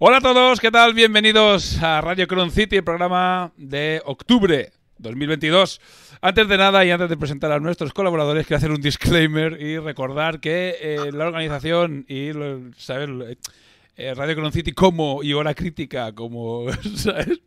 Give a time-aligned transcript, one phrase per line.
[0.00, 0.92] Hola a todos, ¿qué tal?
[0.92, 5.80] Bienvenidos a Radio Cron City, el programa de octubre 2022.
[6.20, 9.78] Antes de nada y antes de presentar a nuestros colaboradores, quiero hacer un disclaimer y
[9.78, 12.30] recordar que eh, la organización y
[12.76, 13.08] ¿sabes?
[13.96, 16.66] Eh, Radio Cron City como y Hora Crítica como,
[16.96, 17.40] ¿sabes?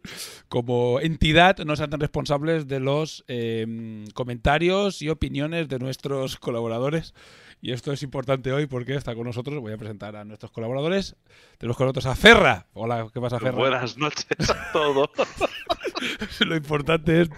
[0.48, 7.14] como entidad no se hacen responsables de los eh, comentarios y opiniones de nuestros colaboradores.
[7.62, 9.60] Y esto es importante hoy porque está con nosotros.
[9.60, 11.16] Voy a presentar a nuestros colaboradores.
[11.58, 12.68] Tenemos con nosotros a Ferra.
[12.74, 13.58] Hola, ¿qué pasa, Ferra?
[13.58, 15.10] Buenas noches a todos.
[16.46, 17.30] Lo importante es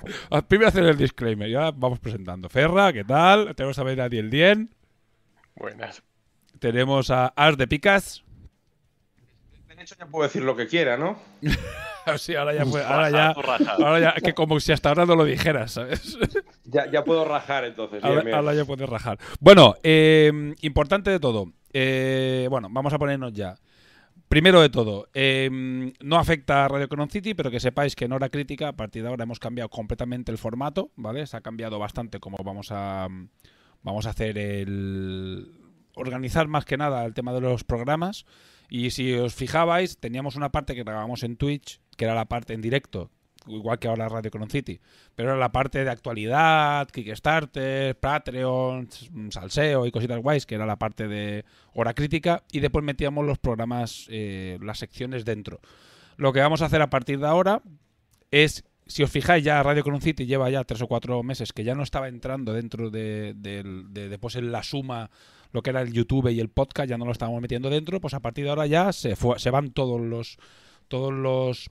[0.47, 1.49] primero hacer el disclaimer.
[1.49, 2.49] Ya vamos presentando.
[2.49, 3.55] Ferra, ¿qué tal?
[3.55, 4.75] Tenemos a ver a Diel Dien.
[5.55, 6.03] Buenas.
[6.59, 8.23] Tenemos a Ars de Picas.
[9.67, 11.17] De hecho, ya puedo decir lo que quiera, ¿no?
[12.17, 15.25] sí, ahora ya, fue- ahora ya, ahora ya, que como si hasta ahora no lo
[15.25, 16.17] dijeras, ¿sabes?
[16.71, 18.03] Ya, ya puedo rajar entonces.
[18.03, 18.35] Ahora, bien.
[18.35, 19.17] ahora ya puedes rajar.
[19.39, 21.51] Bueno, eh, importante de todo.
[21.73, 23.55] Eh, bueno, vamos a ponernos ya.
[24.27, 25.49] Primero de todo, eh,
[25.99, 29.01] no afecta a Radio Conon City, pero que sepáis que en hora crítica, a partir
[29.01, 31.25] de ahora hemos cambiado completamente el formato, ¿vale?
[31.25, 33.07] Se ha cambiado bastante cómo vamos a
[33.81, 35.51] vamos a hacer el
[35.95, 38.25] organizar más que nada el tema de los programas.
[38.69, 42.53] Y si os fijabais, teníamos una parte que grabábamos en Twitch, que era la parte
[42.53, 43.11] en directo,
[43.45, 44.79] igual que ahora Radio Conon City,
[45.15, 48.87] pero era la parte de actualidad, Kickstarter, Patreon,
[49.31, 51.43] salseo y cositas guays, que era la parte de
[51.73, 55.59] hora crítica, y después metíamos los programas, eh, las secciones dentro.
[56.15, 57.61] Lo que vamos a hacer a partir de ahora
[58.31, 61.65] es, si os fijáis, ya Radio Conon City lleva ya tres o cuatro meses que
[61.65, 65.09] ya no estaba entrando dentro de, de- en la suma
[65.51, 68.13] lo que era el YouTube y el podcast, ya no lo estábamos metiendo dentro, pues
[68.13, 70.37] a partir de ahora ya se, se van todos los
[70.87, 71.69] todos los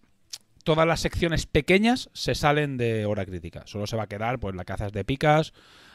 [0.68, 3.62] todas las secciones pequeñas se salen de hora crítica.
[3.64, 5.54] Solo se va a quedar pues la que de picas,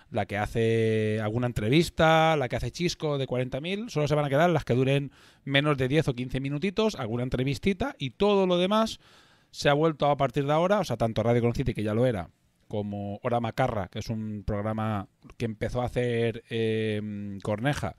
[0.09, 4.29] la que hace alguna entrevista, la que hace chisco de 40.000, solo se van a
[4.29, 5.11] quedar las que duren
[5.44, 9.00] menos de 10 o 15 minutitos, alguna entrevistita y todo lo demás
[9.51, 12.07] se ha vuelto a partir de ahora, o sea, tanto Radio Con que ya lo
[12.07, 12.31] era,
[12.67, 15.07] como Hora Macarra, que es un programa
[15.38, 17.95] que empezó a hacer eh, Corneja,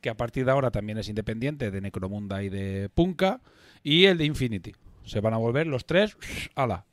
[0.00, 3.42] que a partir de ahora también es independiente de Necromunda y de Punka,
[3.82, 4.72] y el de Infinity.
[5.04, 6.16] Se van a volver los tres,
[6.54, 6.84] ala,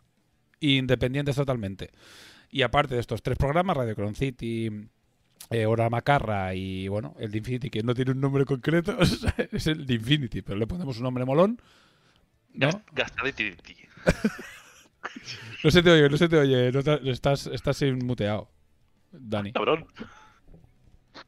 [0.60, 1.92] independientes totalmente.
[2.50, 4.69] Y aparte de estos tres programas, Radio Cron City,
[5.50, 8.98] eh, Hora Macarra y, bueno, el de Infinity, que no tiene un nombre concreto,
[9.52, 11.62] es el de Infinity, pero le ponemos un nombre molón.
[12.54, 12.81] ¿no?
[15.64, 18.50] No se te oye, no se te oye, no te- estás, estás muteado,
[19.12, 19.52] Dani.
[19.54, 19.86] Cabrón.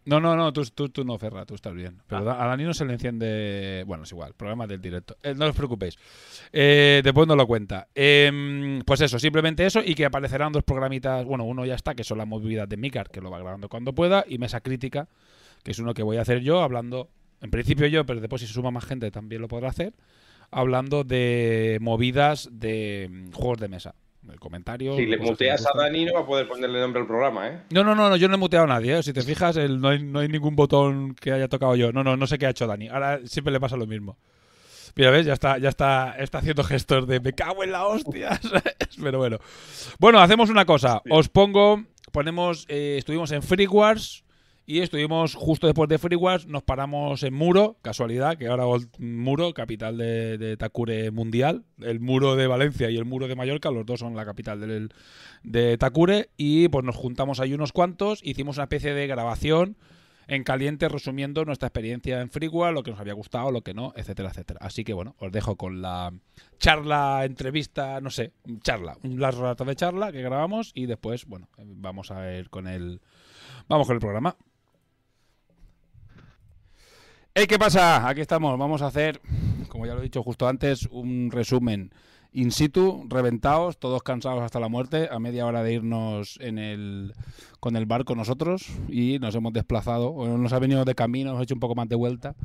[0.06, 2.02] No, no, no, tú, tú, tú no, Ferra, tú estás bien.
[2.08, 2.44] Pero Ah.
[2.44, 3.84] a Dani no se le enciende.
[3.88, 5.16] Bueno, es igual, problema del directo.
[5.24, 5.98] Eh, no os preocupéis.
[6.52, 7.88] Eh, después nos lo cuenta.
[7.96, 9.82] Em, pues eso, simplemente eso.
[9.84, 11.24] Y que aparecerán dos programitas.
[11.26, 13.94] Bueno, uno ya está, que son las movidas de Mikar, que lo va grabando cuando
[13.94, 14.26] pueda.
[14.28, 15.08] Y Mesa Crítica,
[15.64, 17.10] que es uno que voy a hacer yo, hablando.
[17.42, 19.94] En principio yo, pero después si se suma más gente también lo podrá hacer.
[20.52, 23.96] Hablando de movidas de mm, juegos de mesa.
[24.32, 24.96] Eh, comentarios.
[24.98, 25.78] Si le muteas a.
[25.78, 27.60] Dani, no va a poder ponerle nombre al programa, ¿eh?
[27.72, 28.98] No, no, no, no, yo no he muteado a nadie.
[29.00, 29.04] ¿eh?
[29.04, 31.92] Si te fijas, el- no, hay, no hay ningún botón que haya tocado yo.
[31.92, 32.88] No, no, no sé qué ha hecho Dani.
[32.90, 34.18] Ahora siempre le pasa lo mismo.
[34.96, 38.40] Mira, ves, ya está, ya está, está haciendo gestos de me cago en la hostia.
[39.02, 39.40] Pero bueno.
[40.00, 41.02] Bueno, hacemos una cosa.
[41.10, 44.24] Os pongo, ponemos, eh, estuvimos en Free Wars
[44.66, 48.66] y estuvimos justo después de Free Wars, nos paramos en Muro, casualidad, que ahora
[48.98, 51.66] Muro, capital de, de Takure mundial.
[51.80, 54.90] El Muro de Valencia y el Muro de Mallorca, los dos son la capital del,
[55.44, 56.30] de Takure.
[56.38, 59.78] Y pues nos juntamos ahí unos cuantos, hicimos una especie de grabación
[60.28, 63.94] en caliente resumiendo nuestra experiencia en Freeware, lo que nos había gustado, lo que no,
[63.96, 64.60] etcétera, etcétera.
[64.62, 66.14] Así que bueno, os dejo con la
[66.60, 68.32] charla, entrevista, no sé,
[68.62, 72.68] charla, un largo rato de charla que grabamos y después, bueno, vamos a ver con
[72.68, 73.02] el
[73.68, 74.38] vamos con el programa.
[77.36, 78.08] Hey, ¿qué pasa?
[78.08, 78.60] Aquí estamos.
[78.60, 79.20] Vamos a hacer,
[79.68, 81.90] como ya lo he dicho justo antes, un resumen
[82.32, 87.16] in situ, reventados, todos cansados hasta la muerte, a media hora de irnos en el,
[87.60, 91.42] con el barco nosotros y nos hemos desplazado, o nos ha venido de camino, hemos
[91.42, 92.36] hecho un poco más de vuelta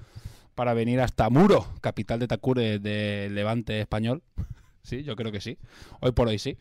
[0.54, 4.22] para venir hasta Muro, capital de Takure del Levante español.
[4.80, 5.58] Sí, yo creo que sí.
[6.00, 6.56] Hoy por hoy sí.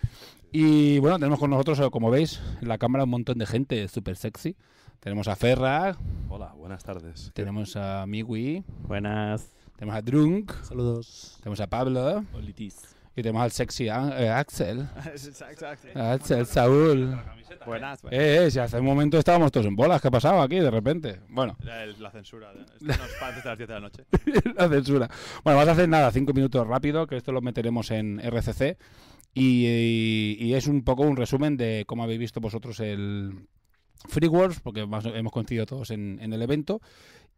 [0.51, 4.17] Y bueno, tenemos con nosotros, como veis, en la cámara un montón de gente súper
[4.17, 4.57] sexy.
[4.99, 5.95] Tenemos a Ferra,
[6.29, 7.31] Hola, buenas tardes.
[7.33, 9.49] tenemos a Miwi, Buenas.
[9.77, 11.37] tenemos a Drunk, Saludos.
[11.41, 12.75] tenemos a Pablo Olitis.
[13.15, 14.87] y tenemos al sexy a- eh, Axel.
[15.95, 17.17] Axel, Saúl.
[17.65, 18.03] Buenas.
[18.11, 20.69] Eh, eh, si hace un momento estábamos todos en bolas, ¿qué ha pasado aquí de
[20.71, 21.21] repente?
[21.29, 22.51] Bueno, La, la censura.
[22.51, 24.03] Esto no es para antes de las 10 de la noche.
[24.55, 25.09] la censura.
[25.43, 28.77] Bueno, vas a hacer nada, cinco minutos rápido, que esto lo meteremos en RCC.
[29.33, 33.47] Y, y- y es un poco un resumen de cómo habéis visto vosotros el
[34.07, 36.81] Free Wars, porque más- hemos coincidido todos en, en el evento.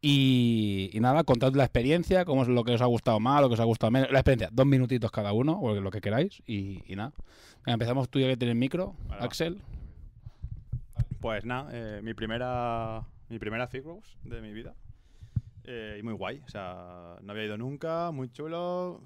[0.01, 3.49] Y, y nada, contad la experiencia, cómo es lo que os ha gustado más, lo
[3.49, 4.09] que os ha gustado menos.
[4.11, 6.41] La experiencia, dos minutitos cada uno, o lo que queráis.
[6.47, 7.11] Y, y nada.
[7.65, 9.17] Venga, empezamos tú ya que tienes micro, va.
[9.17, 9.61] Axel.
[11.19, 14.73] Pues nada, eh, mi primera mi primera Figures de mi vida.
[15.65, 16.41] Eh, y muy guay.
[16.45, 19.01] O sea, no había ido nunca, muy chulo.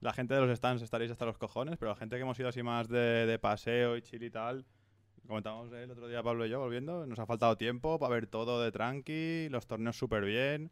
[0.00, 2.48] La gente de los stands estaréis hasta los cojones, pero la gente que hemos ido
[2.48, 4.66] así más de, de paseo y chill y tal,
[5.26, 8.62] comentábamos el otro día Pablo y yo volviendo, nos ha faltado tiempo para ver todo
[8.62, 10.70] de tranqui, los torneos súper bien.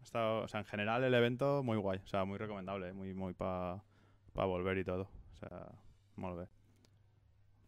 [0.00, 3.14] Ha estado- o sea, en general el evento muy guay, o sea, muy recomendable, muy,
[3.14, 3.80] muy para
[4.34, 5.02] volver y todo.
[5.34, 5.68] O sea,
[6.16, 6.48] muy bien.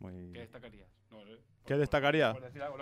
[0.01, 0.33] Muy...
[0.33, 0.89] destacarías?
[1.65, 2.35] ¿Qué destacaría?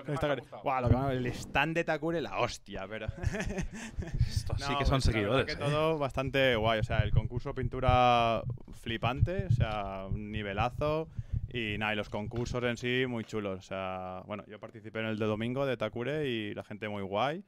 [0.05, 0.45] ¿Qué destacaría?
[0.65, 3.07] Buah, lo que más- el stand de Takure, la hostia, pero.
[4.27, 5.47] Estos sí No, que son pues, seguidores.
[5.47, 5.57] que ¿eh?
[5.57, 6.81] todo bastante guay.
[6.81, 8.43] O sea, el concurso pintura
[8.81, 11.09] flipante, o sea, un nivelazo.
[11.53, 13.59] Y nada, y los concursos en sí muy chulos.
[13.59, 17.03] O sea, bueno, yo participé en el de domingo de Takure y la gente muy
[17.03, 17.45] guay.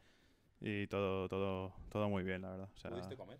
[0.61, 2.69] Y todo, todo, todo muy bien, la verdad.
[2.75, 3.39] O sea, comer?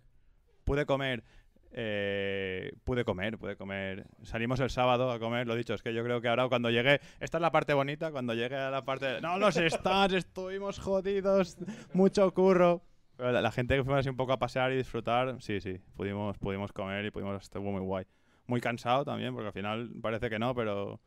[0.63, 1.23] Pude comer.
[1.71, 4.05] eh, pude comer, pude comer.
[4.23, 7.01] Salimos el sábado a comer, lo dicho, es que yo creo que ahora cuando llegué,
[7.19, 11.57] esta es la parte bonita, cuando llegue a la parte, no, los stands, estuvimos jodidos,
[11.93, 12.81] mucho curro.
[13.17, 15.79] Pero la, la gente que fuimos así un poco a pasear y disfrutar, sí, sí,
[15.95, 18.05] pudimos, pudimos comer y pudimos, estuvo muy guay.
[18.47, 20.99] Muy cansado también, porque al final parece que no, pero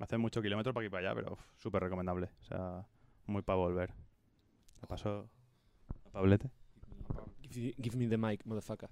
[0.00, 2.30] hace mucho kilómetro para aquí para allá, pero súper recomendable.
[2.40, 2.86] O sea,
[3.26, 3.92] muy para volver.
[4.80, 5.28] ¿Qué pasó?
[6.06, 6.50] ¿A Pablete?
[7.50, 8.88] Give, give me the mic, motherfucker.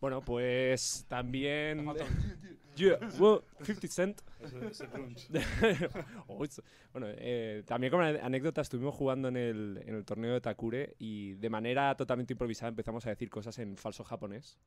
[0.00, 1.84] Bueno, pues también.
[2.76, 4.20] Yeah, well, 50 Cent.
[6.26, 6.60] Oh, it's-
[6.92, 11.34] bueno, eh, también como anécdota, estuvimos jugando en el, en el torneo de Takure y
[11.34, 14.58] de manera totalmente improvisada empezamos a decir cosas en falso japonés.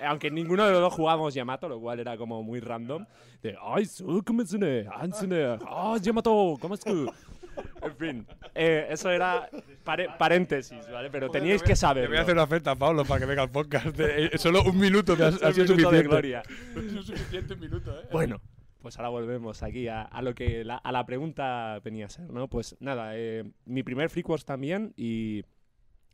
[0.00, 3.04] Eh, Aunque ninguno de los dos jugábamos Yamato, lo cual era como muy random.
[3.42, 4.22] De, ay, su,
[5.66, 7.06] ah, Yamato, ¿cómo es que-?"
[7.82, 9.48] En fin, eh, eso era
[9.84, 11.10] pare- paréntesis, ¿vale?
[11.10, 12.04] Pero teníais que saber.
[12.04, 13.86] Te voy a hacer una oferta, Pablo, para que venga al podcast.
[13.96, 16.02] De- eh, solo un minuto me ha, ha sido de suficiente.
[16.02, 16.42] gloria.
[17.04, 18.04] suficiente un minuto, ¿eh?
[18.12, 18.40] Bueno,
[18.80, 22.30] pues ahora volvemos aquí a, a lo que la, a la pregunta venía a ser,
[22.30, 22.48] ¿no?
[22.48, 25.44] Pues nada, eh, mi primer Free Wars también y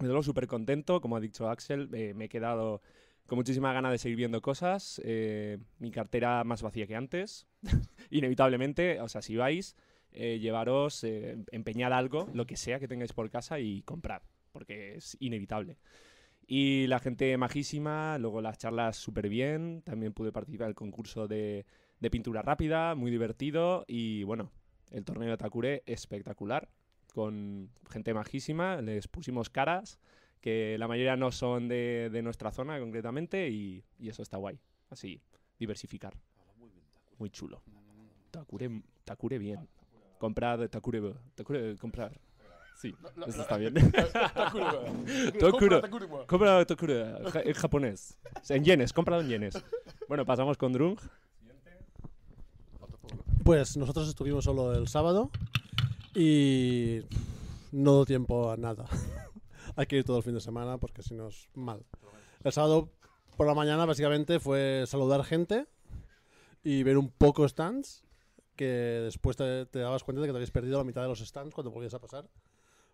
[0.00, 2.80] me doy súper contento, como ha dicho Axel, eh, me he quedado
[3.26, 7.47] con muchísima ganas de seguir viendo cosas, eh, mi cartera más vacía que antes,
[8.11, 9.76] inevitablemente, o sea, si vais,
[10.12, 14.22] eh, llevaros, eh, empeñad algo, lo que sea que tengáis por casa y comprad,
[14.52, 15.78] porque es inevitable.
[16.46, 21.28] Y la gente majísima, luego las charlas súper bien, también pude participar en el concurso
[21.28, 21.66] de,
[22.00, 24.50] de pintura rápida, muy divertido y bueno,
[24.90, 26.70] el torneo de Takure espectacular,
[27.12, 29.98] con gente majísima, les pusimos caras,
[30.40, 34.58] que la mayoría no son de, de nuestra zona concretamente y, y eso está guay,
[34.88, 35.20] así,
[35.58, 36.14] diversificar.
[37.18, 37.62] Muy chulo.
[38.30, 39.68] Takure, Takure bien.
[40.18, 42.18] Comprar Takure, Takure, comprar.
[42.76, 42.94] Sí,
[43.26, 43.75] eso está bien.
[45.40, 45.82] Takure.
[46.26, 48.18] Compra Takure ja- en japonés.
[48.48, 49.64] En yenes, cómpralo en yenes.
[50.08, 50.98] Bueno, pasamos con Drung.
[53.44, 55.30] Pues nosotros estuvimos solo el sábado
[56.14, 57.00] y
[57.72, 58.84] no dio tiempo a nada.
[59.76, 61.84] Hay que ir todo el fin de semana porque si no es mal.
[62.44, 62.90] El sábado
[63.37, 65.66] por la mañana básicamente fue saludar gente
[66.62, 68.04] y ver un poco stands
[68.58, 71.20] que después te, te dabas cuenta de que te habías perdido la mitad de los
[71.20, 72.28] stands cuando volvías a pasar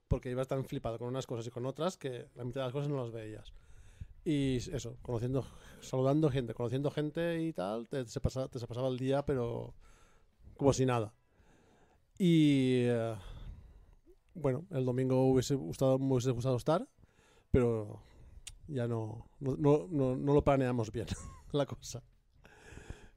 [0.08, 2.72] porque ibas tan flipado con unas cosas y con otras que la mitad de las
[2.74, 3.52] cosas no las veías.
[4.24, 5.46] Y eso, conociendo,
[5.80, 9.74] saludando gente, conociendo gente y tal, te, se, pasa- te se pasaba el día, pero
[10.56, 11.14] como si nada.
[12.18, 13.14] Y eh,
[14.34, 16.86] bueno, el domingo hubiese gustado, me hubiese gustado estar,
[17.50, 18.00] pero
[18.68, 21.06] ya no, no, no, no, no lo planeamos bien
[21.52, 22.02] la cosa.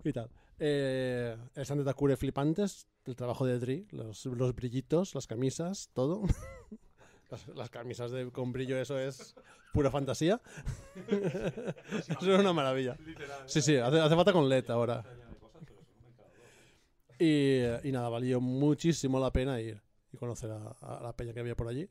[0.03, 0.29] Y tal.
[0.59, 5.89] Eh, el stand de Takure flipantes, el trabajo de Dri, los, los brillitos, las camisas,
[5.93, 6.23] todo.
[7.29, 9.35] Las, las camisas de, con brillo, eso es
[9.73, 10.41] pura fantasía.
[11.09, 12.95] eso es una maravilla.
[13.47, 15.03] Sí, sí, hace, hace falta con LED ahora.
[17.19, 19.81] Y, y nada, valió muchísimo la pena ir
[20.13, 21.89] y conocer a, a la peña que había por allí.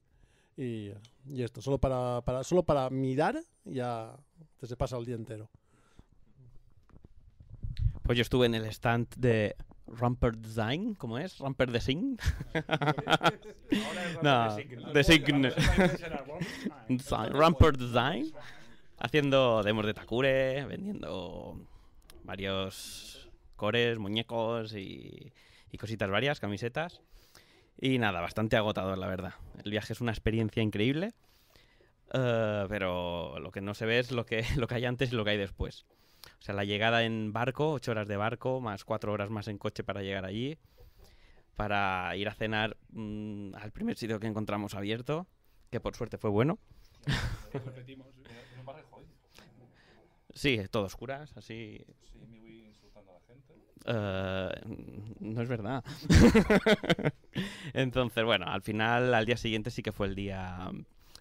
[0.56, 0.90] Y,
[1.26, 4.16] y esto, solo para, para, solo para mirar ya
[4.58, 5.50] te se pasa el día entero.
[8.06, 9.56] Pues yo estuve en el stand de
[9.88, 11.38] Ramper Design, ¿cómo es?
[11.38, 12.16] Ramper Design.
[14.22, 14.56] no,
[16.88, 17.32] Design.
[17.32, 18.32] Ramper Design.
[18.98, 21.60] Haciendo demos de Takure, vendiendo
[22.22, 25.32] varios cores, muñecos y,
[25.70, 27.02] y cositas varias, camisetas.
[27.78, 29.34] Y nada, bastante agotador, la verdad.
[29.64, 31.12] El viaje es una experiencia increíble.
[32.14, 35.16] eh, pero lo que no se ve es lo que, lo que hay antes y
[35.16, 35.84] lo que hay después.
[36.46, 39.82] Sea, la llegada en barco, ocho horas de barco, más cuatro horas más en coche
[39.82, 40.56] para llegar allí,
[41.56, 45.26] para ir a cenar mm, al primer sitio que encontramos abierto,
[45.72, 46.60] que por suerte fue bueno.
[50.34, 51.84] Sí, todo oscuras, así.
[53.86, 54.50] Eh,
[55.18, 55.82] no es verdad.
[57.72, 60.70] Entonces, bueno, al final, al día siguiente sí que fue el día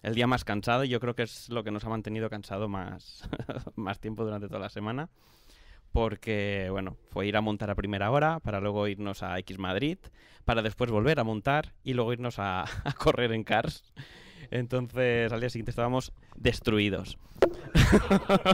[0.06, 2.68] el día más cansado y yo creo que es lo que nos ha mantenido cansado
[2.68, 3.28] más,
[3.74, 5.08] más tiempo durante toda la semana.
[5.90, 9.98] Porque, bueno, fue ir a montar a primera hora, para luego irnos a X Madrid,
[10.44, 13.82] para después volver a montar y luego irnos a, a correr en Cars.
[14.52, 17.18] Entonces, al día siguiente estábamos destruidos.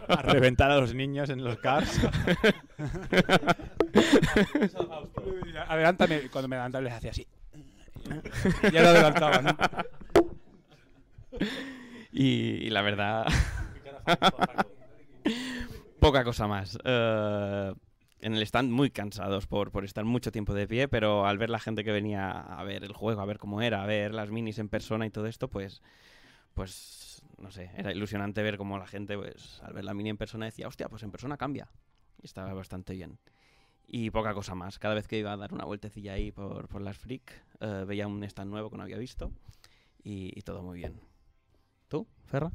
[0.09, 2.01] A reventar a los niños en los cars.
[5.69, 6.31] Adelántame.
[6.31, 7.27] Cuando me adelantaba les hacía así.
[8.73, 9.55] Ya lo adelantaba, ¿no?
[12.13, 13.27] Y, y la verdad,
[16.01, 16.79] poca cosa más.
[16.85, 17.73] Eh,
[18.21, 21.51] en el stand muy cansados por, por estar mucho tiempo de pie, pero al ver
[21.51, 24.31] la gente que venía a ver el juego, a ver cómo era, a ver las
[24.31, 25.83] minis en persona y todo esto, pues,
[26.55, 30.17] pues no sé, era ilusionante ver cómo la gente, pues, al ver la mini en
[30.17, 31.69] persona decía, hostia, pues en persona cambia.
[32.23, 33.19] Y estaba bastante bien.
[33.87, 34.79] Y poca cosa más.
[34.79, 38.07] Cada vez que iba a dar una vueltecilla ahí por, por las Freak, eh, veía
[38.07, 39.33] un stand nuevo que no había visto.
[40.05, 41.01] Y, y todo muy bien.
[41.93, 42.51] ¿Tú, Ferra?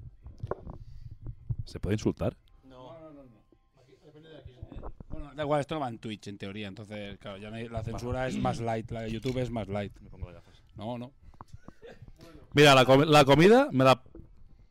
[1.64, 2.36] ¿Se puede insultar?
[5.10, 7.70] Bueno, da igual, esto no va en Twitch en teoría, entonces, claro, ya no hay-
[7.70, 9.96] la censura es más light, la de YouTube es más light.
[10.00, 10.64] Me pongo las gafas.
[10.76, 11.12] No, no.
[12.54, 14.02] Mira, la, comi- la comida me la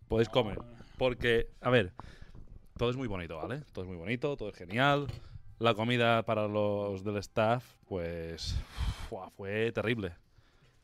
[0.09, 0.59] podéis comer.
[0.99, 1.93] Porque, a ver,
[2.77, 3.63] todo es muy bonito, ¿vale?
[3.73, 5.07] Todo es muy bonito, todo es genial.
[5.61, 8.57] La comida para los del staff, pues,
[9.37, 10.17] fue terrible,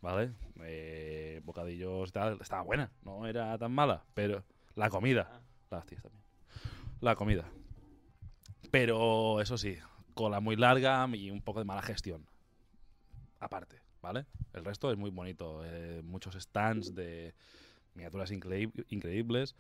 [0.03, 0.33] ¿vale?
[0.61, 4.45] Eh, bocadillos y tal, estaba buena, no era tan mala, pero
[4.75, 5.41] la comida,
[5.71, 6.23] las tías también.
[7.01, 7.49] La comida.
[8.71, 9.77] Pero eso sí,
[10.15, 12.27] cola muy larga y un poco de mala gestión.
[13.41, 14.27] Aparte, ¿vale?
[14.53, 15.63] El resto es muy bonito.
[15.65, 17.35] eh, muchos stands de
[17.95, 19.57] miniaturas increíb- increíbles.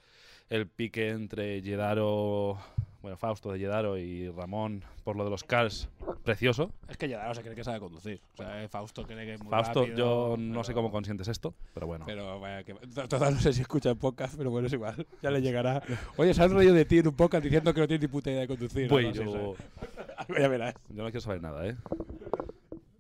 [0.49, 2.59] El pique entre Yedaro,
[3.03, 5.89] bueno, Fausto de Yedaro y Ramón por lo de los cars,
[6.25, 6.71] precioso.
[6.89, 8.21] Es que ya se cree que sabe conducir.
[8.35, 10.91] O sea, eh, Fausto cree que es muy Fausto, rápido, yo no pero- sé cómo
[10.93, 12.05] consientes esto, pero bueno.
[12.07, 12.75] Pero vaya que.
[12.75, 15.05] Total, no sé si escucha en podcast, pero bueno, es igual.
[15.21, 15.83] Ya le llegará.
[16.17, 18.31] Oye, se han reído de ti en un podcast diciendo que no tienes ni puta
[18.31, 18.89] idea de conducir.
[18.89, 19.57] Pues así, yo,
[20.39, 20.75] ya verás.
[20.89, 21.77] yo no quiero saber nada, ¿eh?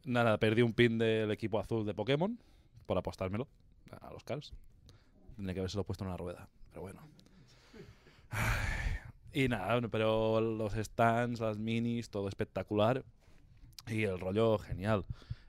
[0.05, 2.37] Nada, perdí un pin del equipo azul de Pokémon
[2.87, 3.47] por apostármelo
[4.01, 4.53] a los cars.
[5.37, 7.01] Tendría que haberse puesto en una rueda, pero bueno.
[8.31, 8.97] Ay,
[9.33, 13.05] Y nada, pero los stands, las minis, todo espectacular.
[13.87, 15.05] Y el rollo genial.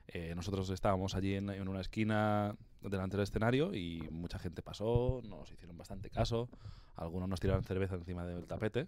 [0.08, 5.20] Eh, nosotros estábamos allí en, en una esquina delante del escenario y mucha gente pasó,
[5.24, 6.48] nos hicieron bastante caso.
[6.96, 8.86] Algunos nos tiraron cerveza encima del tapete.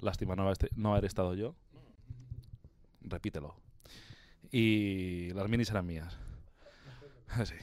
[0.00, 1.54] Lástima no haber, no estado yo.
[3.00, 3.54] Repítelo.
[4.50, 6.18] Y las minis eran mías.
[7.44, 7.54] sí,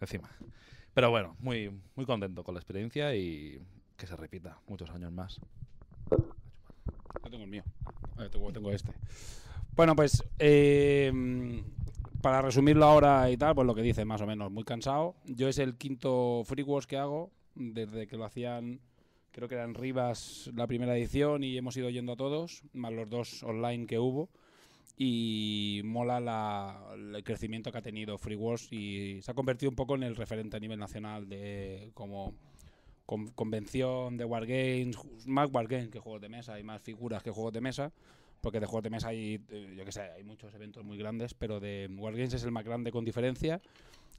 [0.00, 0.30] encima.
[0.94, 3.60] Pero bueno, muy, muy contento con la experiencia y
[3.96, 5.40] que se repita muchos años más.
[7.24, 7.64] Yo tengo el mío.
[8.30, 8.92] Tengo, tengo este.
[9.74, 11.62] Bueno, pues eh,
[12.20, 15.14] para resumirlo ahora y tal, pues lo que dice, más o menos, muy cansado.
[15.24, 18.80] Yo es el quinto Free Wars que hago, desde que lo hacían,
[19.32, 23.08] creo que eran Rivas la primera edición y hemos ido yendo a todos, más los
[23.08, 24.28] dos online que hubo.
[24.98, 29.76] Y mola la- el crecimiento que ha tenido Free Wars y se ha convertido un
[29.76, 32.34] poco en el referente a nivel nacional de como
[33.12, 37.52] con- convención de Wargames, más Wargames que juegos de mesa, hay más figuras que juegos
[37.52, 37.92] de mesa,
[38.40, 41.34] porque de juegos de mesa hay, eh, yo que sé, hay muchos eventos muy grandes,
[41.34, 43.60] pero de Wargames es el más grande con diferencia.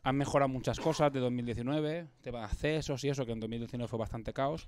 [0.03, 3.97] Han mejorado muchas cosas de 2019, tema de accesos y eso, que en 2019 fue
[3.97, 4.67] bastante caos.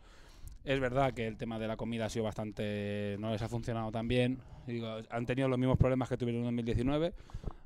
[0.63, 3.17] Es verdad que el tema de la comida ha sido bastante.
[3.19, 4.39] no les ha funcionado tan bien.
[4.65, 7.13] Digo, han tenido los mismos problemas que tuvieron en 2019.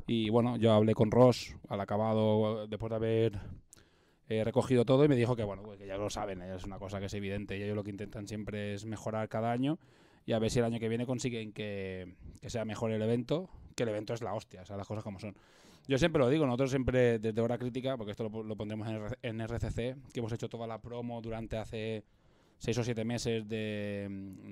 [0.07, 3.39] Y bueno, yo hablé con Ross al acabado, después de haber
[4.29, 6.77] eh, recogido todo, y me dijo que bueno, pues que ya lo saben, es una
[6.77, 7.57] cosa que es evidente.
[7.57, 9.79] Y ellos lo que intentan siempre es mejorar cada año.
[10.25, 13.49] Y a ver si el año que viene consiguen que, que sea mejor el evento,
[13.75, 15.35] que el evento es la hostia, o sea, las cosas como son.
[15.87, 19.41] Yo siempre lo digo, nosotros siempre desde hora crítica, porque esto lo, pondremos en, en
[19.41, 22.03] RCC, que hemos hecho toda la promo durante hace
[22.59, 24.07] seis o siete meses de,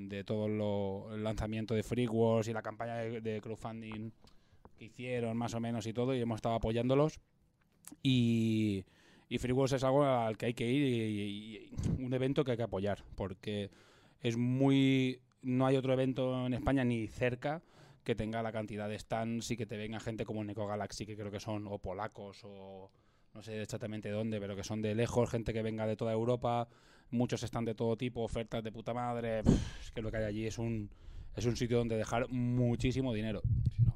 [0.07, 4.09] de todo lo, el lanzamiento de Free Wars y la campaña de, de crowdfunding
[4.79, 7.19] que hicieron más o menos y todo, y hemos estado apoyándolos.
[8.01, 8.85] Y,
[9.29, 12.57] y Free Wars es algo al que hay que ir y, un evento que hay
[12.57, 13.69] que apoyar, porque
[14.21, 15.21] es muy...
[15.41, 17.61] No hay otro evento en España ni cerca
[18.03, 21.15] que tenga la cantidad de stands y que te venga gente como Neko Galaxy, que
[21.15, 22.89] creo que son o polacos o
[23.33, 26.67] no sé exactamente dónde, pero que son de lejos, gente que venga de toda Europa,
[27.11, 29.41] muchos están de todo tipo, ofertas de puta madre,
[29.81, 30.89] es que lo que hay allí es un
[31.35, 33.41] es un sitio donde dejar muchísimo dinero.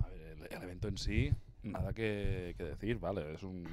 [0.03, 1.31] A ver, el evento en sí,
[1.63, 3.65] nada que, decir, vale, es un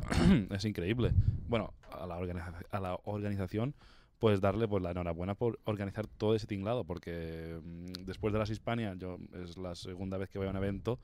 [0.50, 1.12] es increíble.
[1.48, 3.74] Bueno, a la, organización,
[4.18, 8.50] pues darle pues la enhorabuena por organizar todo ese tinglado, porque mm, después de las
[8.50, 10.98] Hispania, yo es la segunda vez que voy a un evento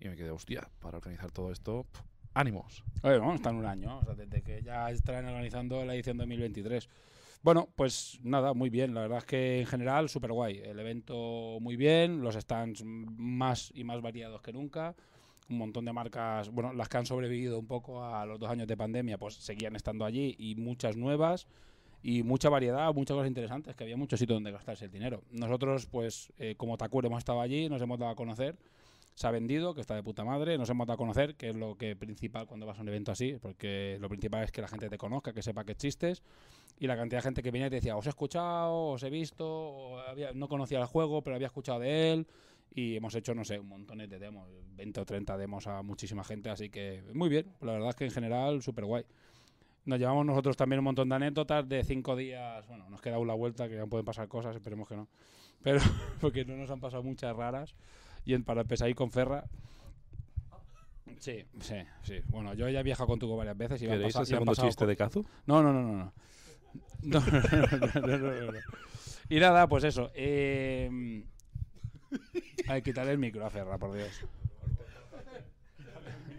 [0.00, 2.84] y me quedé, hostia, para organizar todo esto, pf, ánimos.
[3.02, 6.88] Oye, no, están un año, o desde que ya están organizando la edición 2023.
[7.42, 8.92] Bueno, pues nada, muy bien.
[8.94, 10.58] La verdad es que en general, súper guay.
[10.64, 14.96] El evento muy bien, los stands más y más variados que nunca.
[15.48, 18.66] Un montón de marcas, bueno, las que han sobrevivido un poco a los dos años
[18.66, 21.46] de pandemia, pues seguían estando allí y muchas nuevas
[22.02, 25.22] y mucha variedad, muchas cosas interesantes, que había mucho sitio donde gastarse el dinero.
[25.30, 28.56] Nosotros, pues, eh, como Takuro hemos estado allí, nos hemos dado a conocer
[29.16, 31.56] se ha vendido, que está de puta madre, nos hemos dado a conocer, que es
[31.56, 34.68] lo que principal cuando vas a un evento así, porque lo principal es que la
[34.68, 36.22] gente te conozca, que sepa que existes,
[36.78, 39.08] y la cantidad de gente que venía y te decía, os he escuchado, os he
[39.08, 39.96] visto,
[40.34, 42.26] no conocía el juego, pero había escuchado de él,
[42.74, 46.22] y hemos hecho, no sé, un montón de demos, 20 o 30 demos a muchísima
[46.24, 49.04] gente, así que muy bien, la verdad es que en general súper guay.
[49.86, 53.34] Nos llevamos nosotros también un montón de anécdotas de cinco días, bueno, nos queda la
[53.34, 55.08] vuelta, que ya pueden pasar cosas, esperemos que no,
[55.62, 55.80] pero
[56.20, 57.74] porque no nos han pasado muchas raras.
[58.24, 59.44] Y en- para empezar ahí con Ferra.
[61.18, 62.14] Sí, sí, sí.
[62.28, 64.84] Bueno, yo ya he viajado con Tugo varias veces y ¿Queréis pasado- el segundo chiste
[64.84, 65.24] co- de Kazu?
[65.46, 65.96] No, no, no, no.
[65.96, 66.12] no.
[67.02, 68.58] No, no, no, no, no, no, no.
[69.28, 70.10] Y nada, pues eso.
[70.14, 71.24] Eh...
[72.68, 74.20] Ay, quitarle el micro a Ferra, por Dios.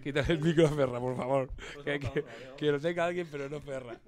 [0.03, 1.49] Quítale el micro a Ferra, por favor.
[1.83, 2.23] Que, que-
[2.57, 3.99] que lo tenga alguien, pero no Ferra.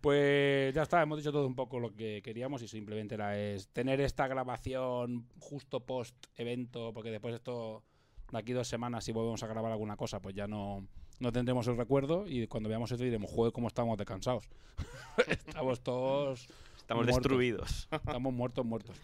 [0.00, 3.68] Pues ya está, hemos dicho todo un poco lo que queríamos y simplemente era es
[3.68, 7.84] tener esta grabación justo post evento, porque después esto,
[8.32, 10.84] de aquí dos semanas, si volvemos a grabar alguna cosa, pues ya no,
[11.20, 14.48] no tendremos el recuerdo y cuando veamos esto diremos, joder, cómo estamos de cansados.
[15.28, 16.48] estamos todos...
[16.76, 17.22] Estamos muertos.
[17.22, 17.88] destruidos.
[17.92, 18.96] Estamos muertos, muertos.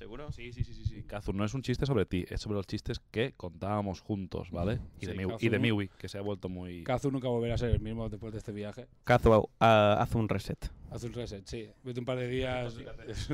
[0.00, 0.32] ¿Seguro?
[0.32, 1.02] Sí, sí, sí, sí, sí.
[1.02, 4.80] Kazu, no es un chiste sobre ti, es sobre los chistes que contábamos juntos, ¿vale?
[4.98, 5.62] Y de, Sí, y de ¿no?
[5.62, 6.84] Miwi, que se ha vuelto muy...
[6.84, 8.88] Kazu nunca volverá a ser el mismo después de este viaje.
[9.04, 10.70] Kazu, ah, haz un reset.
[10.90, 11.68] Haz un reset, sí.
[11.84, 12.78] Vete un par de días,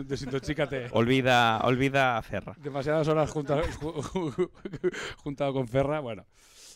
[0.09, 0.89] desintoxícate.
[0.91, 2.57] Olvida, olvida a Ferra.
[2.61, 4.51] Demasiadas horas junta- ju- ju-
[5.23, 6.27] juntado con Ferra, bueno.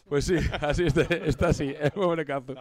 [0.08, 2.54] Pues sí, así está, está así, el pobre Kazu.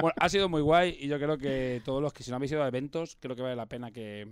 [0.00, 2.52] Bueno, ha sido muy guay y yo creo que todos los que si no habéis
[2.52, 4.26] ido a eventos, creo que vale la pena que,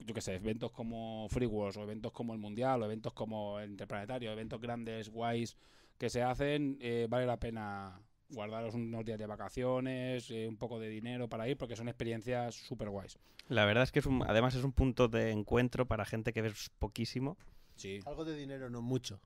[0.00, 3.58] yo qué sé, eventos como Free Wars o eventos como el Mundial o eventos como
[3.58, 5.56] el Interplanetario, eventos grandes, guays
[5.98, 10.78] que se hacen, eh, vale la pena guardaros unos días de vacaciones, eh, un poco
[10.78, 13.18] de dinero para ir, porque son experiencias súper guays.
[13.48, 16.42] La verdad es que es un, además es un punto de encuentro para gente que
[16.42, 17.36] ves poquísimo.
[17.76, 18.00] Sí.
[18.04, 19.20] Algo de dinero, no mucho.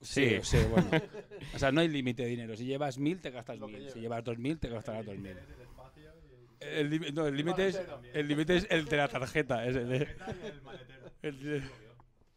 [0.00, 0.58] Sí, Sí.
[0.58, 0.88] sí, bueno.
[1.54, 2.56] O sea, no hay límite de dinero.
[2.56, 3.90] Si llevas mil, te gastas mil.
[3.90, 5.36] Si llevas dos mil, te gastarás dos mil.
[6.60, 7.80] El límite no, el límite es,
[8.12, 9.64] el límite es el de la tarjeta.
[9.64, 10.08] Es el de,
[11.22, 11.62] el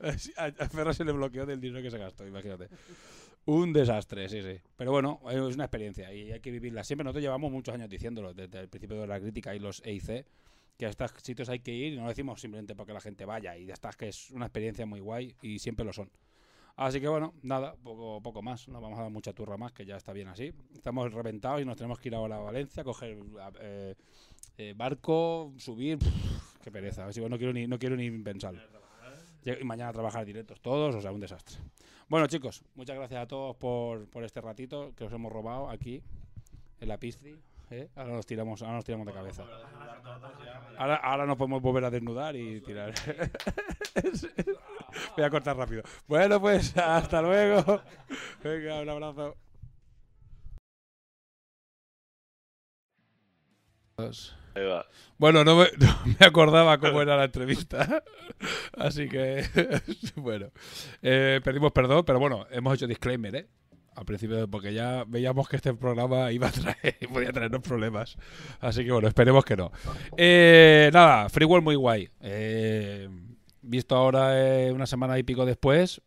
[0.38, 2.67] a, a Ferro se le bloqueó del dinero que se gastó, imagínate.
[3.45, 4.60] Un desastre, sí, sí.
[4.76, 7.04] Pero bueno, es una experiencia y hay que vivirla siempre.
[7.04, 10.26] Nosotros llevamos muchos años diciéndolo, desde el principio de la crítica y los EIC,
[10.78, 13.26] que a estos sitios hay que ir y no lo decimos simplemente porque la gente
[13.26, 16.10] vaya y ya está, es que es una experiencia muy guay y siempre lo son.
[16.76, 19.86] Así que bueno, nada, poco, poco más, no vamos a dar mucha turra más, que
[19.86, 20.54] ya está bien así.
[20.74, 23.18] Estamos reventados y nos tenemos que ir ahora a Valencia, coger
[23.60, 23.96] eh,
[24.58, 26.00] eh, barco, subir,
[26.64, 28.62] qué pereza, así que no quiero ni, no quiero ni pensarlo.
[29.44, 31.58] Y mañana a trabajar directos todos, o sea, un desastre.
[32.08, 36.04] Bueno, chicos, muchas gracias a todos por, por este ratito que os hemos robado aquí
[36.80, 37.36] en la Pisci.
[37.72, 37.90] ¿Eh?
[37.96, 39.44] Ahora nos tiramos, ahora nos tiramos de cabeza.
[40.78, 42.94] Ahora, ahora nos podemos volver a desnudar y tirar.
[45.16, 45.84] Voy a cortar rápido.
[46.08, 47.82] Bueno, pues hasta luego.
[48.44, 49.38] Venga, un abrazo.
[55.18, 58.04] Bueno, no me, no me acordaba cómo era la entrevista.
[58.78, 59.46] Así que,
[60.16, 60.52] bueno,
[61.02, 63.48] eh, pedimos perdón, pero bueno, hemos hecho disclaimer, ¿eh?
[63.94, 68.18] Al principio, porque ya veíamos que este programa iba a traer, podía traernos problemas.
[68.62, 69.72] Así que bueno, esperemos que no.
[70.16, 72.10] Eh, nada, Free World muy guay.
[72.22, 73.10] Eh,
[73.62, 76.02] visto ahora eh, una semana y pico después.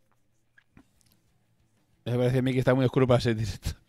[2.07, 3.71] Me parece a mí que está muy oscuro para ser directo.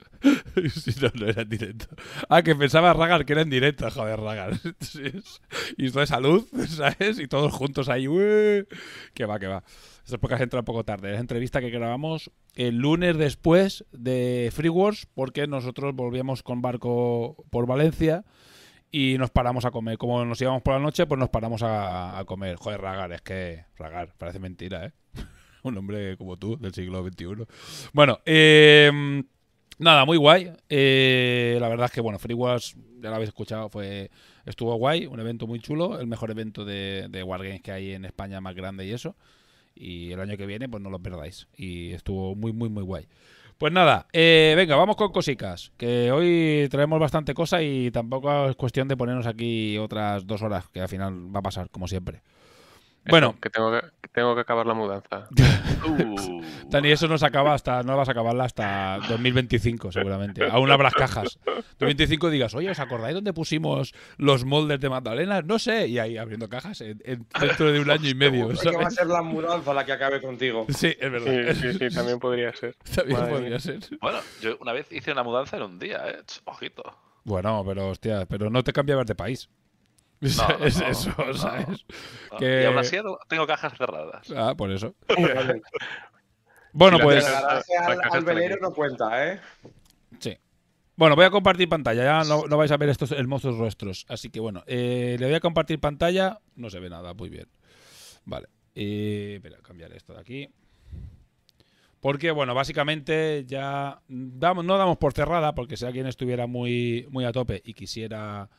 [0.74, 1.88] Sí, no, no era en directo.
[2.30, 4.54] Ah, que pensaba Ragar que era en directo, joder, Ragar.
[5.78, 7.20] Y esto de salud, ¿sabes?
[7.20, 8.66] Y todos juntos ahí, ¡ué!
[9.14, 9.64] Que va, que va.
[10.06, 11.15] Esto es porque has entrado un poco tarde.
[11.15, 17.44] Es entrevista que grabamos el lunes después de Free Wars, porque nosotros volvíamos con barco
[17.50, 18.24] por Valencia
[18.91, 19.98] y nos paramos a comer.
[19.98, 22.58] Como nos íbamos por la noche, pues nos paramos a, comer.
[22.58, 24.91] Joder, Ragar, es que Ragar, parece mentira, ¿eh?
[25.63, 27.48] Un hombre como tú, del siglo XXI.
[27.91, 29.24] Bueno, eh,
[29.80, 30.52] nada, muy guay.
[30.70, 34.12] Eh, la verdad es que, bueno, Free Wars, ya lo habéis escuchado, fue
[34.46, 35.08] estuvo guay.
[35.08, 36.00] Un evento muy chulo.
[36.00, 39.15] El mejor evento de Wargames que hay en España más grande y eso.
[39.76, 41.48] Y el año que viene, pues no lo perdáis.
[41.58, 43.08] Y estuvo muy, muy, muy guay.
[43.58, 45.72] Pues nada, eh, venga, vamos con cosicas.
[45.78, 50.68] Que hoy traemos bastante cosa y tampoco es cuestión de ponernos aquí otras dos horas,
[50.70, 52.22] que al final va a pasar, como siempre.
[53.10, 55.28] Bueno, que tengo que, que tengo que acabar la mudanza.
[55.86, 56.41] Uh.
[56.70, 60.44] Dani, eso no se acaba hasta, no vas a acabarla hasta 2025, seguramente.
[60.50, 61.38] Aún habrás cajas.
[61.78, 65.44] 2025 digas, oye, ¿os acordáis dónde pusimos los moldes de Magdalena?
[65.44, 65.88] No sé.
[65.88, 68.50] Y ahí abriendo cajas en- en- dentro de un año y medio.
[68.52, 68.96] Es que va a ¿sabes?
[68.96, 70.65] ser la mudanza la que acabe contigo.
[70.70, 71.54] Sí, es verdad.
[71.54, 72.76] Sí, sí, sí, también podría ser.
[72.96, 73.60] También Madre podría mía.
[73.60, 73.80] ser.
[74.02, 76.18] Bueno, yo una vez hice una mudanza en un día, ¿eh?
[76.46, 76.84] Ojito.
[77.26, 79.50] Bueno, pero hostia, pero no te cambiabas de país.
[80.21, 81.34] No, no, es no, eso, no.
[81.34, 81.86] ¿sabes?
[82.32, 82.97] Ah, Que- Y aún así
[83.28, 84.32] tengo cajas cerradas.
[84.36, 84.95] Ah, por eso.
[86.78, 87.25] Bueno, pues.
[87.25, 87.63] al,
[88.12, 89.39] al velero no cuenta, ¿eh?
[90.19, 90.38] Sí.
[90.97, 92.04] Bueno, voy a compartir pantalla.
[92.04, 94.06] Ya no, no vais a ver estos hermosos rostros.
[94.10, 96.39] Así que bueno, eh, le voy a compartir pantalla.
[96.56, 97.47] No se ve nada, muy bien.
[98.25, 98.47] Vale.
[98.75, 100.49] Eh, espera, cambiar esto de aquí.
[102.01, 107.23] Porque, bueno, básicamente ya damos, no damos por cerrada, porque si alguien estuviera muy, muy
[107.23, 108.49] a tope y quisiera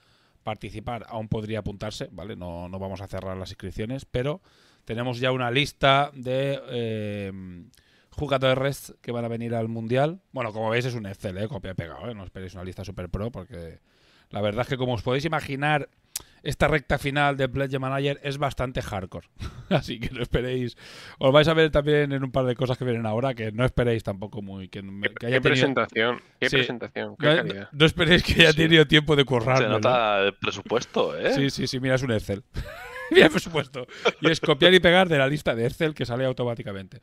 [0.47, 2.37] participar, aún podría apuntarse, ¿vale?
[2.37, 4.41] No, no vamos a cerrar las inscripciones, pero
[4.85, 7.33] tenemos ya una lista de eh,
[8.11, 10.21] jugadores que van a venir al Mundial.
[10.31, 11.49] Bueno, como veis es un Excel, ¿eh?
[11.49, 12.15] Copia pegado, ¿eh?
[12.15, 13.81] No esperéis una lista super pro, porque
[14.31, 15.89] la verdad es que como os podéis imaginar,
[16.43, 19.29] esta recta final de Pledge Manager es bastante hardcore.
[19.71, 20.77] Así que no esperéis.
[21.19, 23.65] Os vais a ver también en un par de cosas que vienen ahora que no
[23.65, 24.69] esperéis tampoco muy.
[24.69, 26.57] Que, me- que haya Qué tenido- presentación, qué Sí.
[26.57, 27.69] presentación, qué no, calidad.
[27.73, 28.57] no esperéis que haya Sí.
[28.59, 29.69] tenido tiempo de Se currar.
[29.69, 31.33] nota el presupuesto, ¿eh?
[31.35, 32.45] Sí, sí, sí, mira, es un Excel.
[33.11, 33.87] mira, por supuesto.
[34.21, 37.01] Y es copiar y pegar de la lista de Excel que sale automáticamente.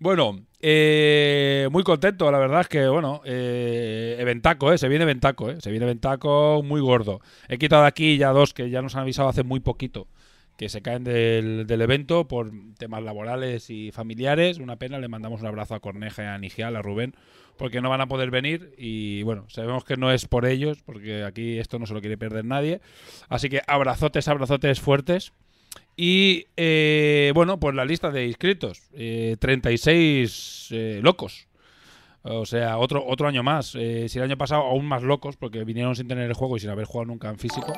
[0.00, 4.78] Bueno, eh, muy contento, la verdad es que, bueno, eh, eventaco, ¿eh?
[4.78, 5.60] Se viene eventaco, ¿eh?
[5.60, 7.20] Se viene eventaco muy gordo.
[7.48, 10.06] He quitado aquí ya dos que ya nos han avisado hace muy poquito
[10.58, 14.58] que se caen del, del evento por temas laborales y familiares.
[14.58, 17.14] Una pena, le mandamos un abrazo a Corneja, a Nigial, a Rubén,
[17.56, 21.22] porque no van a poder venir y bueno, sabemos que no es por ellos, porque
[21.22, 22.80] aquí esto no se lo quiere perder nadie.
[23.28, 25.32] Así que abrazotes, abrazotes fuertes.
[26.00, 31.48] Y eh, bueno, pues la lista de inscritos, eh, 36 eh, locos.
[32.22, 33.74] O sea, otro, otro año más.
[33.74, 36.60] Eh, si el año pasado aún más locos, porque vinieron sin tener el juego y
[36.60, 37.72] sin haber jugado nunca en físico.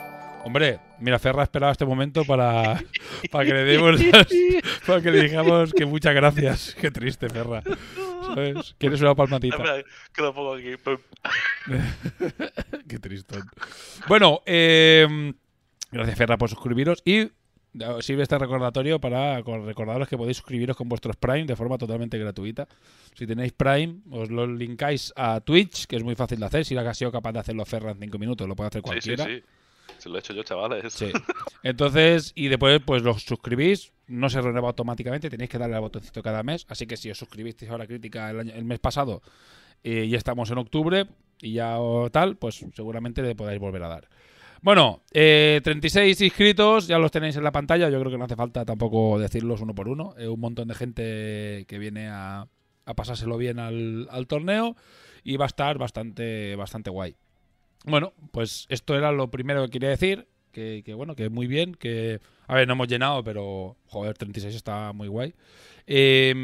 [0.44, 2.83] Hombre, mira, Ferra esperaba este momento para,
[3.30, 4.26] para que le demos las-
[4.87, 6.74] para que le digamos que muchas gracias.
[6.80, 7.62] Qué triste, Ferra.
[8.26, 8.74] ¿Sabes?
[8.76, 9.83] ¿Quieres una palmatita?
[10.12, 10.74] Que lo pongo aquí.
[12.87, 13.44] Qué tristón.
[14.09, 15.33] Bueno, eh,
[15.90, 17.30] gracias Ferra por suscribiros y
[18.00, 22.66] sirve este recordatorio para recordaros que podéis suscribiros con vuestros Prime de forma totalmente gratuita.
[23.14, 26.64] Si tenéis Prime, os lo linkáis a Twitch, que es muy fácil de hacer.
[26.64, 29.16] Si ha sido capaz de hacerlo Ferra en 5 minutos, lo puede hacer Sí, sí,
[29.16, 29.24] cualquiera.
[29.26, 29.42] sí.
[29.98, 30.92] Se lo he hecho yo, chavales.
[30.92, 31.11] Sí.
[31.62, 36.22] Entonces, y después pues los suscribís, no se renueva automáticamente, tenéis que darle al botoncito
[36.22, 39.20] cada mes, así que si os suscribisteis a la crítica el, año- el mes pasado
[39.85, 41.06] eh, y estamos en octubre
[41.40, 44.09] y ya o tal, pues seguramente le podáis volver a dar.
[44.62, 47.88] Bueno, eh, 36 inscritos, ya los tenéis en la pantalla.
[47.88, 50.14] Yo creo que no hace falta tampoco decirlos uno por uno.
[50.18, 52.46] Eh, un montón de gente que viene a,
[52.94, 54.77] pasárselo bien al, torneo
[55.23, 57.16] y va a estar bastante, bastante guay.
[57.87, 60.27] Bueno, pues esto era lo primero que quería decir.
[60.53, 61.75] Que, que bueno, que muy bien.
[61.75, 65.35] Que, a ver, no hemos llenado, pero joder, 36 está muy guay.
[65.87, 66.35] Eh,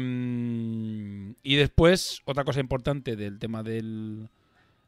[1.43, 4.29] y después, otra cosa importante del tema del,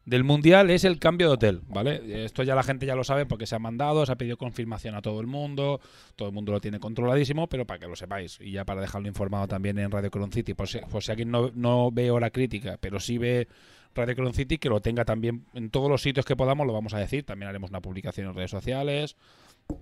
[0.05, 2.25] del mundial es el cambio de hotel, ¿vale?
[2.25, 4.95] Esto ya la gente ya lo sabe porque se ha mandado, se ha pedido confirmación
[4.95, 5.79] a todo el mundo,
[6.15, 9.07] todo el mundo lo tiene controladísimo, pero para que lo sepáis y ya para dejarlo
[9.07, 12.31] informado también en Radio Cron City, por si, por si alguien no, no ve hora
[12.31, 13.47] crítica, pero sí ve
[13.93, 16.93] Radio Cron City, que lo tenga también en todos los sitios que podamos, lo vamos
[16.93, 19.15] a decir, también haremos una publicación en redes sociales,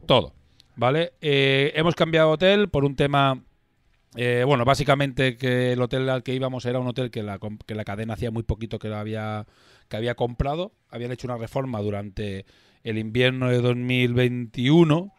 [0.05, 0.33] todo,
[0.75, 1.13] ¿vale?
[1.21, 3.41] Eh, hemos cambiado hotel por un tema
[4.15, 7.75] eh, bueno, básicamente que el hotel al que íbamos era un hotel que la, que
[7.75, 9.45] la cadena hacía muy poquito que lo había,
[9.89, 10.73] que había comprado.
[10.89, 12.45] Habían hecho una reforma durante
[12.83, 15.13] el invierno de 2021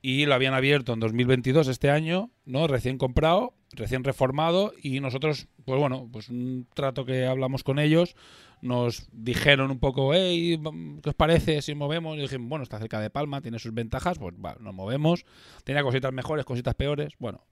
[0.00, 2.66] y lo habían abierto en 2022 este año, ¿no?
[2.66, 8.14] Recién comprado, recién reformado y nosotros, pues bueno, pues un trato que hablamos con ellos,
[8.60, 10.60] nos dijeron un poco, hey,
[11.02, 12.16] ¿qué os parece si movemos?
[12.16, 15.24] Y dijimos, bueno, está cerca de Palma, tiene sus ventajas, pues va, nos movemos.
[15.64, 17.46] Tenía cositas mejores, cositas peores, bueno,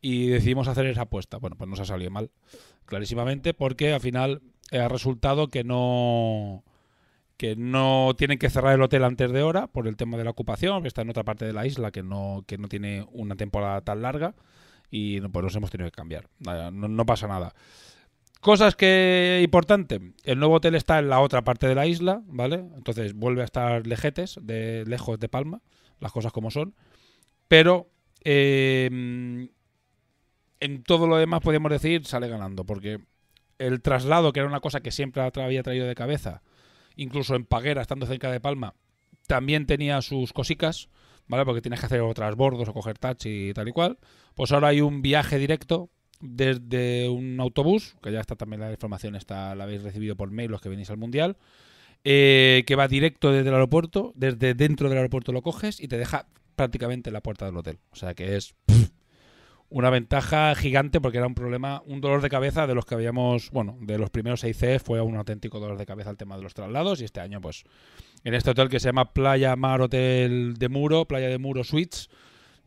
[0.00, 1.38] y decidimos hacer esa apuesta.
[1.38, 2.30] Bueno, pues nos ha salido mal,
[2.86, 6.64] clarísimamente, porque al final ha resultado que no
[7.36, 10.30] que no tienen que cerrar el hotel antes de hora por el tema de la
[10.30, 13.34] ocupación, que está en otra parte de la isla que no, que no tiene una
[13.34, 14.34] temporada tan larga
[14.90, 16.28] y pues nos hemos tenido que cambiar.
[16.38, 17.52] No pasa nada.
[18.40, 22.56] Cosas que importante, el nuevo hotel está en la otra parte de la isla, ¿vale?
[22.76, 25.60] Entonces vuelve a estar lejetes, de lejos de Palma,
[25.98, 26.74] las cosas como son.
[27.48, 27.88] Pero
[28.22, 29.48] eh,
[30.60, 33.00] en todo lo demás podemos decir sale ganando, porque
[33.58, 36.42] el traslado, que era una cosa que siempre había traído de cabeza,
[36.96, 38.74] incluso en Paguera, estando cerca de Palma,
[39.26, 40.88] también tenía sus cosicas,
[41.26, 41.44] ¿vale?
[41.44, 43.98] Porque tienes que hacer otras bordos o coger taxi y tal y cual.
[44.34, 45.90] Pues ahora hay un viaje directo
[46.20, 50.50] desde un autobús, que ya está también la información, está, la habéis recibido por mail
[50.50, 51.36] los que venís al Mundial,
[52.04, 55.98] eh, que va directo desde el aeropuerto, desde dentro del aeropuerto lo coges y te
[55.98, 57.78] deja prácticamente en la puerta del hotel.
[57.90, 58.54] O sea que es
[59.74, 63.50] una ventaja gigante porque era un problema, un dolor de cabeza de los que habíamos,
[63.50, 66.54] bueno, de los primeros 6C fue un auténtico dolor de cabeza el tema de los
[66.54, 67.64] traslados y este año pues
[68.22, 72.08] en este hotel que se llama Playa Mar Hotel de Muro, Playa de Muro Suites,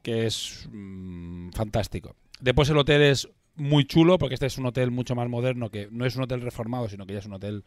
[0.02, 2.14] que es mm, fantástico.
[2.42, 5.88] Después el hotel es muy chulo porque este es un hotel mucho más moderno, que
[5.90, 7.64] no es un hotel reformado, sino que ya es un hotel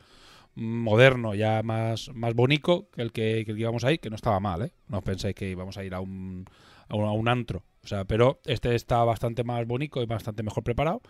[0.55, 4.61] moderno, ya más, más bonito que el que, que íbamos ahí, que no estaba mal,
[4.61, 4.73] ¿eh?
[4.87, 5.97] No penséis que íbamos a ir a
[6.91, 7.63] a un, a un antro.
[7.85, 11.03] O sea, pero este está bastante más bonito y bastante mejor preparado.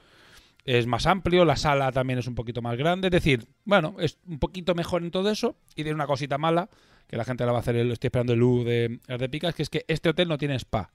[0.64, 3.08] Es más amplio, la sala también es un poquito más grande.
[3.08, 5.56] Es decir, bueno, es un poquito mejor en todo eso.
[5.70, 6.68] Y tiene una cosita mala,
[7.06, 9.54] que la gente la va a hacer, el, estoy esperando el U de de Picas,
[9.54, 10.90] que es que este hotel no tiene spa.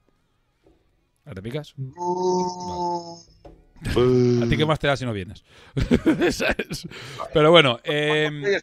[1.26, 1.74] ¿Las de Picas?
[3.94, 4.46] Vale.
[4.46, 5.44] ¿A ti qué más te da si no vienes?
[7.34, 8.62] Pero bueno, eh,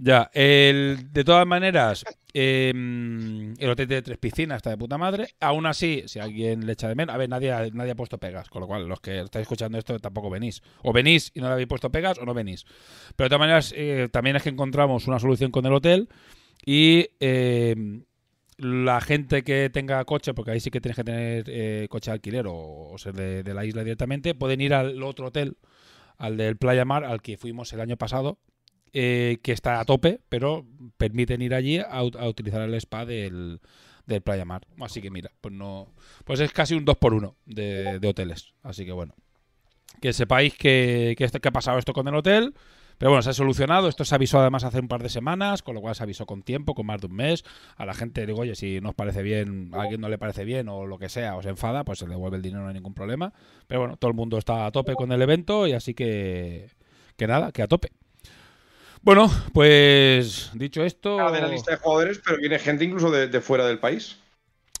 [0.00, 5.34] ya, el, de todas maneras, eh, el hotel de tres piscinas está de puta madre.
[5.40, 8.48] Aún así, si alguien le echa de menos, a ver, nadie, nadie ha puesto pegas,
[8.48, 10.62] con lo cual los que estáis escuchando esto tampoco venís.
[10.82, 12.64] O venís y no le habéis puesto pegas o no venís.
[13.16, 16.08] Pero de todas maneras, eh, también es que encontramos una solución con el hotel
[16.64, 17.74] y eh,
[18.56, 22.14] la gente que tenga coche, porque ahí sí que tienes que tener eh, coche de
[22.14, 25.56] alquiler o, ser de la isla directamente, pueden ir al otro hotel,
[26.18, 28.38] al del Playa Mar, al que fuimos el año pasado,
[29.00, 33.04] eh, que está a tope, pero permiten ir allí a, ut- a utilizar el spa
[33.04, 33.60] del,
[34.06, 34.62] del Playa Mar.
[34.80, 35.92] Así que mira, pues no,
[36.24, 38.54] pues es casi un 2 por 1 de, de hoteles.
[38.62, 39.14] Así que bueno,
[40.00, 42.54] que sepáis que, que, esto- que ha pasado esto con el hotel.
[42.98, 43.86] Pero bueno, se ha solucionado.
[43.88, 46.42] Esto se avisó además hace un par de semanas, con lo cual se avisó con
[46.42, 47.44] tiempo, con más de un mes.
[47.76, 50.44] A la gente digo, oye, si no os parece bien, a alguien no le parece
[50.44, 52.74] bien o lo que sea, os enfada, pues se le devuelve el dinero, no hay
[52.74, 53.32] ningún problema.
[53.68, 56.70] Pero bueno, todo el mundo está a tope con el evento y así que,
[57.16, 57.92] que nada, que a tope.
[59.02, 63.40] Bueno, pues dicho esto, de la lista de jugadores, pero viene gente incluso de, de
[63.40, 64.18] fuera del país.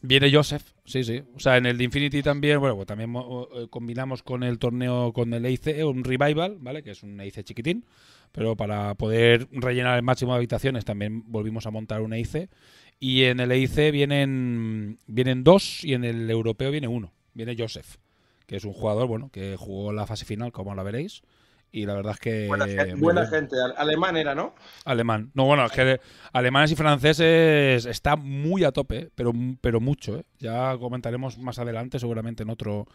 [0.00, 1.22] viene Joseph, sí, sí.
[1.34, 5.12] O sea, en el de Infinity también, bueno, pues también eh, combinamos con el torneo
[5.12, 6.82] con el EIC, un revival, ¿vale?
[6.82, 7.84] Que es un EIC chiquitín,
[8.32, 12.48] pero para poder rellenar el máximo de habitaciones también volvimos a montar un EIC.
[13.00, 17.12] Y en el EIC vienen, vienen dos y en el europeo viene uno.
[17.34, 17.96] Viene Joseph,
[18.46, 21.22] que es un jugador, bueno, que jugó la fase final, como la veréis.
[21.70, 22.46] Y la verdad es que.
[22.46, 23.28] Buena, gente, buena
[23.76, 24.54] Alemán era, ¿no?
[24.84, 25.30] Alemán.
[25.34, 26.00] No, bueno, es que
[26.32, 30.18] alemanes y franceses está muy a tope, pero, pero mucho.
[30.18, 30.24] ¿eh?
[30.38, 32.86] Ya comentaremos más adelante, seguramente en otro,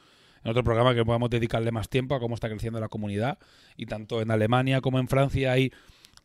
[0.43, 3.38] en otro programa que podamos dedicarle más tiempo a cómo está creciendo la comunidad.
[3.77, 5.71] Y tanto en Alemania como en Francia hay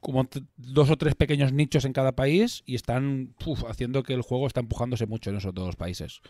[0.01, 4.23] como dos o tres pequeños nichos en cada país y están uf, haciendo que el
[4.23, 6.21] juego está empujándose mucho en esos dos países.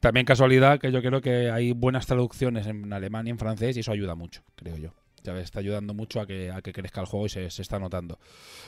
[0.00, 3.80] También casualidad que yo creo que hay buenas traducciones en alemán y en francés y
[3.80, 4.94] eso ayuda mucho, creo yo.
[5.36, 8.18] Está ayudando mucho a que, a que crezca el juego y se, se está notando.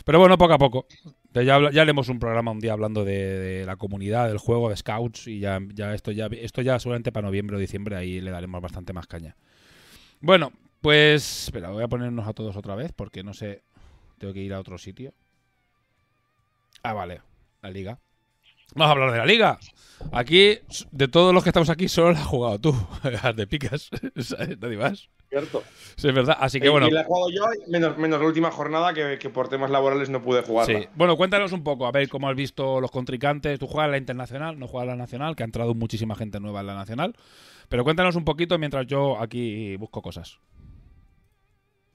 [0.04, 0.86] Pero bueno, poco a poco.
[1.32, 5.28] Ya, ya, haremos un programa un día hablando de, la comunidad, del juego, de Scouts
[5.28, 8.60] y ya, ya esto ya esto ya seguramente para noviembre o diciembre ahí le daremos
[8.60, 9.36] bastante más caña.
[10.20, 13.62] Bueno, pues espera, voy a ponernos a todos otra vez porque no sé,
[14.18, 15.14] tengo que ir a otro sitio.
[16.82, 17.20] Ah, vale,
[17.62, 17.98] la liga.
[18.74, 19.58] Vamos a hablar de la liga.
[20.12, 20.58] Aquí,
[20.92, 22.74] de todos los que estamos aquí, solo la has jugado tú.
[23.34, 23.90] De picas.
[24.60, 25.08] Nadie más.
[25.30, 25.62] Cierto.
[25.96, 26.36] Sí, es verdad.
[26.40, 26.88] Así que bueno.
[26.88, 30.10] Y la he jugado yo, menos, menos la última jornada que, que por temas laborales
[30.10, 30.80] no pude jugarla.
[30.80, 30.88] Sí.
[30.96, 33.58] Bueno, cuéntanos un poco, a ver cómo has visto los contrincantes.
[33.58, 36.66] Tú juegas la internacional, no juegas la nacional, que ha entrado muchísima gente nueva en
[36.66, 37.14] la nacional.
[37.68, 40.38] Pero cuéntanos un poquito mientras yo aquí busco cosas.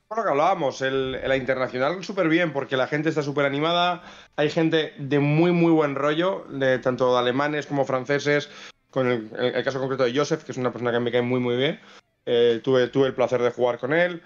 [0.08, 4.04] Bueno, que hablábamos, el, la internacional súper bien, porque la gente está súper animada,
[4.36, 8.50] hay gente de muy, muy buen rollo, de tanto de alemanes como franceses,
[8.91, 11.24] con el, el- el caso concreto de Joseph, que es una persona que me cae
[11.24, 11.80] muy, muy bien.
[12.25, 14.21] Eh, tuve, tuve el placer de jugar con él,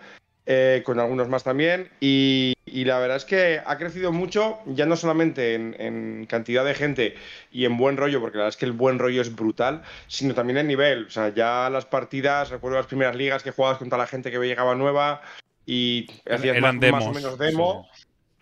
[0.45, 4.85] eh, con algunos más también, y, y la verdad es que ha crecido mucho, ya
[4.85, 7.15] no solamente en, en cantidad de gente
[7.51, 10.33] y en buen rollo, porque la verdad es que el buen rollo es brutal, sino
[10.33, 11.05] también en nivel.
[11.05, 14.39] O sea, ya las partidas, recuerdo las primeras ligas que jugabas contra la gente que
[14.39, 15.21] llegaba nueva
[15.65, 17.87] y hacías más, más o menos demo.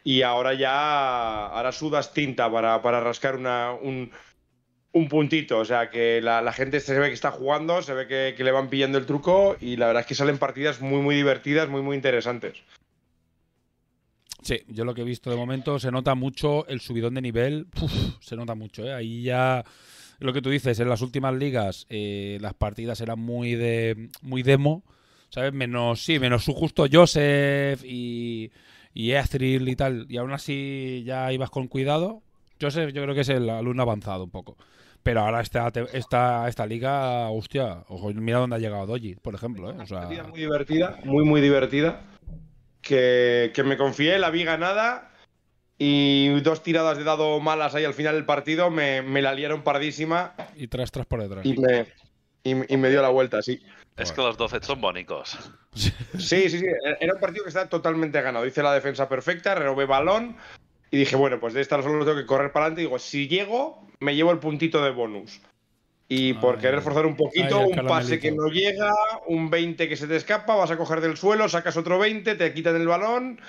[0.03, 4.09] Y ahora ya ahora sudas tinta para, para rascar una, un,
[4.97, 5.59] un puntito.
[5.59, 8.69] O sea, que la, gente se ve que está jugando, se ve que, le van
[8.69, 11.95] pillando el truco y la verdad es que salen partidas muy, muy divertidas, muy, muy
[11.95, 12.57] interesantes.
[14.41, 17.67] Sí, yo lo que he visto de momento se nota mucho el subidón de nivel.
[18.21, 18.93] Se nota mucho, ¿eh?
[18.93, 19.63] Ahí ya.
[20.19, 24.41] Lo que tú dices, en las últimas ligas eh, las partidas eran muy de muy
[24.41, 24.83] demo,
[25.29, 25.53] ¿sabes?
[25.53, 28.51] Menos, sí, menos su justo Joseph y,
[28.93, 30.05] y Ezreal y tal.
[30.09, 32.23] Y aún así ya ibas con cuidado.
[32.59, 34.57] Joseph yo creo que es el alumno avanzado un poco.
[35.07, 39.71] Pero ahora esta, esta, esta liga, hostia, ojo, mira dónde ha llegado Doji, por ejemplo,
[39.71, 39.75] ¿eh?
[39.79, 42.01] O sea, Partida muy divertida, muy, muy divertida.
[42.81, 45.13] Que, que me confié, la vi ganada
[45.77, 49.61] y dos tiradas de dado malas ahí al final del partido me, me la liaron
[49.61, 51.45] pardísima y tras, tras por detrás.
[51.45, 51.87] y me,
[52.43, 53.61] y, y me dio la vuelta, sí.
[53.95, 55.37] Es que los 12 son bónicos.
[55.73, 56.65] Sí, sí, sí.
[56.99, 58.45] Era un partido que estaba totalmente ganado.
[58.45, 60.35] Hice la defensa perfecta, renové balón
[60.91, 62.81] y dije, bueno, pues de esta solo tengo que correr para adelante.
[62.81, 65.41] Y digo, si llego, me llevo el puntito de bonus.
[66.09, 68.93] Y por Ay, querer forzar un poquito, ay, un pase que no llega,
[69.25, 72.53] un 20 que se te escapa, vas a coger del suelo, sacas otro 20, te
[72.53, 73.41] quitan el balón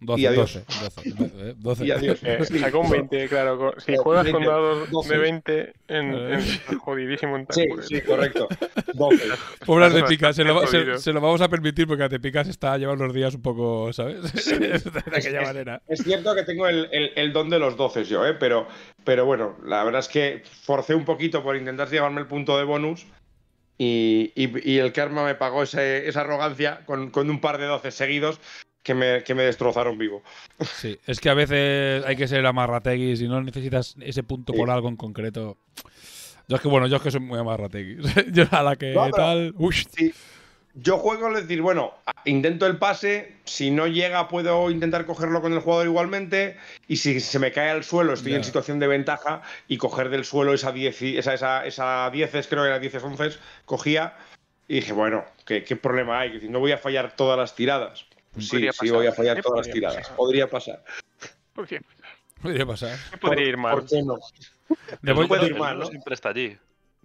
[0.00, 0.54] 12, y adiós.
[0.54, 1.84] 12, 12, eh, 12.
[1.86, 2.20] Y adiós.
[2.22, 2.58] Eh, Sí.
[2.60, 3.74] saca un 20, claro.
[3.78, 5.12] Si Eh, juegas 20, con dados 12.
[5.12, 6.34] de 20, en, Eh.
[6.68, 8.46] en- jodidísimo en Sí, sí, correcto.
[8.94, 9.24] 12.
[9.66, 12.46] Pobre Eso de es Picas, se lo, se, se lo vamos a permitir porque Atepicas
[12.48, 14.22] está llevando los días un poco, ¿sabes?
[14.58, 15.82] de aquella manera.
[15.88, 18.34] Es cierto que tengo el, el- el don de los 12 yo, ¿eh?
[18.34, 18.68] pero,
[19.04, 22.64] pero bueno, la verdad es que forcé un poquito por intentar llevarme el punto de
[22.64, 23.06] bonus
[23.76, 27.66] y, y- y el karma me pagó ese- esa arrogancia con, con un par de
[27.66, 28.40] 12 seguidos
[28.82, 30.22] que me, que me destrozaron vivo.
[30.60, 34.70] Sí, es que a veces hay que ser amarrategui si no necesitas ese punto por
[34.70, 35.58] algo en concreto.
[36.48, 37.98] Yo es que, bueno, yo es que soy muy amarrategui.
[38.32, 39.54] yo a la que No, tal...
[39.94, 40.14] Sí.
[40.80, 41.92] Yo juego es decir, bueno,
[42.24, 47.18] intento el pase, si no llega puedo intentar cogerlo con el jugador igualmente y si
[47.18, 50.70] se me cae al suelo estoy en situación de ventaja y coger del suelo esa
[50.70, 53.30] 10, y- esa, esa, esa 10 creo que era 10 11
[53.64, 54.14] cogía
[54.68, 56.38] y dije, bueno, ¿qué, qué problema hay?
[56.38, 58.06] Que No voy a fallar todas las tiradas.
[58.32, 59.42] Pues sí, Podría sí pasar, voy a fallar ¿eh?
[59.42, 59.96] todas las Podría tiradas.
[60.08, 60.16] pasar.
[60.16, 60.84] Podría pasar.
[61.54, 61.80] Podría,
[62.42, 62.98] podría pasar.
[63.20, 63.74] podría ir mal.
[63.74, 64.18] ¿Por qué no?
[65.02, 66.56] Después, puede ir mal, siempre está allí.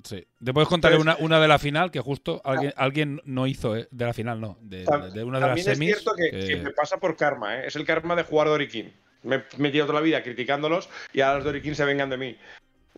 [0.03, 0.27] sí.
[0.39, 3.87] Después contaré una, una de la final que justo alguien, alguien no hizo, ¿eh?
[3.89, 4.57] De la final, no.
[4.61, 4.83] De,
[5.23, 5.89] una de las semis.
[5.95, 7.67] es cierto que, que- que me pasa por karma, ¿eh?
[7.67, 8.93] es el karma de jugar Dorikin.
[9.23, 12.37] Me he metido toda la vida criticándolos y ahora los Dorikin se vengan de mí.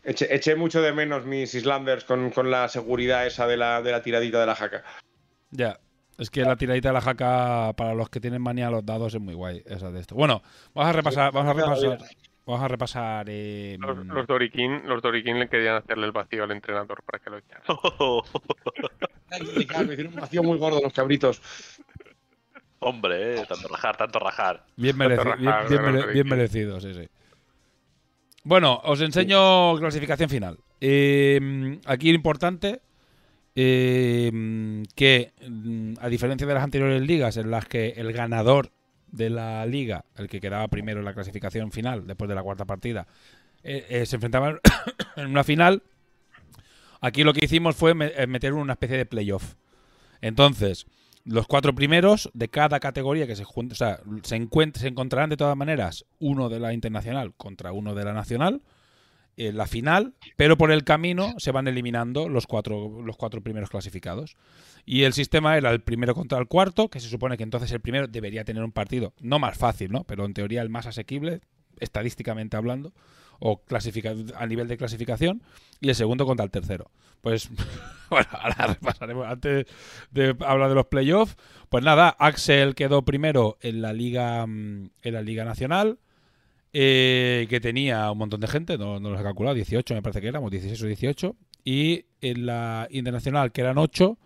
[0.04, 3.92] Eché, eché mucho de menos mis Islanders con, con la seguridad esa de la, de
[3.92, 4.84] la tiradita de la jaca.
[5.52, 5.80] Ya.
[6.18, 9.14] Es que la tiradita de la jaca para los que tienen manía a los dados
[9.14, 9.62] es muy guay.
[9.66, 10.16] Esa de esto.
[10.16, 10.42] Bueno,
[10.74, 11.34] vamos a repasar.
[11.34, 11.98] Vamos a repasar.
[12.46, 13.26] Vamos a repasar.
[13.28, 17.30] eh, Los, los Dorikin, los Dorikin le querían hacerle el vacío al entrenador para que
[17.32, 17.64] lo echara.
[19.86, 21.42] Me hicieron un vacío muy gordo los cabritos.
[22.80, 24.66] Hombre, eh, tanto rajar, tanto rajar.
[24.76, 27.08] Bien, Tanto mereci- rajar, bien, bien pero mere- no bien merecido, sí, sí.
[28.44, 30.60] Bueno, os enseño clasificación final.
[30.80, 32.82] Eh, aquí lo importante
[33.56, 38.72] eh, que, mm, a diferencia de las anteriores ligas en las que el ganador
[39.12, 42.66] de la liga, el que quedaba primero en la clasificación final después de la cuarta
[42.66, 43.08] partida,
[43.64, 44.60] eh, eh, se enfrentaban
[45.16, 45.84] en una final,
[47.02, 49.56] aquí lo que hicimos fue eh, meter una especie de playoff.
[50.22, 50.86] Entonces,
[51.24, 54.36] los cuatro primeros de cada categoría que se jun- o sea, se
[54.88, 58.62] encontrarán de todas maneras uno de la internacional contra uno de la nacional
[59.38, 63.70] en la final, pero por el camino se van eliminando los cuatro, los cuatro primeros
[63.70, 64.38] clasificados.
[64.86, 67.82] Y el sistema era el primero contra el cuarto, que se supone que entonces el
[67.82, 70.04] primero debería tener un partido, no más fácil, ¿no?
[70.04, 71.42] Pero en teoría el más asequible,
[71.80, 72.94] estadísticamente hablando,
[73.40, 73.62] o
[74.36, 75.42] a nivel de clasificación,
[75.82, 76.92] y el segundo contra el tercero.
[77.22, 77.50] Pues,
[78.10, 79.28] bueno, ahora repasaremos.
[79.28, 79.66] Antes
[80.12, 81.36] de hablar de los playoffs,
[81.70, 85.98] pues nada, Axel quedó primero en la Liga, mm, en la Liga Nacional,
[86.78, 90.20] eh, que tenía un montón de gente, no, no los he calculado, 18 me parece
[90.20, 94.18] que éramos, 16 o 18, y en la Internacional, que eran 8,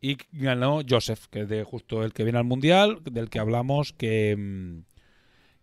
[0.00, 3.92] y ganó Joseph, que es de justo el que viene al Mundial, del que hablamos
[3.92, 4.34] que...
[4.38, 4.84] mm,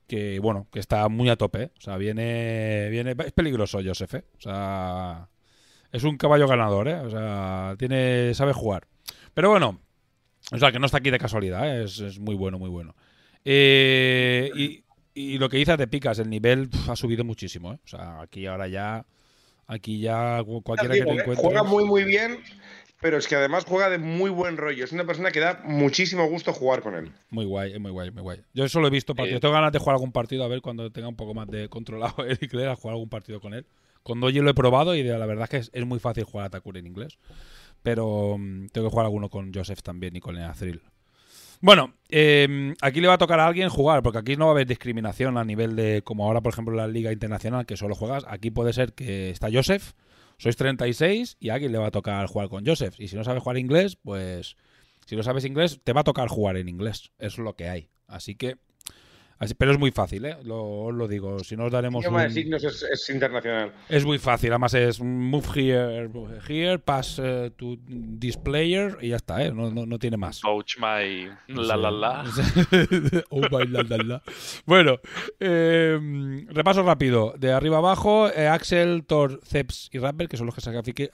[0.07, 1.71] que bueno, que está muy a tope, ¿eh?
[1.77, 4.23] o sea, viene, viene, es peligroso Joseph, ¿eh?
[4.38, 5.30] o sea,
[5.91, 6.95] es un caballo ganador, ¿eh?
[6.95, 8.88] o sea, tiene, sabe jugar.
[9.34, 9.80] Pero bueno,
[10.51, 11.86] o sea, que no está aquí de casualidad, ¿eh?
[11.86, 12.95] es, es muy bueno, muy bueno.
[13.45, 14.84] Eh,
[15.20, 17.80] y lo que dices de picas, el nivel pf, ha subido muchísimo, ¿eh?
[17.84, 19.05] o sea, aquí ahora ya,
[19.67, 21.13] aquí ya cu- cualquiera que te ¿eh?
[21.20, 21.39] encuentres.
[21.39, 22.39] Juega muy, muy bien,
[23.01, 24.84] pero es que además juega de muy buen rollo.
[24.84, 27.11] Es una persona que da muchísimo gusto jugar con él.
[27.30, 28.41] Muy guay, muy guay, muy guay.
[28.53, 29.41] Yo solo he visto partidos.
[29.41, 32.26] Tengo ganas de jugar algún partido, a ver cuando tenga un poco más de controlado
[32.26, 33.65] el inglés, a jugar algún partido con él.
[34.03, 36.45] Con Doji lo he probado y la verdad es que es, es muy fácil jugar
[36.47, 37.17] a Takuri en inglés.
[37.84, 40.82] Pero mm, tengo que jugar alguno con Joseph también y con Thrill.
[41.62, 44.53] Bueno, eh, aquí le va a tocar a alguien jugar, porque aquí no va a
[44.53, 48.24] haber discriminación a nivel de, como ahora por ejemplo la Liga Internacional, que solo juegas.
[48.28, 49.91] Aquí puede ser que está Joseph,
[50.38, 52.95] sois 36 y a alguien le va a tocar jugar con Joseph.
[52.99, 54.55] Y si no sabes jugar inglés, pues
[55.05, 57.12] si no sabes inglés, te va a tocar jugar en inglés.
[57.20, 57.89] Es lo que hay.
[58.07, 58.55] Así que.
[59.39, 60.37] Así- pero es muy fácil, ¿eh?
[60.43, 61.39] Lo, os lo digo.
[61.39, 62.01] Si no os daremos.
[62.03, 63.71] idioma de signos es, es internacional.
[63.89, 66.09] es muy fácil, además es move here,
[66.47, 67.77] here, pass eh, to
[68.19, 69.51] this player y ya está, ¿eh?
[69.51, 70.41] No, no, no tiene más.
[70.41, 72.23] Coach my la la la.
[73.29, 74.23] Oh, my la, la, la.
[74.65, 74.97] Bueno,
[75.39, 77.33] eh, repaso rápido.
[77.37, 80.71] De arriba abajo, eh, Axel, Thor, Zeps y Rapper, que son los que se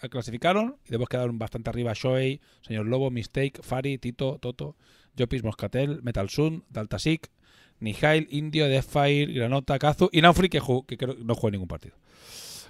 [0.09, 0.77] clasificaron.
[0.85, 4.75] Y después quedaron bastante arriba Shoei, Señor Lobo, Mistake, Fari, Tito, Toto,
[5.17, 7.29] Jopis, Moscatel, Metal Sun, Daltasic,
[7.79, 11.95] Nihail, Indio, Deathfire, Granota, Kazu y Naufri, que, que creo no jugó ningún partido.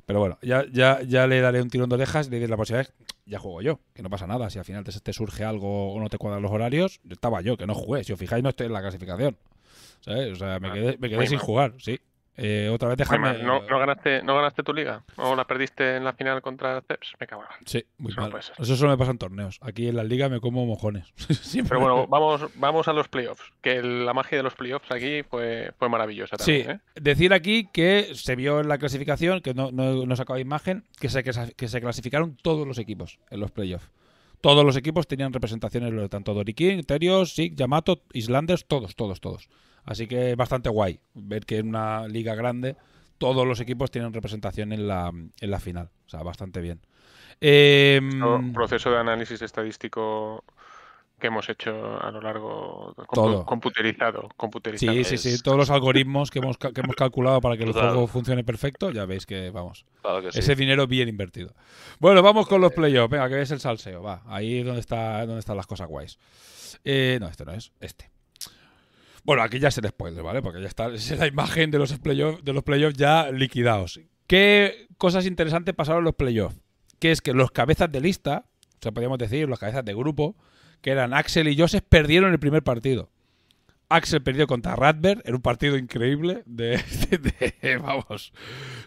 [0.05, 2.57] Pero bueno, ya, ya, ya le daré un tirón de orejas y le diré la
[2.57, 2.93] próxima vez,
[3.25, 4.49] ya juego yo, que no pasa nada.
[4.51, 7.57] Si al final te, te surge algo o no te cuadran los horarios, estaba yo,
[7.57, 8.03] que no jugué.
[8.03, 9.35] Si os fijáis, no estoy en la clasificación.
[10.01, 10.33] ¿Sabes?
[10.33, 11.99] O sea, me Ah, quedé, me quedé sin jugar, sí.
[12.37, 13.41] Eh, otra vez déjame.
[13.43, 15.03] ¿No, no ganaste, ¿No ganaste tu liga?
[15.15, 17.13] ¿O la perdiste en la final contra Ceps?
[17.19, 18.33] Me cago en Sí, muy Eso mal.
[18.57, 19.57] Eso solo me pasa en torneos.
[19.61, 21.05] Aquí en la liga me como mojones.
[21.15, 21.77] Siempre.
[21.77, 23.53] Pero bueno, vamos, vamos a los playoffs.
[23.61, 26.71] Que la magia de los playoffs aquí fue, fue maravillosa Sí, también.
[26.71, 26.79] ¿eh?
[26.99, 30.83] decir aquí que se vio en la clasificación, que no, no, no he sacado imagen,
[30.99, 33.89] que se, que, se, que se clasificaron todos los equipos en los playoffs.
[34.41, 39.49] Todos los equipos tenían representaciones, tanto Dorikin, Terios, Sig, Yamato, Islanders, todos, todos, todos.
[39.85, 42.75] Así que es bastante guay ver que en una liga grande
[43.17, 45.89] todos los equipos tienen representación en la, en la final.
[46.05, 46.81] O sea, bastante bien.
[47.41, 50.43] Eh, Pro- proceso de análisis estadístico
[51.19, 53.45] que hemos hecho a lo largo compu- Todo.
[53.45, 54.91] computerizado, computerizado.
[54.93, 55.41] sí, sí, sí.
[55.41, 59.05] Todos los algoritmos que hemos, que hemos calculado para que el juego funcione perfecto, ya
[59.05, 60.39] veis que, vamos, Claro que sí.
[60.39, 61.53] Ese dinero bien invertido.
[61.99, 63.09] Bueno, vamos con los playoffs.
[63.11, 64.01] Venga, que es el salseo.
[64.03, 66.19] Va, ahí es donde, está, donde están las cosas guays.
[66.83, 67.71] Eh, no, este no es.
[67.79, 68.09] Este.
[69.25, 70.41] Bueno, aquí ya es el spoiler, ¿vale?
[70.41, 73.99] Porque ya está es la imagen de los playoffs playoffs ya liquidados.
[74.27, 76.57] ¿Qué cosas interesantes pasaron en los playoffs?
[76.99, 80.35] Que es que los cabezas de lista, o sea, podríamos decir, los cabezas de grupo,
[80.81, 83.09] que eran Axel y Joseph, perdieron el primer partido.
[83.89, 86.79] Axel perdió contra Radberg en un partido increíble de-
[87.81, 88.33] vamos,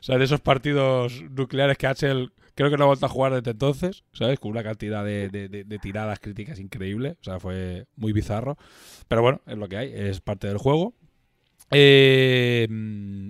[0.01, 3.33] o sea, de esos partidos nucleares que Axel creo que no ha vuelto a jugar
[3.33, 4.41] desde entonces, ¿sabes?
[4.41, 8.59] Con una cantidad de, de- de- de tiradas críticas increíble, o sea, fue muy bizarro,
[9.07, 10.93] pero bueno, es lo que hay, es parte del juego.
[11.71, 12.67] Eh,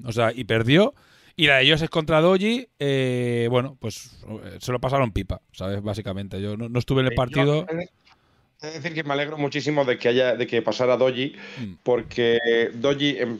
[0.06, 0.94] o sea, y perdió.
[1.36, 5.82] Y la de Joseph contra Doji, eh, bueno, pues eh, se lo pasaron pipa, ¿sabes?
[5.82, 7.66] Básicamente, yo no, no estuve en el Eh, partido.
[8.62, 11.72] de decir que me alegro muchísimo de que haya de que pasara Doji, Mm.
[11.82, 13.38] porque Doji em,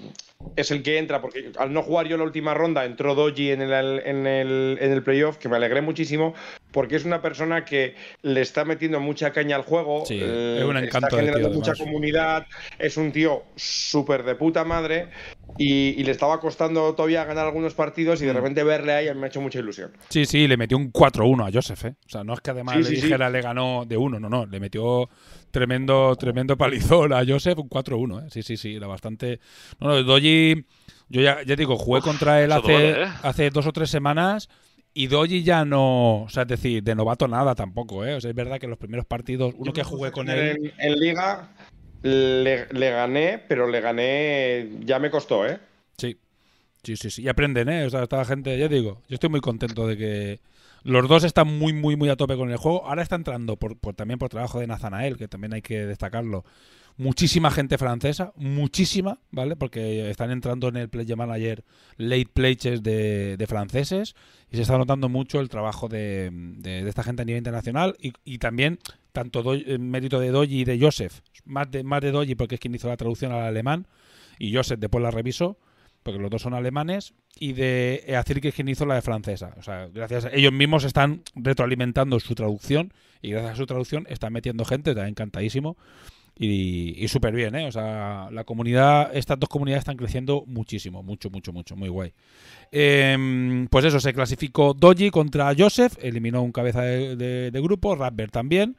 [0.57, 3.63] es el que entra, porque al no jugar yo la última ronda, entró Doji en
[3.63, 3.73] el,
[4.05, 6.35] en el, en el playoff, que me alegré muchísimo,
[6.73, 10.65] porque es una persona que le está metiendo mucha caña al juego, Sí, eh, es
[10.65, 11.87] un encanto está generando tío, mucha además.
[11.87, 12.47] comunidad,
[12.79, 15.09] es un tío súper de puta madre,
[15.57, 18.37] y, y le estaba costando todavía ganar algunos partidos, y de Mm.
[18.37, 19.93] repente verle ahí me ha hecho mucha ilusión.
[20.09, 21.97] Sí, sí, le metió un 4-1 a Joseph, ¿eh?
[22.07, 23.03] O sea, no es que además Sí, le sí, sí.
[23.03, 25.09] dijera le ganó de uno, no, no, le metió
[25.51, 28.29] tremendo, tremendo palizón a Joseph, un 4-1, ¿eh?
[28.31, 29.41] Sí, sí, sí, era bastante...
[29.81, 30.65] No, no, Doji,
[31.09, 33.07] yo ya, ya digo, jugué Uf, contra él hace, duele, ¿eh?
[33.23, 34.49] hace dos o tres semanas
[34.95, 38.15] Y Doji ya no, o sea, es decir, de novato nada tampoco, ¿eh?
[38.15, 40.73] O sea, es verdad que los primeros partidos, uno que jugué con él...
[40.79, 41.51] En, en Liga
[42.03, 44.69] le, gané, pero le gané.
[44.81, 45.59] Ya me costó, ¿eh?
[45.97, 46.19] Sí,
[46.83, 47.23] sí, sí, sí.
[47.23, 47.85] Y aprenden, ¿eh?
[47.87, 50.41] O sea, esta gente, ya digo, yo estoy muy contento de que
[50.85, 52.87] los dos están muy, muy, muy a tope con el juego.
[52.87, 56.45] Ahora está entrando, por, también por trabajo de Nazanael, que también hay que destacarlo,
[56.97, 59.55] muchísima gente francesa, muchísima, ¿vale?
[59.57, 61.65] Porque están entrando en el Play Manager
[61.97, 64.15] late players de, franceses
[64.51, 67.97] y se está notando mucho el trabajo de, de- de esta gente a nivel internacional
[68.01, 68.79] y, y también
[69.21, 72.55] tanto Do- en mérito de Doji y de Joseph, más de, más de Doji porque
[72.57, 73.87] es quien hizo la traducción al alemán
[74.39, 75.57] y Joseph después la revisó
[76.05, 79.55] porque los dos son alemanes, y de Azir, que es quien hizo la de francesa.
[79.59, 84.07] O sea, gracias a ellos mismos están retroalimentando su traducción, y gracias a su traducción
[84.09, 85.77] están metiendo gente, está encantadísimo,
[86.39, 87.67] y, y súper bien, ¿eh?
[87.67, 92.13] O sea, la comunidad, estas dos comunidades están creciendo muchísimo, mucho, mucho, mucho, muy guay.
[92.71, 98.77] Em, pues eso, se clasificó Doji contra Joseph, eliminó un cabeza de grupo, Rapper también.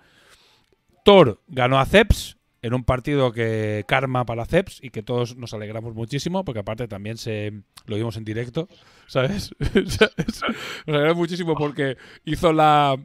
[1.04, 5.54] Thor ganó a Ceps en un partido que karma para Ceps y que todos nos
[5.54, 7.54] alegramos muchísimo, porque aparte también se
[7.86, 8.68] lo vimos en directo,
[9.08, 9.56] ¿sabes?
[9.74, 10.44] Nos
[10.88, 12.98] alegramos muchísimo porque hizo la,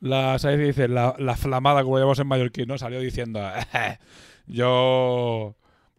[0.00, 0.88] la ¿sabes dice?
[0.88, 2.76] La, la flamada, como llamamos en mallorquín, ¿no?
[2.76, 3.40] Salió diciendo,
[4.46, 5.54] yo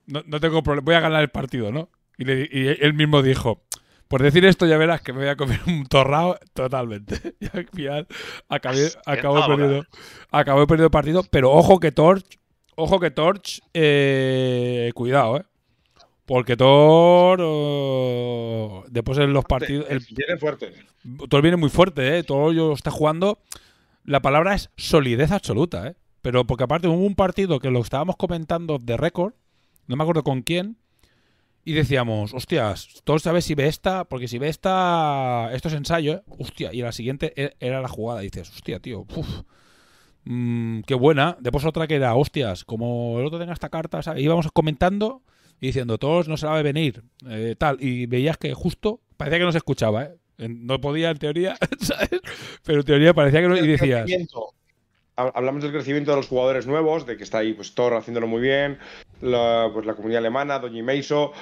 [0.08, 1.90] no, no tengo problema, voy a ganar el partido, ¿no?
[2.18, 3.62] Y él mismo dijo,
[4.10, 7.36] por decir esto ya verás que me voy a comer un torrao totalmente.
[7.40, 8.08] Y al final
[8.50, 9.56] acabé, acabó ahora.
[9.56, 9.86] perdiendo,
[10.32, 12.40] acabó perdiendo el partido, pero ojo que Torch,
[12.76, 15.44] ojo que Torch, eh, cuidado, eh.
[16.26, 20.74] Porque Thor, oh, después en los partidos, el, Viene fuerte.
[21.28, 22.24] Thor viene muy fuerte, ¿eh?
[22.24, 23.40] Thor yo está jugando.
[24.06, 25.96] La palabra es solidez absoluta, ¿eh?
[26.22, 29.34] Pero porque aparte hubo un partido que lo estábamos comentando de récord,
[29.88, 30.78] no me acuerdo con quién,
[31.70, 36.14] y decíamos, hostias, todos sabes si ve esta, porque si ve esta, esto es ensayo,
[36.14, 36.22] ¿eh?
[36.40, 38.24] Hostia, y la siguiente e- era la jugada.
[38.24, 39.44] Y dices, hostia, tío, uf,
[40.24, 41.38] mm, qué buena.
[41.40, 44.24] Después otra que era, hostias, como el otro tenga esta carta, ¿sabes?
[44.24, 45.22] íbamos comentando
[45.62, 47.78] y diciendo, todos no se la ve venir, eh, tal.
[47.80, 50.18] Y veías que justo, parecía que no se escuchaba, ¿eh?
[50.40, 52.20] No podía en teoría, ¿sabes?
[52.64, 53.58] Pero en teoría parecía que no.
[53.58, 54.10] Y decías,
[55.16, 58.42] Hablamos del crecimiento de los jugadores nuevos, de que está ahí pues Thor haciéndolo muy
[58.42, 58.80] bien,
[59.20, 61.34] la, pues, la comunidad alemana, Doñi Meiso.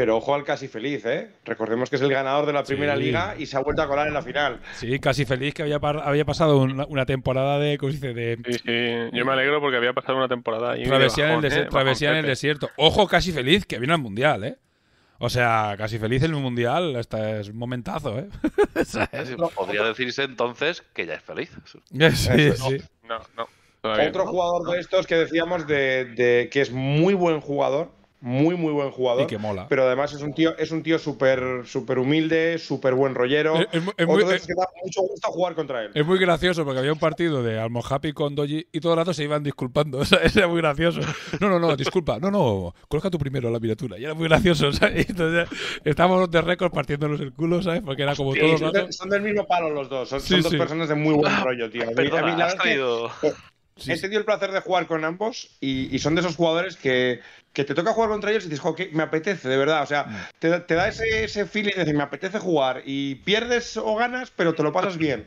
[0.00, 1.30] Pero ojo al casi feliz, ¿eh?
[1.44, 3.02] Recordemos que es el ganador de la primera Sí.
[3.02, 4.58] liga y se ha vuelto a colar en la final.
[4.76, 8.14] sí, casi feliz que había, par- había pasado una, una temporada de, ¿cómo se dice?
[8.14, 11.44] De Sí, sí, yo me alegro porque había pasado una temporada ahí de travesía, en
[11.44, 11.66] el, ¿eh?
[11.70, 12.70] travesía en el desierto.
[12.78, 14.56] Ojo, casi feliz que viene al mundial, ¿eh?
[15.18, 18.28] O sea, casi feliz en el mundial, este es un momentazo, ¿eh?
[19.54, 21.50] Podría decirse entonces que ya es feliz.
[22.14, 22.76] sí, sí.
[23.06, 23.46] No, no.
[23.82, 27.90] todavía Otro jugador de estos que decíamos de, de que es muy buen jugador,
[28.22, 29.66] muy muy buen jugador, Y que mola.
[29.68, 33.56] pero además es un tío es un tío súper súper humilde, súper buen rollero.
[33.56, 34.04] Es- es muy- que
[34.54, 35.90] da mucho gusto jugar contra él.
[35.94, 38.98] Es muy gracioso porque había un partido de Almo Happy con Doji y todo el
[38.98, 39.98] rato se iban disculpando.
[40.00, 41.00] O sea, era muy gracioso.
[41.40, 42.18] No, no, no, disculpa.
[42.18, 43.98] No, no, coloca tú primero la miniatura.
[43.98, 45.06] Y era muy gracioso, ¿sabes?
[45.08, 45.48] Y Entonces,
[45.84, 47.80] estábamos de récord partiéndonos el culo, ¿sabes?
[47.82, 48.86] Porque era como Sí, todo son, rato.
[48.86, 50.08] de- son del mismo palo los dos.
[50.08, 50.58] Son, Sí, son dos sí.
[50.58, 51.82] personas de muy buen rollo, tío.
[51.82, 53.10] A mí- a mí Perdona, la has traído.
[53.86, 57.20] He tenido el placer de jugar con ambos y, y son de esos jugadores que,
[57.52, 59.80] que te toca jugar contra ellos y dices, jo, que me apetece, de verdad.
[59.80, 59.86] O Mm.
[59.88, 63.94] sea, te, te da ese, ese feeling de decir, me apetece jugar y pierdes o
[63.96, 65.26] ganas, pero te lo pasas bien.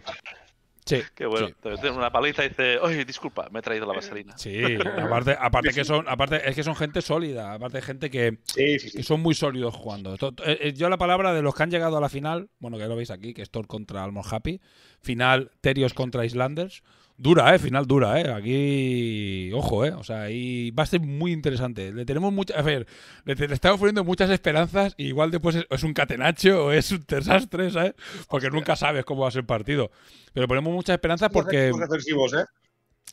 [0.86, 1.48] Sí, Qué bueno.
[1.48, 1.54] sí.
[1.62, 4.38] Te una paliza y dice, oye, disculpa, me he traído la vaselina.
[4.38, 4.62] Sí,
[5.02, 8.80] aparte, aparte que son, aparte es que son gente sólida, aparte de gente que, Sí,
[8.80, 8.98] sí, sí.
[8.98, 10.14] que son muy sólidos jugando.
[10.14, 12.86] Eh, eh, Yo la palabra de los que han llegado a la final, bueno, que
[12.88, 14.60] lo veis aquí, que es Thor contra Almon Happy,
[15.02, 16.84] final Terios contra Islanders,
[17.18, 18.32] dura, eh, final dura, eh.
[18.34, 21.92] Aquí, ojo, eh, o sea, ahí va a ser muy interesante.
[21.94, 22.88] Le tenemos mucha, a ver,
[23.26, 26.92] le, le estamos poniendo muchas esperanzas y igual después es, es un catenacho o es
[26.92, 27.94] un desastre, ¿sabes?
[28.30, 29.92] Porque nunca sabes cómo va a ser el partido.
[30.34, 32.46] Pero ponemos muchas esperanzas porque, equipos defensivos, ¿eh?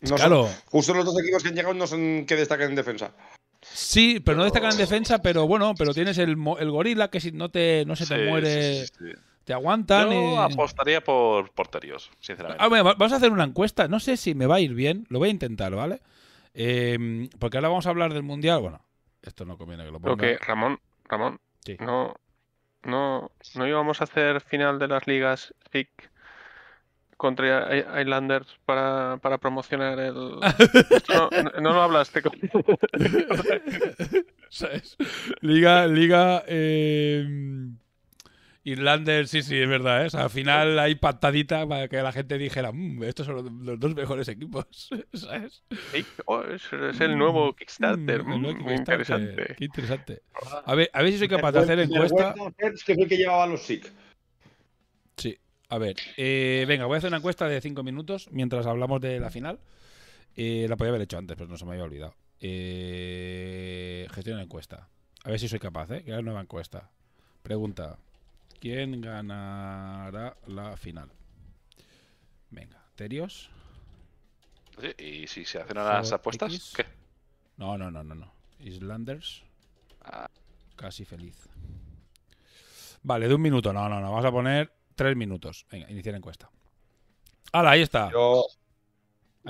[0.03, 2.75] No son- claro, justo los dos equipos que han llegado no son que destaquen en
[2.77, 3.13] defensa.
[3.63, 7.31] Sí, pero no destacan en defensa, pero bueno, pero tienes el, el gorila que si
[7.33, 9.13] no te no se te Sí, muere, sí, sí.
[9.51, 10.11] Te aguantan.
[10.11, 12.63] Yo y- apostaría por porterios, sinceramente.
[12.63, 13.89] Ah, bueno, vamos a hacer una encuesta.
[13.89, 16.01] No sé si me va a ir bien, lo voy a intentar, ¿vale?
[16.55, 18.61] Eh, porque ahora vamos a hablar del mundial.
[18.61, 18.81] Bueno,
[19.23, 20.17] esto no conviene que lo ponga.
[20.25, 21.77] que, Ramón, Ramón, Sí.
[21.81, 22.15] no,
[22.85, 26.11] no, no íbamos a hacer final de las ligas FIC
[27.17, 30.15] contra Islanders para, para promocionar el.
[31.13, 32.33] No, no, no lo hablaste con.
[34.49, 34.97] ¿Sabes?
[35.41, 36.45] Liga, Liga.
[36.47, 37.27] Eh,
[38.63, 40.03] Irlander, sí, sí, es verdad.
[40.03, 40.07] ¿eh?
[40.07, 43.51] O sea, al final hay patadita para que la gente dijera, "Mm, estos son los,
[43.53, 44.67] los dos mejores equipos.
[45.15, 45.63] ¿Sabes?
[46.27, 48.23] Oh, es, es el nuevo Kickstarter.
[48.23, 48.79] Mm, el nuevo mm, Kickstarter.
[49.01, 49.55] interesante.
[49.57, 50.23] Qué interesante.
[50.67, 52.35] A ver, a ver si soy capaz de hacer encuesta.
[52.59, 53.91] Que es el que llevaba los SIC.
[55.17, 55.39] Sí.
[55.71, 59.21] A ver, eh, venga, voy a hacer una encuesta de 5 minutos mientras hablamos de
[59.21, 59.59] la final.
[60.37, 62.15] Eh, la podía haber hecho antes, pero no se me había olvidado.
[62.41, 64.89] Eh, gestión de encuesta.
[65.25, 66.03] A ver si soy capaz, ¿eh?
[66.03, 66.91] Crear nueva encuesta.
[67.43, 67.99] Pregunta.
[68.61, 71.11] ¿Quién ganará la final?
[72.51, 73.51] Venga, Terios.
[74.99, 76.55] ¿Y si se hacen las For apuestas?
[76.55, 76.73] X.
[76.77, 76.87] ¿Qué?
[77.57, 78.33] No, no, no, no, no.
[78.59, 79.43] Islanders.
[80.03, 80.29] Ah.
[80.77, 81.49] Casi feliz.
[83.03, 83.73] Vale, de un minuto.
[83.73, 84.11] No, no, no.
[84.11, 85.67] Vamos a poner tres minutos.
[85.71, 86.51] Venga, iniciar encuesta.
[87.53, 87.71] ¡Hala!
[87.71, 88.11] Ahí está.
[88.13, 88.45] Yo,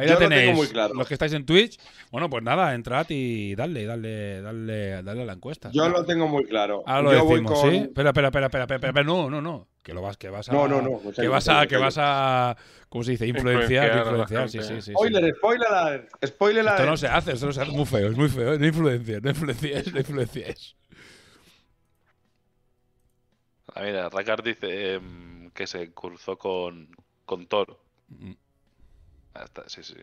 [0.01, 0.57] Ahí yo la lo tengo tenéis.
[0.57, 0.95] muy claro.
[0.95, 1.79] Los que estáis en Twitch.
[2.11, 5.71] Bueno, pues nada, entrad y dale, dale, dale, dale a la encuesta.
[5.73, 6.83] yo lo tengo muy claro.
[6.87, 7.71] Ahora lo yo voy decimos, con...
[7.71, 7.77] ¿sí?
[7.77, 9.69] Espera, espera, espera, espera, espera, espera, no, no, no.
[9.83, 10.53] Que lo vas, que vas a.
[10.53, 12.57] No, no, no, Que vas a, que vas a.
[12.89, 13.27] ¿Cómo se dice?
[13.27, 14.83] Influenciar, Influenciar sí, sí, sí.
[14.83, 14.93] sí.
[14.93, 17.71] Spoiler, spoiler alert, spoiler Esto no se hace, esto no se hace.
[17.71, 18.59] Muy feo, es muy feo.
[18.59, 20.77] No influencias, no influencias, no influencias.
[23.75, 26.89] Ah, mira, Rakar dice em, que se cruzó con,
[27.25, 27.79] con Thor.
[28.09, 28.33] Mm.
[29.35, 29.95] Ah, está, sí, sí.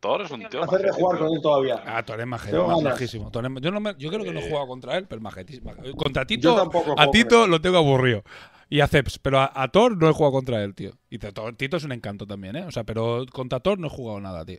[0.00, 0.62] Thor es un tío.
[0.62, 1.82] Hacer de jugar con él todavía.
[1.84, 3.30] Ah, Thor es majísimo.
[3.32, 4.48] Thor es- yo, no me- yo creo que no he Eh.
[4.48, 5.74] jugado contra él, pero majetísimo.
[5.96, 8.22] Contra Tito, tampoco a Tito lo tengo aburrido.
[8.70, 10.92] Y a Ceps, pero a, a Thor no he jugado contra él, tío.
[11.10, 12.64] Y Tito es un encanto también, ¿eh?
[12.64, 14.58] O sea, pero contra Thor no he jugado nada, tío.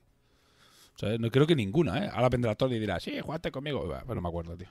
[0.96, 2.10] O sea, no creo que ninguna, ¿eh?
[2.12, 3.86] Ahora vendrá Thor y dirá, sí, jugaste conmigo.
[3.86, 4.68] Bueno, no me acuerdo, tío.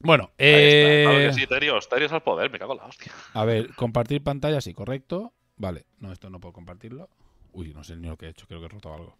[0.00, 1.02] Bueno, Ahí está.
[1.02, 3.10] Claro eh, que sí, Terios, Terios al poder, me cago en la hostia.
[3.34, 5.32] a ver, compartir pantalla, sí, correcto.
[5.58, 7.08] Vale, no, esto no puedo compartirlo.
[7.52, 9.16] Uy, no sé ni lo que he hecho, creo que he roto algo.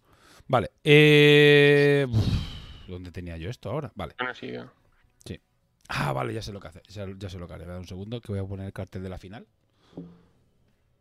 [0.47, 2.05] Vale, eh...
[2.09, 3.91] uf, ¿Dónde tenía yo esto ahora?
[3.95, 4.15] Vale.
[4.39, 4.71] Sí, ya.
[5.91, 6.83] Ah, vale, ya sé lo que hace.
[6.89, 7.65] Ya, ya sé lo que haré.
[7.75, 9.47] Un segundo que voy a poner el cartel de la final.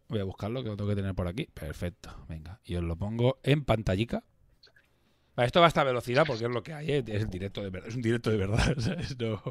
[0.08, 1.46] Voy a buscarlo, que lo tengo que tener por aquí.
[1.52, 2.58] Perfecto, venga.
[2.64, 4.24] Y os lo pongo en pantallica.
[5.36, 7.04] Vale, esto va a esta velocidad porque es lo que hay, ¿eh?
[7.06, 7.88] es el directo de verdad.
[7.90, 8.74] Es un directo de verdad.
[8.78, 9.18] ¿sabes?
[9.18, 9.42] No-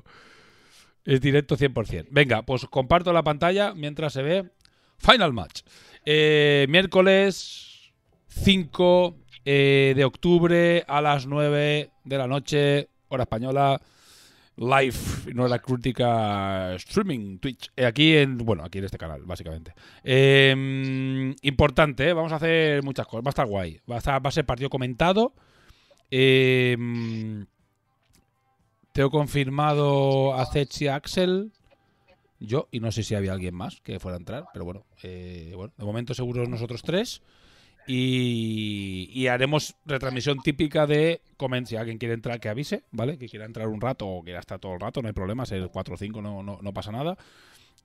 [1.06, 2.08] Es directo 100%.
[2.10, 4.50] Venga, pues comparto la pantalla mientras se ve
[4.98, 5.62] Final Match.
[6.06, 7.92] Eh, miércoles
[8.28, 13.82] 5 eh, de octubre a las 9 de la noche, hora española
[14.58, 14.96] live,
[15.36, 17.70] no la crítica streaming, Twitch.
[17.76, 19.74] Eh, aquí en, bueno, aquí en este canal, básicamente.
[20.04, 23.24] Eh, importante, vamos a hacer muchas cosas.
[23.26, 23.80] Va a estar guay.
[23.90, 25.34] Va a, estar- va a ser partido comentado.
[26.10, 26.76] Eh,
[28.94, 31.52] tengo confirmado a Zech y a Axel.
[32.40, 35.54] Yo, y no sé si había alguien más que fuera a entrar, pero bueno, eh,
[35.56, 37.22] bueno de momento seguro nosotros tres.
[37.90, 43.18] Y, y haremos retransmisión típica de comen si alguien quiere entrar que avise, ¿vale?
[43.18, 45.70] Que quiera entrar un rato o quiera estar todo el rato, no hay problema, ser
[45.72, 47.18] 4 o 5 no, no, no pasa nada.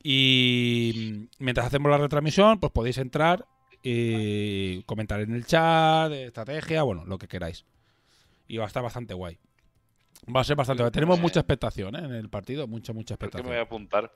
[0.03, 3.47] Y mientras hacemos la retransmisión, pues podéis entrar
[3.83, 7.65] y comentar en el chat, estrategia, bueno, lo que queráis.
[8.49, 9.39] Y va a estar bastante guay.
[10.35, 10.93] Va a ser bastante guay.
[10.93, 12.01] Tenemos mucha expectación ¿eh?
[12.01, 13.59] en el partido, mucha, mucha Creo que me voy expectación.
[13.59, 14.13] a apuntar.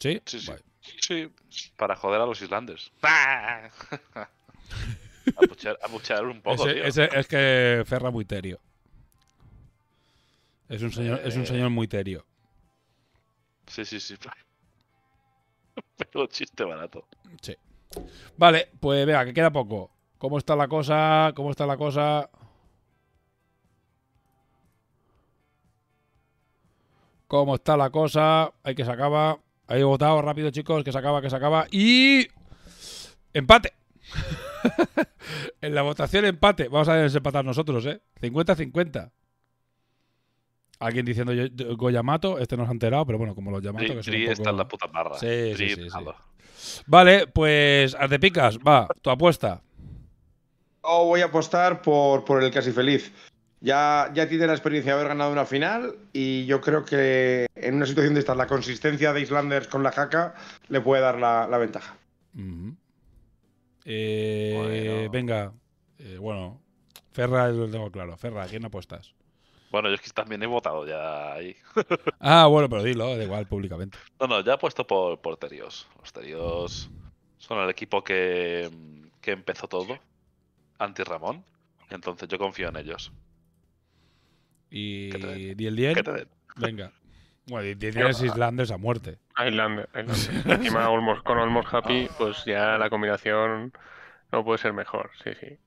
[0.00, 0.20] ¿Sí?
[0.26, 0.52] Sí, sí.
[1.00, 1.32] Sí,
[1.76, 2.92] para joder a los islanders.
[5.36, 6.84] abuchear, abuchear un poco, Ese- tío.
[6.84, 8.60] ese- es que Ferra muy terio.
[10.68, 11.46] Es un señor, es un Eh.
[11.46, 12.24] señor muy terio.
[13.68, 14.16] Sí, sí, sí.
[15.96, 17.06] Pero chiste barato.
[17.40, 17.56] Sí.
[18.36, 19.90] Vale, pues vea, que queda poco.
[20.18, 21.32] ¿Cómo está la cosa?
[21.36, 22.28] ¿Cómo está la cosa?
[27.28, 28.52] ¿Cómo está la cosa?
[28.62, 29.38] Hay que se acaba.
[29.66, 31.66] Ahí votado rápido, chicos, que se acaba, que se acaba.
[31.70, 32.26] Y.
[33.32, 33.72] Empate.
[35.60, 36.68] en la votación empate.
[36.68, 38.00] Vamos a desempatar nosotros, ¿eh?
[38.20, 39.10] 50-50.
[40.80, 43.84] Alguien diciendo yo- yo- Goyamato, este no se ha enterado, pero bueno, como los Yamato
[43.94, 45.14] Dri, que poco- está en la puta barra.
[45.18, 45.88] Sí, sí.
[46.86, 49.62] Vale, pues Ardepicas, va, tu apuesta.
[50.84, 53.12] Yo voy a apostar por, por el casi feliz.
[53.64, 57.76] Ya, ya tiene la experiencia de haber ganado una final y yo creo que en
[57.76, 60.34] una situación de esta la consistencia de Islanders con la jaca
[60.68, 61.96] le puede dar la, la ventaja.
[63.84, 65.10] Eh, Bueno.
[65.12, 65.52] Venga,
[65.98, 66.60] eh, bueno,
[67.12, 68.16] Ferra lo tengo claro.
[68.16, 69.14] Ferra, ¿a quién apuestas?
[69.70, 71.56] Bueno, yo es que también he votado ya ahí.
[72.20, 73.96] Ah, bueno, pero dilo, da igual, públicamente.
[74.20, 75.86] No, no, ya he puesto por, por Terios.
[76.00, 76.90] Los Terios
[77.38, 78.68] son el equipo que,
[79.20, 79.98] que empezó todo.
[80.78, 81.44] Anti Ramón.
[81.90, 83.12] Entonces yo confío en ellos.
[84.72, 85.10] Y,
[85.58, 86.28] y el 10, ¿Qué te den?
[86.56, 86.92] venga.
[87.46, 89.18] Bueno, y tienes Islanders a muerte.
[89.46, 89.88] Islander.
[89.94, 90.50] Islander.
[90.60, 93.72] Encima Olmos- con Olmos Happy, pues ya la combinación
[94.30, 95.10] no puede ser mejor.
[95.22, 95.58] Sí, sí.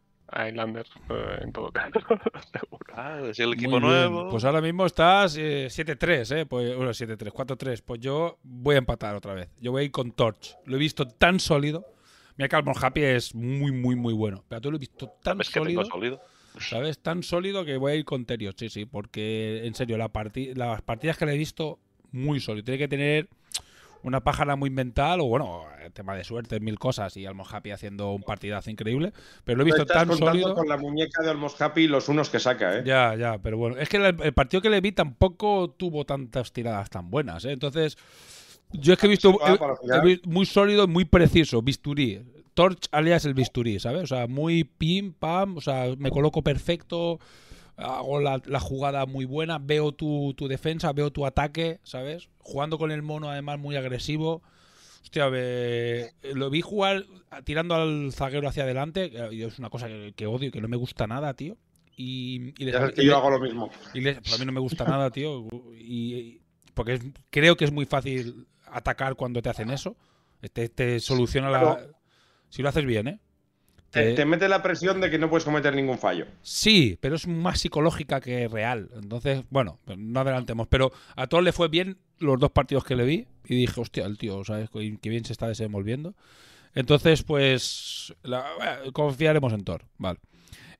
[0.49, 1.99] Islanders, eh, en todo caso.
[2.51, 2.93] Seguro.
[2.95, 4.29] Ah, es el equipo nuevo.
[4.29, 6.45] Pues ahora mismo estás eh, 7-3, ¿eh?
[6.47, 7.83] Pues, bueno, 7-3, 4-3.
[7.85, 9.49] Pues yo voy a empatar otra vez.
[9.59, 10.55] Yo voy a ir con Torch.
[10.65, 11.85] Lo he visto tan sólido.
[12.37, 14.43] Mira que Almond Happy es muy, muy, muy bueno.
[14.49, 15.81] Pero tú lo he visto tan ¿Sabes que sólido.
[15.83, 16.21] tengo sólido?
[16.59, 16.99] ¿Sabes?
[16.99, 20.09] Tan sólido que voy a ir con Terios, sí, sí, porque en serio, la
[20.55, 21.79] las partidas que le he visto,
[22.11, 22.63] muy sólido.
[22.65, 23.27] Tiene que tener
[24.03, 28.11] una pájara muy mental, o bueno, tema de suerte, mil cosas, y Almos Happy haciendo
[28.13, 29.11] un partidazo increíble.
[29.43, 30.55] Pero lo he visto Estás tan contando sólido.
[30.55, 32.83] con la muñeca de Almos Happy y los unos que saca, ¿eh?
[32.85, 33.77] Ya, ya, pero bueno.
[33.77, 37.51] Es que el, el partido que le vi tampoco tuvo tantas tiradas tan buenas, ¿eh?
[37.51, 37.97] Entonces,
[38.73, 40.01] yo es que he visto Se va he- para he final.
[40.01, 42.21] vi- muy sólido, muy preciso, bisturí.
[42.55, 44.03] Torch alias el bisturí, ¿sabes?
[44.03, 47.19] O sea, muy pim, pam, o sea, me coloco perfecto,
[47.77, 52.29] hago la, la jugada muy buena, veo tu, tu defensa, veo tu ataque, ¿sabes?
[52.39, 54.41] Jugando con el mono además muy agresivo.
[55.03, 57.05] Hostia, ve- lo vi jugar
[57.43, 60.77] tirando al zaguero hacia adelante, que es una cosa que, que odio, que no me
[60.77, 61.57] gusta nada, tío.
[61.97, 63.69] Y, y le Ya sal- sabes que y yo hago lo mismo.
[63.93, 65.47] y pues a mí no me gusta nada, tío.
[65.77, 66.41] Y, y-
[66.73, 69.95] porque es- creo que es muy fácil atacar cuando te hacen eso.
[70.53, 71.87] Te, te soluciona la.
[72.49, 73.19] Si lo haces bien, ¿eh?
[73.91, 76.25] Te, Te- te mete la presión de que no puedes cometer ningún fallo.
[76.41, 78.89] Sí, pero es más psicológica que real.
[78.95, 80.67] Entonces, bueno, pues no adelantemos.
[80.67, 83.27] Pero a todos le fue bien los dos partidos que le vi.
[83.45, 84.69] Y dije, hostia, el tío, ¿sabes?
[84.69, 86.13] Qué bien se está desenvolviendo.
[86.73, 88.45] Entonces, pues, la-
[88.85, 89.85] eh, confiaremos en Thor.
[89.97, 90.19] Vale.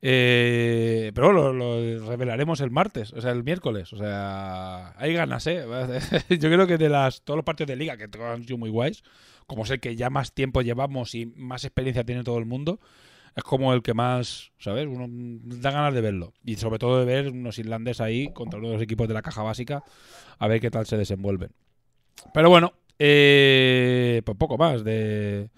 [0.02, 3.92] Eh, pero lo, revelaremos el martes, o sea, el miércoles.
[3.92, 5.64] O sea, hay ganas, ¿eh?
[6.38, 9.02] Yo creo que de las todos los partidos de liga que han sido muy guays,
[9.46, 12.80] como sé que ya más tiempo llevamos y más experiencia tiene todo el mundo,
[13.34, 14.86] es como el que más, ¿sabes?
[14.86, 16.32] Uno mm, da ganas de verlo.
[16.44, 19.22] Y sobre todo de ver unos irlandeses ahí contra uno de los equipos de la
[19.22, 19.84] caja básica,
[20.38, 21.50] a ver qué tal se desenvuelven.
[22.32, 25.50] Pero bueno, eh, pues poco más de,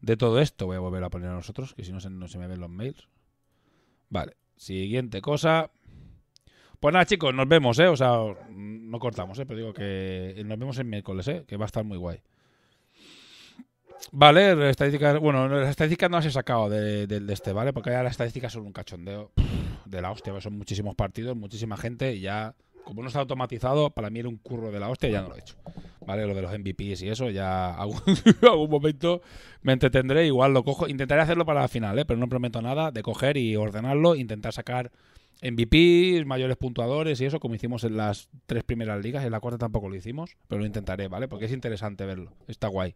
[0.00, 0.66] de todo esto.
[0.66, 2.60] Voy a volver a poner a nosotros, que si no se, no se me ven
[2.60, 3.08] los mails.
[4.10, 5.70] Vale, siguiente cosa.
[6.80, 7.88] Pues nada, chicos, nos vemos, ¿eh?
[7.88, 8.18] O sea,
[8.50, 9.46] no cortamos, ¿eh?
[9.46, 11.44] Pero digo que nos vemos el miércoles, ¿eh?
[11.46, 12.20] Que va a estar muy guay.
[14.12, 15.18] Vale, estadísticas.
[15.18, 17.72] Bueno, las estadísticas no las he sacado de, de- de este, ¿vale?
[17.72, 19.32] Porque ya las estadísticas son un cachondeo
[19.84, 20.40] de la hostia.
[20.40, 22.54] Son muchísimos partidos, muchísima gente y ya.
[22.88, 25.28] Como no está automatizado, para mí era un curro de la hostia y ya no
[25.28, 25.56] lo he hecho.
[26.06, 26.26] ¿Vale?
[26.26, 28.00] Lo de los MVPs y eso, ya algún,
[28.40, 29.20] algún momento
[29.60, 30.24] me entretendré.
[30.24, 30.88] Igual lo cojo.
[30.88, 32.06] Intentaré hacerlo para la final, ¿eh?
[32.06, 34.14] Pero no prometo nada de coger y ordenarlo.
[34.14, 34.90] Intentar sacar
[35.42, 39.22] MVPs, mayores puntuadores y eso, como hicimos en las tres primeras ligas.
[39.22, 41.28] En la cuarta tampoco lo hicimos, pero lo intentaré, ¿vale?
[41.28, 42.32] Porque es interesante verlo.
[42.46, 42.94] Está guay.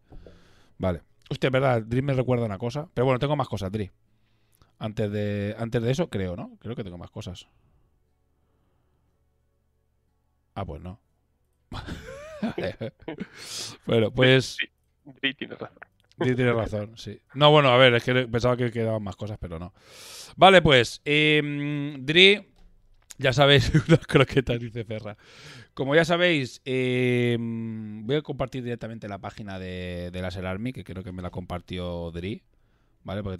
[0.79, 1.03] Vale.
[1.29, 2.89] Hostia, es verdad, Dri me recuerda una cosa.
[2.95, 3.91] Pero bueno, tengo más cosas, Dri.
[4.79, 6.57] Antes de, antes de eso, creo, ¿no?
[6.61, 7.47] Creo que tengo más cosas.
[10.55, 11.01] Ah, pues no.
[13.87, 14.67] bueno, pues Sí,
[15.23, 15.79] sí, tienes razón.
[16.21, 17.21] Sí, tienes razón, sí.
[17.35, 19.73] No, bueno, a ver, es que pensaba que quedaban más cosas, pero no.
[20.37, 22.47] Vale, pues, eh, Dri,
[23.19, 25.17] ya sabéis, unas croquetas, dice Ferra.
[25.75, 30.85] Como ya sabéis, eh, voy a compartir directamente la página de, de Laser Army, que
[30.85, 32.43] creo que me la compartió Dri,
[33.03, 33.23] ¿vale?
[33.23, 33.39] Porque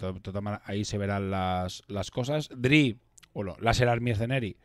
[0.65, 2.49] ahí se verán las, las cosas.
[2.55, 2.99] Dri,
[3.33, 4.57] o no, Laser Army Scenary,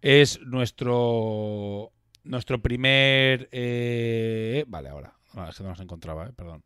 [0.00, 1.92] es nuestro
[2.24, 3.48] nuestro primer...
[3.52, 5.14] eh, vale, ahora.
[5.34, 6.62] No, es que no las encontraba, eh, perdón.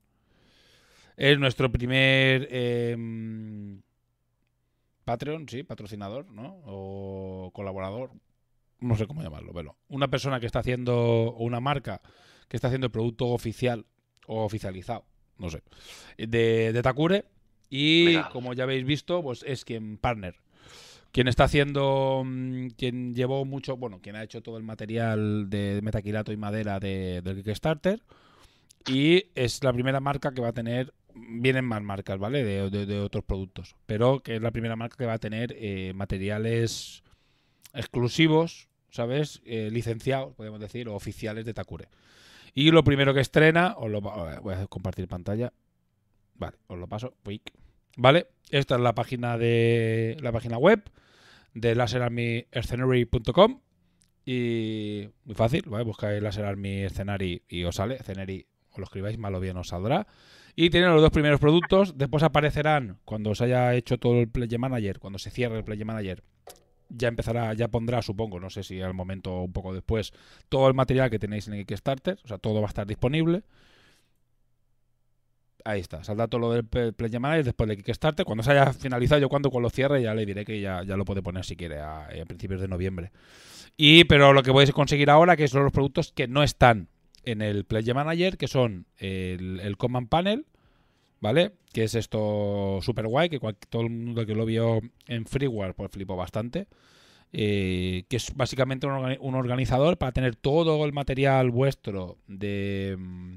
[1.17, 2.97] Es nuestro primer eh,
[5.05, 6.63] Patreon, sí, patrocinador, ¿no?
[6.65, 8.11] O colaborador.
[8.81, 12.01] No sé cómo llamarlo, pero una persona que está haciendo, o una marca
[12.49, 13.87] que está haciendo el producto oficial
[14.27, 15.05] o oficializado,
[15.39, 15.63] no sé,
[16.19, 17.25] de, de Takure.
[17.71, 20.35] Y como ya habéis visto, pues es quien partner.
[21.13, 25.81] Quien está haciendo, mm, quien llevó mucho, bueno, quien ha hecho todo el material de
[25.83, 28.03] metaquilato y madera de, del Kickstarter.
[28.89, 32.43] Y es la primera marca que va a tener, vienen más marcas, ¿vale?
[32.45, 33.77] De, otros productos.
[33.87, 37.03] Pero que es la primera marca que va a tener eh, materiales
[37.75, 39.41] exclusivos, ¿sabes?
[39.45, 41.89] Eh, licenciados, podemos decir, o oficiales de Takure.
[42.55, 45.53] Y lo primero que estrena, os lo va- voy a compartir pantalla.
[46.35, 47.15] Vale, os lo paso.
[47.97, 50.83] Vale, esta es la página de la página web
[51.55, 53.61] de laserarmyscenary.com
[54.25, 55.85] y muy fácil, ¿vale?
[55.85, 56.87] Buscáis Laser Army
[57.49, 60.07] y os sale, Scenary, o lo escribáis mal o bien os saldrá.
[60.55, 64.49] Y tienen los dos primeros productos, después aparecerán cuando os haya hecho todo el Play
[64.59, 66.23] Manager, cuando se cierre el Play Manager,
[66.91, 70.13] ya empezará, ya pondrá, supongo, no sé si al momento o un poco después,
[70.51, 73.45] todo el material que tenéis en el Kickstarter, o sea, todo va a estar disponible.
[75.65, 78.25] Ahí está, saldrá todo lo del Play Manager después del Kickstarter.
[78.25, 80.97] Cuando se haya finalizado, yo cuando con lo cierre ya le diré que ya, ya
[80.97, 83.13] lo puede poner si quiere a, a principios de noviembre.
[83.77, 86.89] Y pero lo que podéis conseguir ahora, que son los productos que no están
[87.25, 90.47] en el Play Manager, que son el, el Command Panel,
[91.21, 91.53] ¿vale?
[91.73, 93.39] Que es esto super guay, que
[93.69, 96.67] todo el mundo que lo vio en Freeware pues flipó bastante.
[97.35, 103.37] Eh, que es básicamente un organizador para tener todo el material vuestro de mm,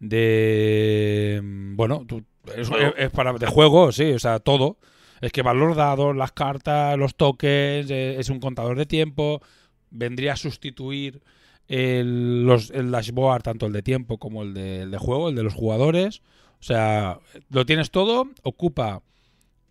[0.00, 2.24] de mm, bueno tú-
[2.56, 4.76] es, es para de juego sí o sea todo
[5.20, 9.40] es que van los dados las cartas los tokens eh, es un contador de tiempo
[9.90, 11.22] vendría a sustituir
[11.68, 15.34] el, los, el dashboard, tanto el de tiempo como el de, el de juego, el
[15.34, 16.22] de los jugadores.
[16.60, 17.18] O sea,
[17.50, 19.02] lo tienes todo, ocupa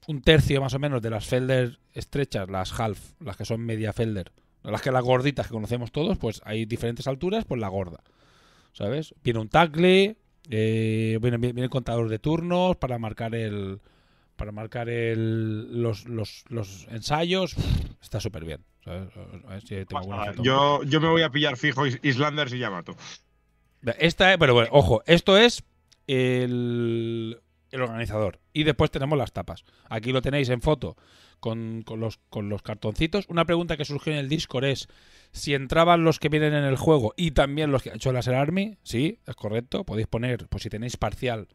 [0.08, 3.94] un tercio más o menos de las felder estrechas, las half, las que son media
[3.94, 4.34] felder.
[4.64, 8.02] Las que las gorditas que conocemos todos, pues hay diferentes alturas, pues la gorda.
[8.78, 9.16] ¿Sabes?
[9.24, 10.18] Viene un tackle,
[10.50, 13.80] eh, viene, viene el contador de turnos para marcar el
[14.36, 17.56] para marcar el, los, los, los ensayos.
[18.02, 18.60] Está súper bien.
[18.84, 19.08] ¿sabes?
[19.48, 20.44] A ver si tengo alguna foto.
[20.44, 22.98] Yo, yo me voy a pillar fijo Is- Islanders y Yamato.
[23.98, 25.64] Esta es, pero bueno, ojo, esto es
[26.08, 27.40] el,
[27.76, 28.40] el organizador.
[28.54, 29.64] Y después tenemos las tapas.
[29.90, 30.96] Aquí lo tenéis en foto
[31.40, 33.26] con, con los, con los cartoncitos.
[33.28, 34.88] Una pregunta que surgió en el Discord es
[35.32, 38.36] si entraban los que vienen en el juego y también los que ha hecho Laser
[38.36, 38.78] Army.
[38.84, 39.84] Sí, es correcto.
[39.86, 41.48] Podéis poner, pues si tenéis parcial,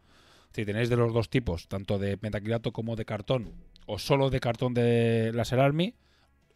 [0.52, 3.52] si tenéis de los dos tipos, tanto de metacrilato como de cartón,
[3.86, 5.94] o solo de cartón de Laser Army,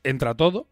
[0.02, 0.68] entra todo.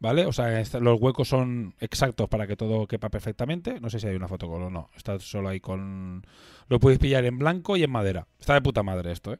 [0.00, 0.24] ¿Vale?
[0.24, 3.80] O sea, los huecos son exactos para que todo quepa perfectamente.
[3.80, 4.88] No sé si hay una foto con o no.
[4.96, 6.26] Está solo ahí con.
[6.68, 8.26] Lo podéis pillar en blanco y en madera.
[8.38, 9.38] Está de puta madre esto, ¿eh?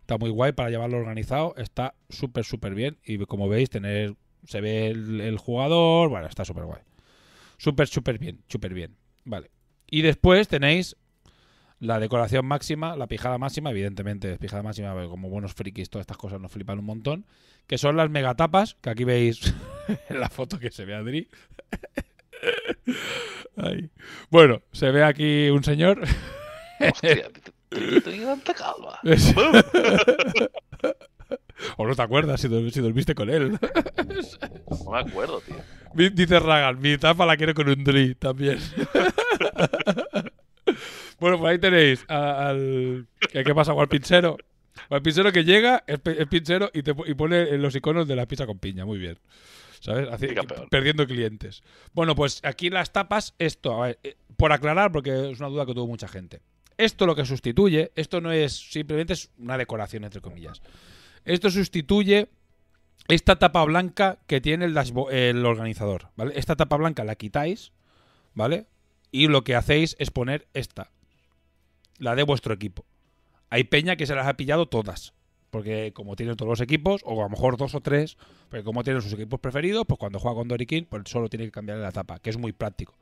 [0.00, 1.54] Está muy guay para llevarlo organizado.
[1.56, 2.98] Está súper, súper bien.
[3.04, 4.14] Y como veis, tener.
[4.44, 6.10] Se ve el, el jugador.
[6.10, 6.82] Bueno, está súper guay.
[7.56, 8.42] Súper, súper bien.
[8.48, 8.96] Súper bien.
[9.24, 9.50] Vale.
[9.90, 10.94] Y después tenéis
[11.78, 16.40] la decoración máxima, la pijada máxima, evidentemente, pijada máxima, como buenos frikis, todas estas cosas
[16.40, 17.26] nos flipan un montón.
[17.66, 19.52] Que son las megatapas, que aquí veis
[20.08, 21.28] en la foto que se ve a Adri.
[23.56, 23.90] Ahí.
[24.30, 26.00] Bueno, se ve aquí un señor.
[26.80, 27.28] Hostia,
[28.04, 28.54] tenía tanta.
[29.02, 29.34] Es-
[31.78, 33.58] o no te acuerdas si, si dormiste con él.
[34.70, 35.56] No me acuerdo, tío.
[36.10, 38.58] Dice Ragan, mi tapa la quiero con un Dri también.
[41.20, 43.06] Bueno, pues ahí tenéis a- al.
[43.32, 44.36] ¿Qué, pasa con el pinchero?
[44.90, 48.26] Al pinchero que llega, es, es pinchero y, te, y pone los iconos de la
[48.26, 48.84] pizza con piña.
[48.84, 49.18] Muy bien.
[49.80, 50.08] ¿Sabes?
[50.10, 50.28] Así-
[50.70, 51.62] perdiendo clientes.
[51.92, 55.66] Bueno, pues aquí las tapas, esto, a ver, eh, por aclarar, porque es una duda
[55.66, 56.40] que tuvo mucha gente.
[56.78, 60.60] Esto lo que sustituye, esto no es simplemente es una decoración, entre comillas.
[61.24, 62.28] Esto sustituye
[63.08, 64.76] esta tapa blanca que tiene el,
[65.10, 66.32] el organizador, ¿vale?
[66.36, 67.72] Esta tapa blanca la quitáis,
[68.34, 68.66] ¿vale?
[69.10, 70.90] Y lo que hacéis es poner esta,
[71.98, 72.84] la de vuestro equipo.
[73.50, 75.12] Hay peña que se las ha pillado todas,
[75.50, 78.16] porque como tienen todos los equipos, o a lo mejor dos o tres,
[78.50, 81.52] pero como tienen sus equipos preferidos, pues cuando juega con Dorikin, pues solo tiene que
[81.52, 82.94] cambiar la tapa, que es muy práctico.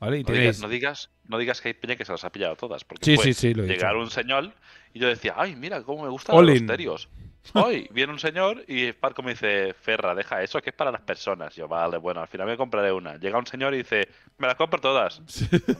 [0.00, 0.18] ¿Vale?
[0.20, 2.56] Y No digas, no, digas, no digas que hay peña que se las ha pillado
[2.56, 2.84] todas.
[2.84, 4.52] Porque Sí, sí, sí, lo llegar un señor
[4.94, 6.66] y yo decía, ay, mira cómo me gustan All los in.
[6.66, 7.08] terios.
[7.54, 11.00] Hoy viene un señor y Sparco me dice, Ferra, deja eso que es para las
[11.00, 11.54] personas.
[11.56, 13.16] Yo, vale, bueno, al final me compraré una.
[13.16, 15.20] Llega un señor y dice, me las compro todas.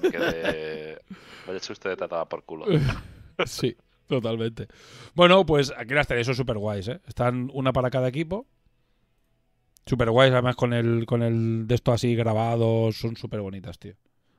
[0.03, 0.99] Me quedé,
[1.47, 2.67] vaya usted de tratada por culo.
[3.47, 3.77] sí,
[4.09, 4.69] totalmente.
[5.15, 7.01] Bueno, pues aquí las tenéis, son súper guays, ¿eh?
[7.07, 8.47] Están una para cada equipo.
[9.87, 13.95] Súper guays, además con el, con el de esto así grabado, son súper bonitas, tío.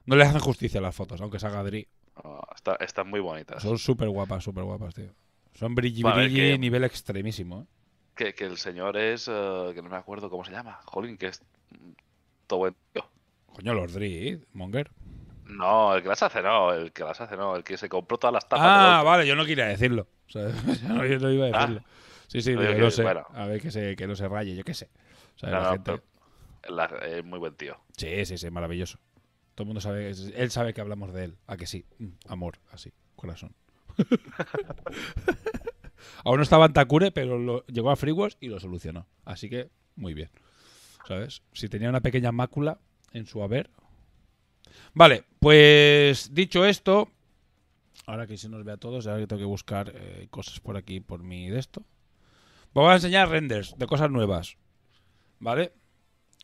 [0.05, 1.87] No le hacen justicia a las fotos, aunque salga Adri.
[2.15, 3.61] Ah, está- están muy bonitas.
[3.61, 5.11] Son súper guapas, súper guapas, tío.
[5.53, 7.65] Son brilli brilli que- nivel extremísimo, ¿eh?
[8.15, 11.27] Que, que el señor es, eh, que no me acuerdo cómo se llama, Jolín, que
[11.27, 11.41] es
[12.47, 13.05] todo buen tío.
[13.53, 14.91] Coño, los Dri, Monger.
[15.45, 18.17] No, el que las hace no, el que las hace no, el que se compró
[18.17, 18.65] todas las tapas.
[18.67, 20.07] Ah, de vale, yo no quería decirlo.
[20.27, 21.59] O sea, yo no, yo no iba a Ah.
[21.67, 21.83] decirlo.
[22.27, 23.03] Sí, sí, que- no sé.
[23.03, 23.25] bueno.
[23.33, 24.89] A ver, que, se, que no se raye, yo qué sé.
[25.35, 25.91] O sea, No, la no, gente...
[26.63, 27.77] pero la- es muy buen tío.
[27.97, 28.97] Sí, sí, sí, maravilloso.
[29.55, 32.59] Todo el mundo sabe, él sabe que hablamos de él, a que sí, Mm, amor,
[32.71, 33.53] así, corazón.
[36.23, 39.07] Aún no estaba en Takure, pero lo- llegó a FreeWars y lo solucionó.
[39.25, 40.29] Así que, muy bien.
[41.07, 41.41] ¿Sabes?
[41.53, 42.79] Si tenía una pequeña mácula
[43.11, 43.69] en su haber.
[44.93, 47.09] Vale, pues dicho esto,
[48.05, 50.77] ahora que se nos ve a todos, ahora que tengo que buscar eh, cosas por
[50.77, 51.83] aquí, por mi de esto.
[52.73, 54.57] Voy a enseñar renders de cosas nuevas.
[55.39, 55.73] ¿Vale?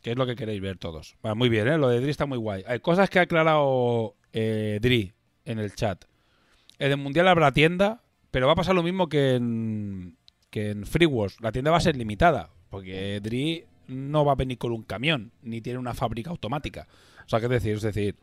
[0.02, 1.16] Que es lo que queréis ver todos.
[1.36, 1.78] Muy bien, ¿eh?
[1.78, 2.64] Lo de Dri está muy guay.
[2.68, 5.14] Hay cosas que ha aclarado eh, Dri
[5.46, 6.06] en el chat.
[6.80, 8.02] En el Mundial habrá tienda,
[8.32, 10.16] pero va a pasar lo mismo que en,
[10.50, 11.38] que en Free Wars.
[11.42, 15.32] La tienda va a ser limitada, porque Dri no va a venir con un camión,
[15.42, 16.88] ni tiene una fábrica automática.
[17.26, 17.76] O sea, ¿qué decir?
[17.78, 18.16] Es decir,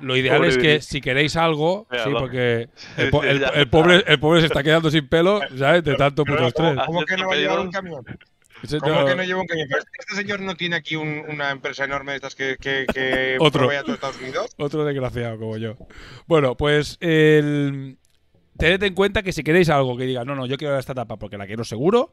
[0.00, 0.82] lo ideal Pobre es que Dri.
[0.82, 4.90] si queréis algo, sí, porque el, po- el- el pobre, el pobre se está quedando
[4.90, 5.84] sin pelo, ¿sabes?
[5.84, 6.76] De tanto puto estrés.
[6.86, 8.04] ¿Cómo que no va a llevar un camión?
[8.80, 9.06] ¿Cómo No.
[9.06, 9.68] que no lleva un camión?
[9.70, 13.36] Pero Este señor no tiene aquí un- una empresa enorme de estas que, que, que
[13.40, 13.70] Otro.
[13.70, 14.50] a todo Estados Unidos.
[14.58, 15.76] Otro desgraciado como yo.
[16.26, 17.98] Bueno, pues el...
[18.56, 21.16] tened en cuenta que si queréis algo que diga, no, no, yo quiero esta tapa
[21.18, 22.12] porque la quiero seguro,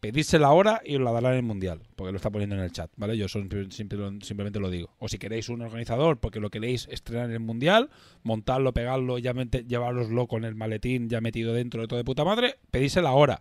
[0.00, 2.70] pedídsela ahora y os la darán en el mundial, porque lo está poniendo en el
[2.70, 3.16] chat, ¿vale?
[3.16, 4.94] Yo son- simplemente lo digo.
[4.98, 7.90] O si queréis un organizador porque lo queréis estrenar en el mundial,
[8.22, 12.56] montarlo, pegarlo, ya llevároslo con el maletín ya metido dentro de todo de puta madre,
[12.70, 13.40] pedísela ahora.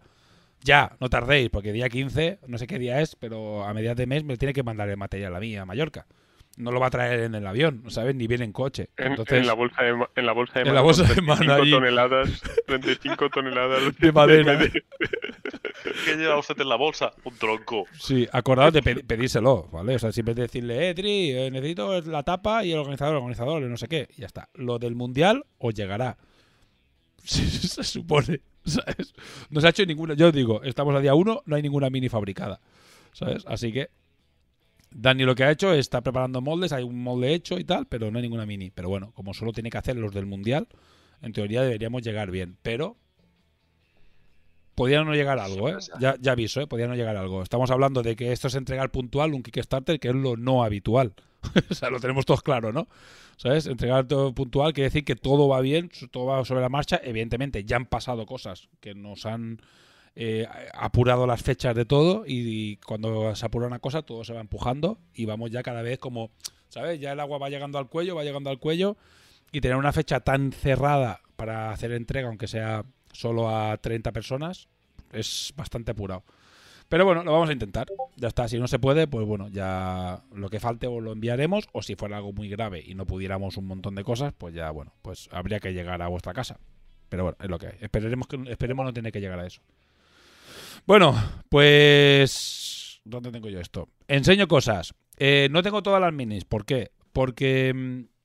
[0.64, 4.08] Ya, no tardéis, porque día 15, no sé qué día es, pero a mediados de
[4.08, 6.06] mes me tiene que mandar el material a mí, a Mallorca.
[6.58, 8.16] no lo va a traer en el avión, ¿sabes?
[8.16, 8.90] Ni viene en coche.
[8.98, 11.16] En, Entonces, en la bolsa de, en la bolsa de En la mano bolsa con
[11.16, 11.72] de mano 35 allí.
[11.72, 14.60] toneladas, 35 toneladas de madera.
[16.06, 17.14] ¿Qué lleva usted en la bolsa?
[17.24, 17.86] Un tronco.
[17.94, 19.96] Sí, acordaos de pedírselo, ¿vale?
[19.96, 23.64] O sea, siempre decirle, eh, Tri, eh, necesito la tapa y el organizador, el organizador,
[23.64, 24.08] y no sé qué.
[24.18, 24.50] Y ya está.
[24.56, 26.18] Lo del mundial os llegará.
[27.24, 29.14] Se supone, ¿sabes?
[29.50, 30.14] No se ha hecho ninguna.
[30.14, 32.60] Yo os digo, estamos a día uno, no hay ninguna mini fabricada,
[33.14, 33.44] ¿sabes?
[33.48, 33.90] Así que
[34.92, 37.88] Dani lo que ha hecho es está preparando moldes, hay un molde hecho y tal,
[37.88, 38.72] pero no hay ninguna mini.
[38.72, 40.68] Pero bueno, como solo tiene que hacer los del mundial,
[41.22, 42.58] en teoría deberíamos llegar bien.
[42.62, 42.98] Pero
[44.76, 45.78] podría no llegar algo, ¿eh?
[46.00, 46.68] Ya, ya aviso, ¿eh?
[46.68, 47.44] Podría no llegar algo.
[47.44, 51.14] Estamos hablando de que esto es entregar puntual un Kickstarter, que es lo no habitual.
[51.70, 52.88] o sea, lo tenemos todos claro, ¿no?
[53.38, 53.68] ¿Sabes?
[53.68, 57.00] Entregar todo puntual quiere decir que todo va bien, todo va sobre la marcha.
[57.04, 59.62] Evidentemente, ya han pasado cosas que nos han
[60.16, 64.42] eh, apurado las fechas de todo y, cuando se apura una cosa, todo se va
[64.42, 66.32] empujando y vamos ya cada vez como,
[66.70, 67.00] ¿sabes?
[67.00, 68.98] Ya el agua va llegando al cuello, va llegando al cuello
[69.52, 74.68] y tener una fecha tan cerrada para hacer entrega, aunque sea solo a 30 personas,
[75.14, 76.24] es bastante apurado.
[76.90, 77.88] Pero bueno, lo vamos a intentar.
[78.16, 78.48] Ya está.
[78.48, 81.68] Si no se puede, pues bueno, ya lo que falte o lo enviaremos.
[81.74, 84.72] O si fuera algo muy grave y no pudiéramos un montón de cosas, pues ya,
[84.72, 86.60] bueno, pues habría que llegar a vuestra casa.
[87.10, 87.74] Pero bueno, es lo que hay.
[87.82, 89.62] Esperemos, que, esperemos no tener que llegar a eso.
[90.86, 91.16] Bueno,
[91.50, 93.02] pues...
[93.04, 93.90] ¿Dónde tengo yo esto?
[94.08, 94.94] Enseño cosas.
[95.18, 96.46] Eh, no tengo todas las minis.
[96.46, 96.92] ¿Por qué?
[97.14, 98.17] Porque mm,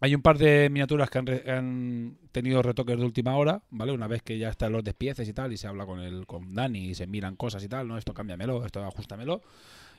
[0.00, 3.92] hay un par de miniaturas que han, tenido retoques de última hora, ¿vale?
[3.92, 6.54] Una vez que ya están los despieces y tal, y se habla con el con
[6.54, 7.98] Dani y se miran cosas y tal, ¿no?
[7.98, 9.42] Esto cámbiamelo, esto ajustamelo.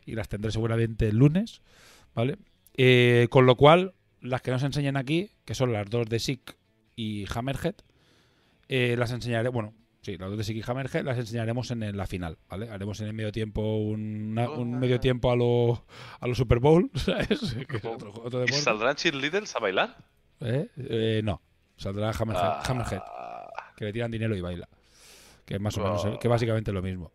[0.05, 1.61] Y las tendré seguramente el lunes,
[2.15, 2.37] ¿vale?
[2.75, 6.57] Eh, con lo cual, las que nos enseñan aquí, que son las dos de SIC
[6.95, 7.75] y Hammerhead,
[8.69, 12.07] eh, las enseñaré, bueno, sí, las dos de SIC y Hammerhead las enseñaremos en, la
[12.07, 12.69] final, ¿vale?
[12.69, 15.85] Haremos en el medio tiempo un, una- un medio tiempo a lo,
[16.19, 17.55] a lo Super Bowl, ¿sabes?
[17.83, 18.53] Otro, otro ¿Y deporte.
[18.61, 19.97] saldrán cheerleaders a bailar?
[20.39, 20.67] ¿Eh?
[20.77, 21.41] Eh, no,
[21.77, 23.01] saldrá Hammerhead, Ah, Hammerhead,
[23.77, 24.67] que le tiran dinero y baila.
[25.45, 26.19] Que es más o menos, Oh.
[26.19, 27.11] que básicamente es lo mismo.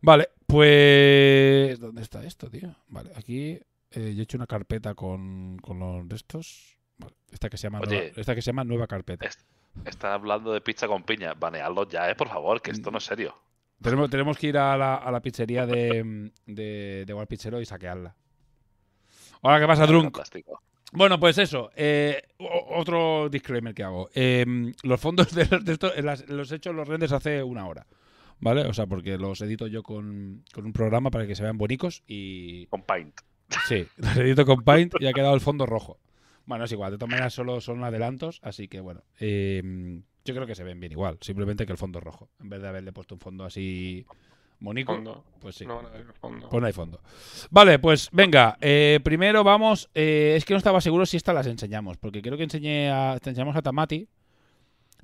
[0.00, 1.78] Vale, pues...
[1.80, 2.74] ¿Dónde está esto, tío?
[2.88, 3.58] Vale, aquí
[3.90, 6.78] eh, yo he hecho una carpeta con, con los de estos.
[6.98, 7.96] Vale, esta, que se llama Oye.
[7.96, 9.28] nueva, esta que se llama nueva carpeta.
[9.84, 11.34] Están hablando de pizza con piña.
[11.34, 13.34] Baneadlo ya, eh, por favor, que esto no es serio.
[13.80, 18.14] Tenemos, tenemos que ir a la, a la pizzería de, de, de Pizzero y saquearla.
[19.42, 20.04] Hola, ¿qué pasa, Drunk?
[20.06, 20.60] Fantástico.
[20.92, 21.70] Bueno, pues eso.
[21.76, 24.08] eh, otro disclaimer que hago.
[24.14, 24.44] Eh,
[24.82, 27.86] los fondos de, los- de esto eh, los he hecho los renders hace una hora.
[28.40, 28.62] ¿Vale?
[28.62, 32.02] O sea, porque los edito yo con, con un programa para que se vean bonicos
[32.06, 32.66] y.
[32.66, 33.20] Con Paint.
[33.66, 35.98] Sí, los edito con Paint y ha quedado el fondo rojo.
[36.48, 39.02] Bueno, es igual, de todas maneras solo son adelantos, así que bueno.
[39.20, 42.30] eh, yo creo que se ven bien igual, simplemente que el fondo es rojo.
[42.40, 44.04] En vez de haberle puesto un fondo así
[44.86, 45.24] Fondo.
[45.40, 45.66] pues sí.
[45.66, 46.48] No ver el fondo.
[46.48, 47.00] Pues no hay fondo.
[47.50, 48.56] Vale, pues venga.
[48.60, 49.88] eh, primero vamos.
[49.94, 51.96] eh, es que no estaba seguro si estas las enseñamos.
[51.98, 54.08] Porque creo que enseñé a, te enseñamos a Tamati.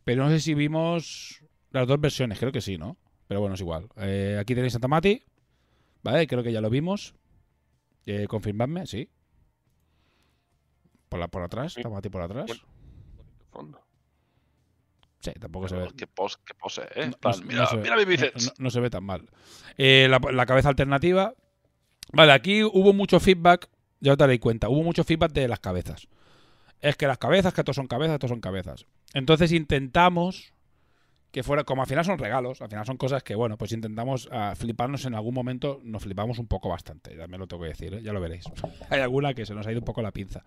[0.02, 2.38] Pero no sé si vimos las dos versiones.
[2.40, 2.96] Creo que sí, ¿no?
[3.28, 3.86] Pero bueno, es igual.
[3.96, 5.22] Eh, aquí tenéis a Tamati.
[6.02, 7.14] Vale, creo que ya lo vimos.
[8.28, 9.08] Confirmadme, sí.
[11.14, 11.74] Por, la, por atrás.
[11.80, 12.50] Tamati por atrás.
[13.52, 13.80] Fondo.
[15.20, 15.88] Sí, tampoco se ve.
[15.96, 17.06] Qué pose, qué pose, eh.
[17.22, 18.52] No- no- mira, no ve- mi bíceps.
[18.58, 19.28] No, se ve tan mal.
[19.78, 21.32] Eh, la, la cabeza alternativa.
[22.12, 23.68] Vale, aquí hubo mucho feedback.
[24.00, 24.68] Ya os daréis cuenta.
[24.68, 26.08] Hubo mucho feedback de las cabezas.
[26.80, 28.86] Es que las cabezas, que estos son cabezas, estos son cabezas.
[29.12, 30.52] Entonces intentamos
[31.34, 31.64] que fuera.
[31.64, 35.04] Como al final son regalos, al final son cosas que, bueno, pues intentamos ah, fliparnos
[35.04, 35.80] en algún momento.
[35.82, 37.16] Nos flipamos un poco bastante.
[37.26, 38.02] Me lo tengo que decir, ¿eh?
[38.02, 38.44] ya lo veréis.
[38.88, 40.44] hay alguna que se nos ha ido un poco la pinza.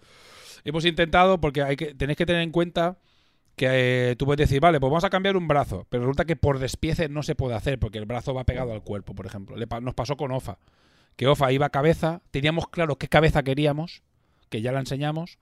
[0.63, 2.97] Hemos intentado, porque hay que, tenéis que tener en cuenta
[3.57, 6.37] que eh, tú puedes decir, vale, pues vamos a cambiar un brazo, pero resulta que
[6.37, 9.57] por despiece no se puede hacer porque el brazo va pegado al cuerpo, por ejemplo.
[9.81, 10.57] Nos pasó con Ofa,
[11.17, 14.03] que Ofa iba a cabeza, teníamos claro qué cabeza queríamos,
[14.49, 15.37] que ya la enseñamos,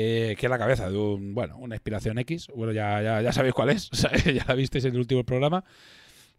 [0.00, 3.54] eh, que es la cabeza de un, bueno, una inspiración X, bueno, ya, ya, sabéis
[3.54, 3.90] cuál es,
[4.34, 5.64] ya la visteis en el último programa.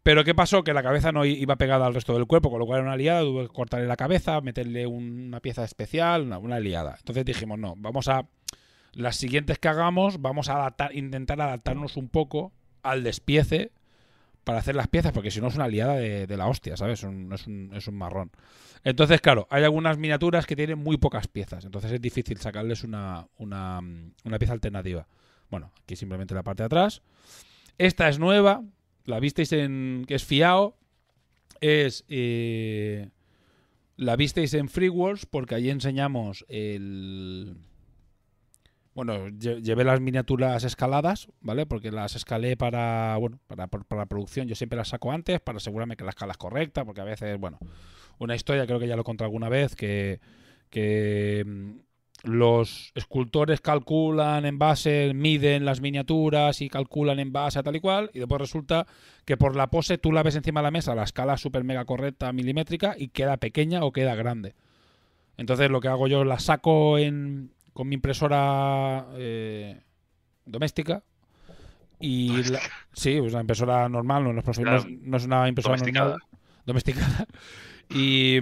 [0.02, 0.64] Pero ¿qué pasó?
[0.64, 2.96] Que la cabeza no iba pegada al resto del cuerpo, con lo cual era una
[2.98, 6.96] liada, tuve que cortarle la cabeza, meterle un- una pieza especial, una, una liada.
[7.00, 8.26] Entonces dijimos, no, vamos a
[8.94, 13.72] las siguientes que hagamos, vamos a adaptar, intentar adaptarnos un poco al despiece
[14.44, 17.00] para hacer las piezas, porque si no es una liada de, la hostia, ¿sabes?
[17.00, 18.32] Es, un, es un marrón.
[18.84, 23.28] Entonces, claro, hay algunas miniaturas que tienen muy pocas piezas, entonces es difícil sacarles una,
[23.38, 23.80] una,
[24.24, 25.08] una pieza alternativa.
[25.50, 27.02] Bueno, aquí simplemente la parte de atrás.
[27.78, 28.64] Esta es nueva,
[29.06, 30.06] la visteis en.
[30.08, 30.78] que es Fiao.
[31.62, 32.06] Es.
[32.08, 33.10] eh,
[33.98, 37.58] la visteis en FreeWorks porque allí enseñamos el.
[39.00, 41.66] Bueno, lle- llevé las miniaturas escaladas, ¿vale?
[41.66, 44.50] Porque las escalé para, bueno, para, para, producción.
[44.50, 47.40] Yo siempre las saco antes para asegurarme que la escala es correcta, porque a veces,
[47.40, 47.60] bueno,
[48.18, 50.20] una historia, creo que ya lo conté alguna vez, que,
[50.70, 51.72] que mm,
[52.30, 57.80] los escultores calculan en base, miden las miniaturas y calculan en base a tal y
[57.80, 58.86] cual, y después resulta
[59.24, 61.86] que por la pose tú la ves encima de la mesa, la escala super mega
[61.86, 64.56] correcta, milimétrica, y queda pequeña o queda grande.
[65.38, 69.80] Entonces lo que hago yo la saco en, con mi impresora eh,
[70.46, 71.02] doméstica.
[71.98, 72.60] Y la-
[72.92, 76.10] sí, es una impresora normal, no, es profe- no es, una impresora Domesticada.
[76.12, 76.28] normal.
[76.66, 77.26] Domesticada.
[77.92, 78.38] Y,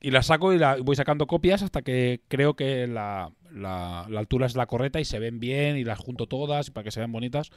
[0.00, 4.20] y la saco y la voy sacando copias hasta que creo que la, la- la
[4.20, 7.00] altura es la correcta y se ven bien y las junto todas para que se
[7.00, 7.50] vean bonitas,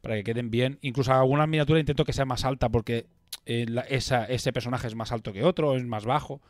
[0.00, 0.78] para que queden bien.
[0.80, 3.04] Incluso alguna miniatura intento que sea más alta porque
[3.46, 6.40] eh, la- esa, ese personaje es más alto que otro, es más bajo.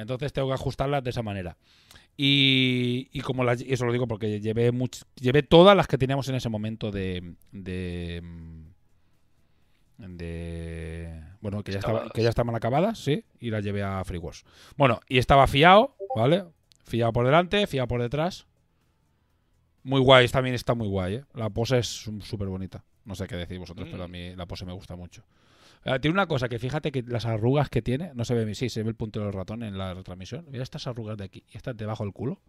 [0.00, 1.56] Entonces tengo que ajustarlas de esa manera.
[2.16, 5.98] Y, y como las, y eso lo digo porque llevé much- llevé todas las que
[5.98, 7.34] teníamos en ese momento de.
[7.52, 8.22] de.
[9.98, 14.18] de- bueno, que ya, estaba, que ya estaban acabadas, sí, y las llevé a Free
[14.18, 14.44] Wars.
[14.76, 16.44] Bueno, y estaba fiado, ¿vale?
[16.84, 18.46] Fiado por delante, fiado por detrás.
[19.84, 21.24] Muy guay, también está muy guay, ¿eh?
[21.34, 21.86] La pose es
[22.22, 22.84] súper bonita.
[23.04, 25.22] No sé qué decir vosotros, pero a mí la pose me gusta mucho.
[25.88, 28.68] Eh, tiene una cosa que fíjate que las arrugas que tiene, no se ve, sí,
[28.68, 30.44] se ve el punto del ratón en la retransmisión.
[30.50, 32.40] Mira estas arrugas de aquí y estas debajo del culo.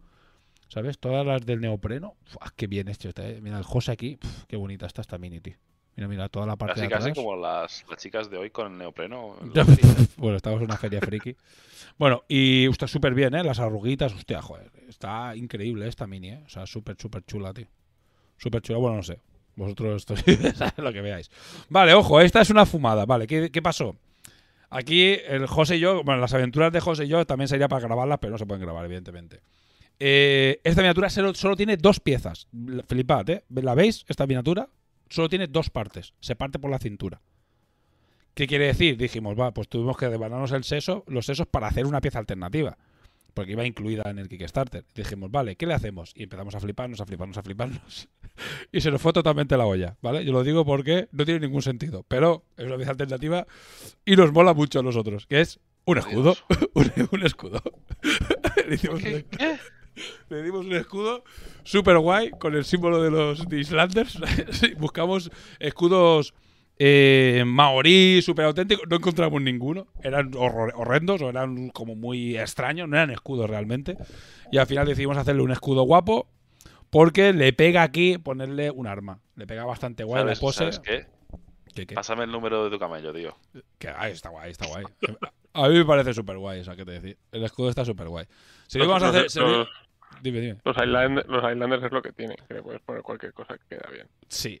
[0.68, 0.98] ¿Sabes?
[1.00, 2.14] Todas las del neopreno.
[2.26, 3.40] Uf, qué bien hecho está, eh.
[3.40, 4.18] Mira el José aquí.
[4.22, 5.56] Uf, qué bonita está esta mini, tío.
[5.96, 8.72] Mira, mira, toda la parte Casi, de casi como las, las chicas de hoy con
[8.72, 9.36] el neopreno.
[10.16, 11.34] bueno, estamos en una feria friki.
[11.98, 13.42] Bueno, y está súper bien, ¿eh?
[13.42, 14.70] Las arruguitas, hostia, joder.
[14.88, 16.42] Está increíble esta mini, ¿eh?
[16.46, 17.66] O sea, súper, súper chula, tío.
[18.36, 19.20] Súper chula, bueno, no sé.
[19.60, 20.06] Vosotros
[20.78, 21.30] lo que veáis.
[21.68, 23.04] Vale, ojo, esta es una fumada.
[23.04, 23.94] Vale, ¿qué, qué pasó?
[24.70, 27.86] Aquí el José y yo, bueno, las aventuras de José y yo también sería para
[27.86, 29.42] grabarlas, pero no se pueden grabar, evidentemente.
[29.98, 32.48] Eh, esta miniatura solo, solo tiene dos piezas.
[32.88, 33.44] Flipad, ¿eh?
[33.50, 34.06] ¿La veis?
[34.08, 34.70] Esta miniatura
[35.10, 36.14] solo tiene dos partes.
[36.20, 37.20] Se parte por la cintura.
[38.32, 38.96] ¿Qué quiere decir?
[38.96, 42.78] Dijimos, va, pues tuvimos que devanarnos el seso, los sesos para hacer una pieza alternativa.
[43.32, 44.84] Porque iba incluida en el Kickstarter.
[44.94, 46.12] Dijimos, vale, ¿qué le hacemos?
[46.14, 48.08] Y empezamos a fliparnos, a fliparnos, a fliparnos.
[48.72, 50.24] y se nos fue totalmente la olla, ¿vale?
[50.24, 52.04] Yo lo digo porque no tiene ningún sentido.
[52.08, 53.46] Pero es una pieza alternativa
[54.04, 56.36] y nos mola mucho a nosotros, que es un escudo.
[56.74, 57.62] un, un escudo.
[58.68, 59.24] le, hicimos un-
[60.28, 61.24] le dimos un escudo
[61.64, 64.18] súper guay con el símbolo de los de Islanders.
[64.52, 66.32] Sí, Buscamos escudos
[66.82, 68.86] eh, maorí, súper auténticos.
[68.88, 69.86] No encontramos ninguno.
[70.02, 72.88] Eran horror- horrendos o eran como muy extraños.
[72.88, 73.98] No eran escudos realmente.
[74.50, 76.26] Y al final decidimos hacerle un escudo guapo
[76.88, 79.20] porque le pega aquí ponerle un arma.
[79.36, 80.58] Le pega bastante guay la ¿Sabes, pose.
[80.58, 81.06] ¿Sabes qué?
[81.74, 81.94] ¿Qué, qué?
[81.94, 83.36] Pásame el número de tu camello, tío.
[83.78, 84.84] Que, ay, está guay, está guay.
[85.52, 87.18] A mí me parece súper guay, eso que te decir.
[87.30, 88.24] El escudo está súper guay.
[88.68, 89.26] Si Los- vamos a hacer.
[90.22, 90.58] Dime, dime.
[90.64, 93.76] Los, Island- los Islanders es lo que tienen, que le puedes poner cualquier cosa que
[93.76, 94.08] queda bien.
[94.28, 94.60] Sí.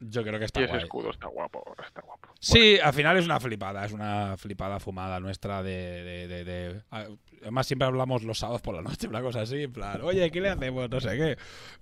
[0.00, 0.82] Yo creo que está y ese guay.
[0.84, 2.28] escudo está guapo, está guapo.
[2.40, 6.82] Sí, al final es una flipada, es una flipada fumada nuestra de, de- de- de-
[7.42, 10.40] Además siempre hablamos los sábados por la noche, una cosa así, en plan, oye, ¿qué
[10.40, 10.88] le hacemos?
[10.90, 11.36] No sé qué.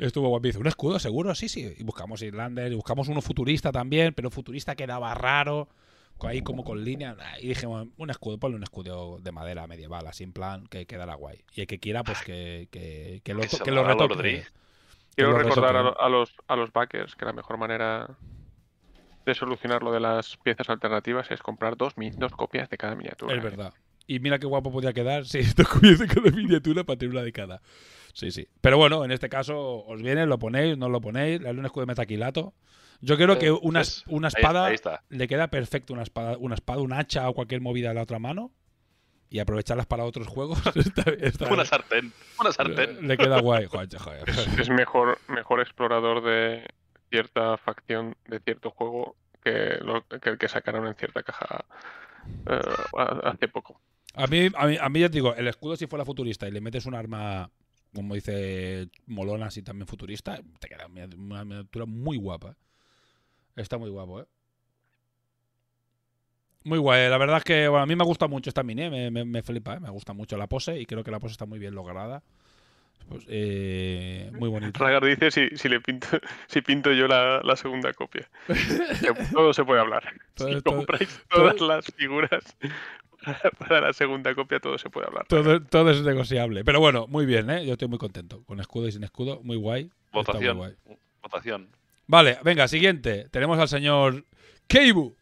[0.05, 0.61] Estuvo guapísimo.
[0.63, 1.35] ¿Un escudo seguro?
[1.35, 1.75] Sí, sí.
[1.79, 5.69] Y buscamos Irlander, y buscamos uno futurista también, pero futurista quedaba raro,
[6.23, 7.17] ahí como con línea.
[7.41, 11.15] Y dijimos, un escudo, ponle un escudo de madera medieval, así en plan, que quedará
[11.15, 11.45] guay.
[11.55, 14.45] Y el que quiera, pues que, que, que lo, Que lo retoque.
[15.19, 18.17] Quiero recordar a, a los, a los backers que la mejor manera
[19.27, 23.35] de solucionar lo de las piezas alternativas es comprar dos, dos copias de cada miniatura.
[23.35, 23.75] Es verdad.
[24.07, 27.33] Y mira qué guapo podía quedar si esto comienza cada miniatura para tener una de
[27.33, 27.61] cada.
[28.15, 28.47] Sí, sí.
[28.61, 31.83] Pero bueno, en este caso os viene, lo ponéis, no lo ponéis, le un escudo
[31.83, 32.55] de metaquilato.
[33.01, 34.77] Yo creo que Eh, una, una espada ahí
[35.09, 38.19] le queda perfecto una espada, una espada, un hacha o cualquier movida de la otra
[38.19, 38.53] mano
[39.31, 40.59] y aprovecharlas para otros juegos.
[40.77, 42.13] está, está- Una sartén.
[42.41, 43.07] Una sartén.
[43.07, 43.67] le queda guay.
[43.67, 44.29] Joder, joder.
[44.29, 46.67] Es, es mejor, mejor explorador de
[47.11, 51.65] cierta facción de cierto juego que, lo- que el que sacaron en cierta caja
[52.47, 52.61] eh,
[52.97, 53.81] ha- hace poco.
[54.15, 56.51] A mí, a, mí, a mí ya te digo, el escudo si fuera futurista y
[56.51, 57.51] le metes un arma,
[57.95, 62.57] como dice Molona, así también futurista, te queda una una miniatura muy guapa.
[63.55, 64.27] Está muy guapo, ¿eh?
[66.69, 67.09] Muy guay.
[67.09, 68.91] La verdad es que bueno, a mí me gusta mucho esta mini, ¿eh?
[68.91, 69.81] me, me- me flipa, ¿eh?
[69.81, 72.23] me gusta mucho la pose y creo que la pose está muy bien lograda.
[73.09, 74.79] Pues, eh, muy bonita.
[74.79, 76.07] Ragar dice si, si le pinto,
[76.47, 78.29] si pinto yo la, la segunda copia.
[79.33, 80.05] Todo se puede hablar.
[80.35, 82.57] Todo- si todo- compráis todo- todas las figuras
[83.25, 85.27] para, para la segunda copia, todo se puede hablar.
[85.27, 86.65] Todo, todo es negociable.
[86.65, 87.65] Pero bueno, muy bien, ¿eh?
[87.65, 88.43] Yo estoy muy contento.
[88.45, 89.85] Con escudo y sin escudo, muy guay.
[89.85, 90.57] Está muy Votación.
[90.59, 90.73] guay.
[91.23, 91.69] Votación.
[92.07, 93.27] Vale, venga, siguiente.
[93.31, 94.25] Tenemos al señor
[94.67, 95.15] Keibu.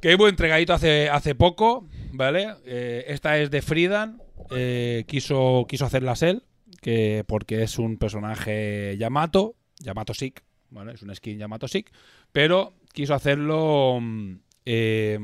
[0.00, 2.54] Keibu entregadito hace, hace poco, ¿vale?
[2.64, 4.22] Eh, esta es de Friedan.
[4.50, 6.42] eh, quiso, quiso hacerlas él,
[6.80, 10.94] que porque es un personaje Yamato, Yamato Sick, ¿vale?
[10.94, 11.92] Es un skin Yamato Sick,
[12.32, 14.32] pero quiso hacerlo, mm,
[14.66, 15.18] eh,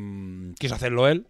[0.58, 1.26] quiso hacerlo él,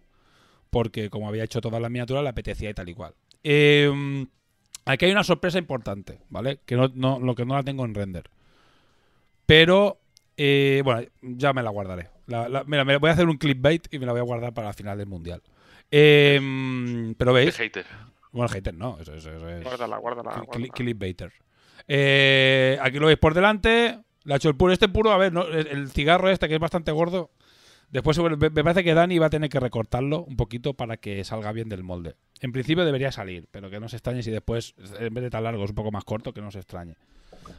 [0.69, 3.13] porque como había hecho todas las miniaturas, le apetecía y tal y cual.
[3.43, 4.25] Eh,
[4.85, 6.59] aquí hay una sorpresa importante, ¿vale?
[6.65, 8.29] Que no, no- lo que no la tengo en render.
[9.45, 9.99] Pero,
[10.35, 12.09] eh, bueno, ya me la guardaré.
[12.27, 14.53] La- la- mira, me voy a hacer un clickbait y me la voy a guardar
[14.53, 15.41] para la final del mundial.
[15.89, 17.85] Eh, pero veis, hater.
[18.31, 20.31] bueno, hater no, eso, eso- eso es Guárdala, guárdala.
[20.31, 20.73] cli- cli- guárdala.
[20.73, 21.33] clickbaiter.
[21.87, 23.99] Eh, aquí lo veis por delante.
[24.23, 24.73] Le ha hecho el puro.
[24.73, 25.47] Este puro, a ver, ¿no?
[25.47, 27.31] el, el cigarro este que es bastante gordo.
[27.89, 31.53] Después me parece que Dani va a tener que recortarlo un poquito para que salga
[31.53, 32.15] bien del molde.
[32.41, 35.45] En principio debería salir, pero que no se extrañe si después, en vez de tan
[35.45, 36.95] largo, es un poco más corto, que no se extrañe.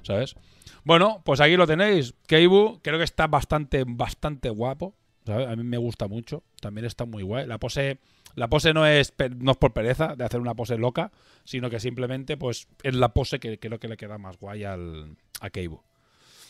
[0.03, 0.37] ¿Sabes?
[0.85, 2.15] Bueno, pues aquí lo tenéis.
[2.27, 4.95] Keibu, creo que está bastante, bastante guapo.
[5.27, 5.49] ¿sabes?
[5.49, 6.45] A mí me gusta mucho.
[6.61, 7.47] También está muy guay.
[7.47, 7.99] La pose,
[8.35, 11.13] la pose no es, no es por pereza de hacer una pose loca,
[11.45, 15.17] sino que simplemente pues es la pose que creo que le queda más guay al,
[15.41, 15.83] a Keibu.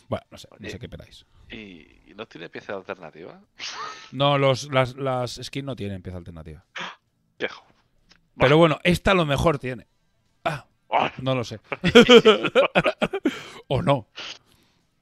[0.09, 1.27] Bueno, no sé, no sé qué operáis.
[1.51, 3.40] ¿Y, y no tiene pieza alternativa?
[4.12, 6.65] No, los, las, las skins no tienen pieza alternativa.
[7.39, 7.65] Viejo.
[8.39, 9.86] Pero bueno, esta a lo mejor tiene.
[10.90, 11.60] Ah, no lo sé.
[13.69, 14.06] o no.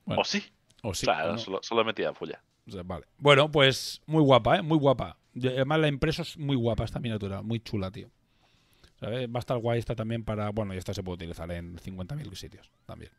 [0.04, 0.42] Bueno, ¿O sí?
[0.82, 1.06] o sí.
[1.06, 1.38] claro, o no.
[1.38, 2.42] solo, solo metía fulla.
[2.66, 3.06] O sea, vale.
[3.18, 4.62] Bueno, pues muy guapa, ¿eh?
[4.62, 5.16] Muy guapa.
[5.36, 7.42] Además, la impreso es muy guapa esta miniatura.
[7.42, 8.08] Muy chula, tío.
[8.98, 9.28] ¿Sabes?
[9.28, 10.50] Va a estar guay esta también para...
[10.50, 13.12] Bueno, y esta se puede utilizar en 50.000 sitios también.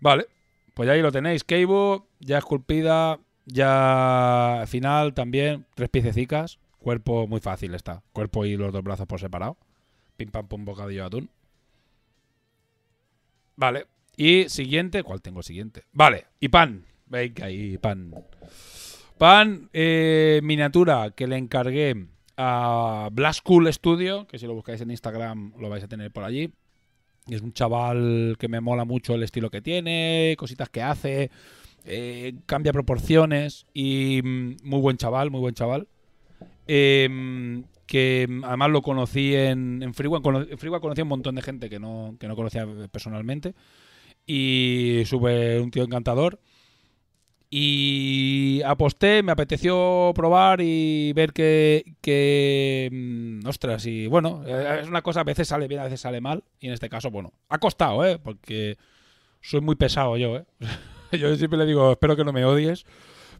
[0.00, 0.26] Vale.
[0.74, 1.44] Pues ahí lo tenéis.
[1.44, 3.18] Keibo, ya esculpida.
[3.44, 5.66] Ya final también.
[5.74, 6.58] Tres piececicas.
[6.78, 8.02] Cuerpo muy fácil está.
[8.12, 9.56] Cuerpo y los dos brazos por separado.
[10.16, 11.30] Pim pam pum bocadillo de atún.
[13.56, 13.86] Vale.
[14.16, 15.02] Y siguiente.
[15.02, 15.84] ¿Cuál tengo siguiente?
[15.92, 16.26] Vale.
[16.40, 16.84] Y pan.
[17.06, 18.14] Venga, y pan.
[19.18, 22.06] Pan, eh, miniatura que le encargué
[22.36, 26.24] a Blast Cool Studio, que si lo buscáis en Instagram lo vais a tener por
[26.24, 26.52] allí.
[27.28, 31.30] Es un chaval que me mola mucho el estilo que tiene, cositas que hace,
[31.84, 35.88] eh, cambia proporciones y mm, muy buen chaval, muy buen chaval.
[36.66, 40.20] Em, que mm, además lo conocí en, en Freeway.
[40.50, 43.54] En Freeway conocí a un montón de gente que no, que no conocía personalmente.
[44.26, 46.40] Y sube un tío encantador.
[47.48, 54.88] Y aposté, me apeteció probar y ver que, que mm, ostras, y bueno, eh, es
[54.88, 57.32] una cosa, a veces sale bien, a veces sale mal, y en este caso, bueno,
[57.48, 58.18] ha costado, ¿eh?
[58.18, 58.76] Porque
[59.40, 60.44] soy muy pesado yo, ¿eh?
[61.12, 62.84] yo siempre le digo, espero que no me odies,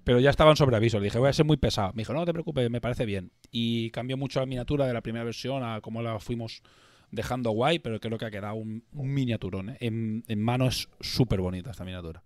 [0.06, 1.90] pero ya estaba en sobreaviso, le dije, voy a ser muy pesado.
[1.94, 3.32] Me dijo, no te preocupes, me parece bien.
[3.50, 6.62] Y cambió mucho la miniatura de la primera versión a cómo la fuimos
[7.10, 9.78] dejando guay, pero creo que ha quedado un, un miniaturón, ¿eh?
[9.80, 12.22] En, en mano es súper bonita esta miniatura.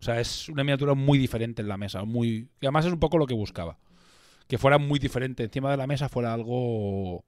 [0.00, 2.04] O sea, es una miniatura muy diferente en la mesa.
[2.04, 2.48] Muy...
[2.58, 3.76] Y además es un poco lo que buscaba.
[4.48, 5.44] Que fuera muy diferente.
[5.44, 7.26] Encima de la mesa fuera algo.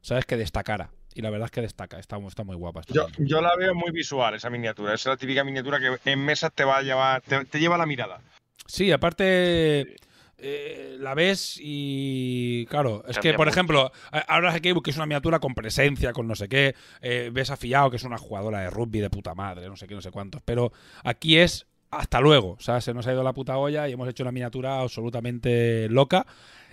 [0.00, 0.26] ¿Sabes?
[0.26, 0.90] Que destacara.
[1.14, 2.00] Y la verdad es que destaca.
[2.00, 2.82] Está, está muy guapa.
[2.88, 4.92] Yo, la veo muy visual, esa miniatura.
[4.92, 7.86] Es la típica miniatura que en mesa te va a llevar, te, te lleva la
[7.86, 8.20] mirada.
[8.66, 9.96] Sí, aparte.
[10.42, 12.66] eh, la ves y.
[12.70, 13.50] Claro, es que, por mucho.
[13.54, 13.92] ejemplo,
[14.28, 16.74] ahora que que es una miniatura con presencia, con no sé qué.
[17.02, 19.86] eh, ves a Fiao, que es una jugadora de rugby de puta madre, no sé
[19.86, 20.40] qué, no sé cuántos.
[20.44, 20.72] Pero
[21.04, 22.52] aquí es hasta luego.
[22.52, 25.88] O sea, se nos ha ido la puta olla y hemos hecho una miniatura absolutamente
[25.90, 26.26] loca.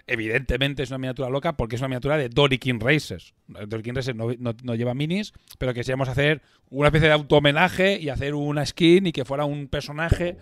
[0.09, 3.33] Evidentemente es una miniatura loca porque es una miniatura de Dory King Races.
[3.47, 7.13] Dory King Races no, no- no lleva minis, pero que queríamos hacer una especie de
[7.15, 10.37] auto-homenaje y hacer una skin y que fuera un personaje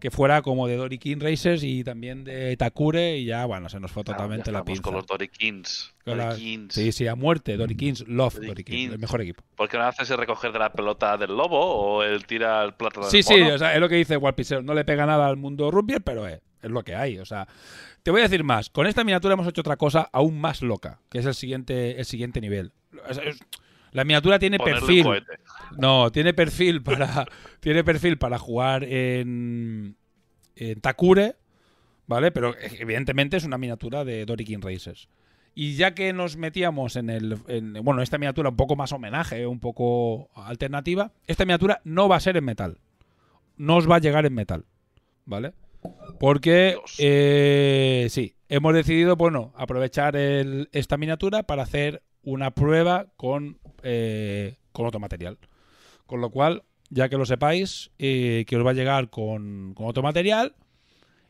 [0.00, 3.78] que fuera como de Dory King Racers y también de Takure y ya, bueno, se
[3.78, 4.82] nos fue totalmente la pinza.
[4.82, 6.74] con los la- Dorikins.
[6.74, 7.56] Sí, sí, a muerte.
[7.56, 8.92] Dory Kings, love Dory Dory Kings, Kings.
[8.94, 9.44] el mejor equipo.
[9.54, 12.74] ¿Por qué no haces el recoger de la pelota del lobo o el tira el
[13.08, 13.54] Sí, del sí, mono?
[13.54, 14.62] o sea, es lo que dice Warpiseo.
[14.62, 17.18] No le pega nada al mundo rugby, pero es, es lo que hay.
[17.18, 17.46] O sea,
[18.02, 18.70] te voy a decir más.
[18.70, 22.04] Con esta miniatura hemos hecho otra cosa aún más loca, que es el siguiente, el
[22.06, 22.72] siguiente nivel.
[23.08, 23.40] Es- es-
[23.92, 25.24] la miniatura tiene Ponerle perfil.
[25.78, 27.26] No, tiene perfil para.
[27.60, 29.96] tiene perfil para jugar en.
[30.56, 31.36] en Takure.
[32.06, 32.32] ¿Vale?
[32.32, 35.08] Pero eh, evidentemente es una miniatura de Dory King Racers.
[35.54, 37.38] Y ya que nos metíamos en el.
[37.48, 41.12] en- bueno, esta miniatura un poco más homenaje, un poco alternativa.
[41.26, 42.78] Esta miniatura no va a ser en metal.
[43.56, 44.64] No os va a llegar en metal.
[45.24, 45.52] ¿Vale?
[46.18, 46.76] Porque.
[46.98, 54.56] Eh, sí, hemos decidido, bueno, aprovechar el- esta miniatura para hacer una prueba con, eh,
[54.72, 55.38] con otro material.
[56.06, 59.86] Con lo cual, ya que lo sepáis, eh, que os va a llegar con, con
[59.86, 60.54] otro material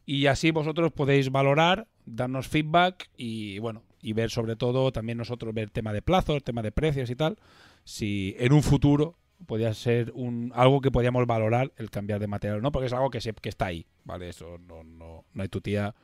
[0.07, 5.55] y así vosotros podéis valorar, darnos feedback y bueno, y ver sobre todo también nosotros
[5.55, 7.37] ver tema de plazos, tema de precios y tal,
[7.85, 12.63] si en un futuro podría ser un algo que podíamos valorar el cambiar de material
[12.63, 14.29] no, porque es algo que, se, que está ahí, ¿vale?
[14.29, 15.95] Eso no, no, no hay tu tía.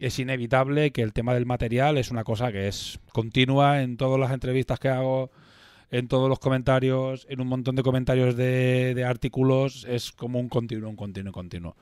[0.00, 4.18] Es inevitable que el tema del material es una cosa que es continua en todas
[4.18, 5.30] las entrevistas que hago,
[5.90, 10.48] en todos los comentarios, en un montón de comentarios de, de artículos, es como un
[10.48, 11.76] continuo, un continuo, un continuo.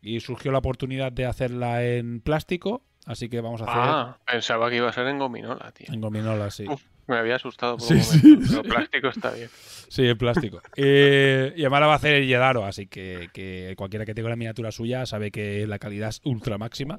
[0.00, 4.68] Y surgió la oportunidad de hacerla en plástico, Así que vamos a hacer Ah, pensaba
[4.68, 5.86] que iba a ser en gominola, tío.
[5.94, 6.64] en gominola, sí.
[6.68, 8.00] Uf, me había asustado por Sí, un
[8.32, 8.46] momento.
[8.48, 8.48] sí.
[8.50, 9.48] Pero plástico está bien.
[9.88, 10.60] Sí, en plástico.
[10.76, 14.26] Eh, y además la va a hacer el Yedaro, así que, que cualquiera que tenga
[14.26, 16.98] una miniatura suya sabe que la calidad es ultra máxima.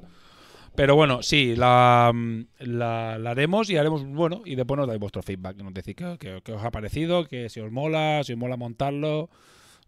[0.78, 2.12] Pero bueno, sí, la,
[2.60, 6.16] la, la haremos y haremos, bueno, y después nos dais vuestro feedback, nos decís qué,
[6.20, 9.28] qué- qué os ha parecido, que si os mola, si os mola montarlo.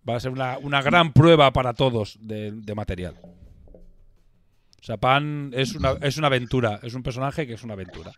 [0.09, 3.15] Va a ser una, una gran prueba para todos de, de material.
[3.73, 8.11] O sea, Pan es una, es una aventura, es un personaje que es una aventura.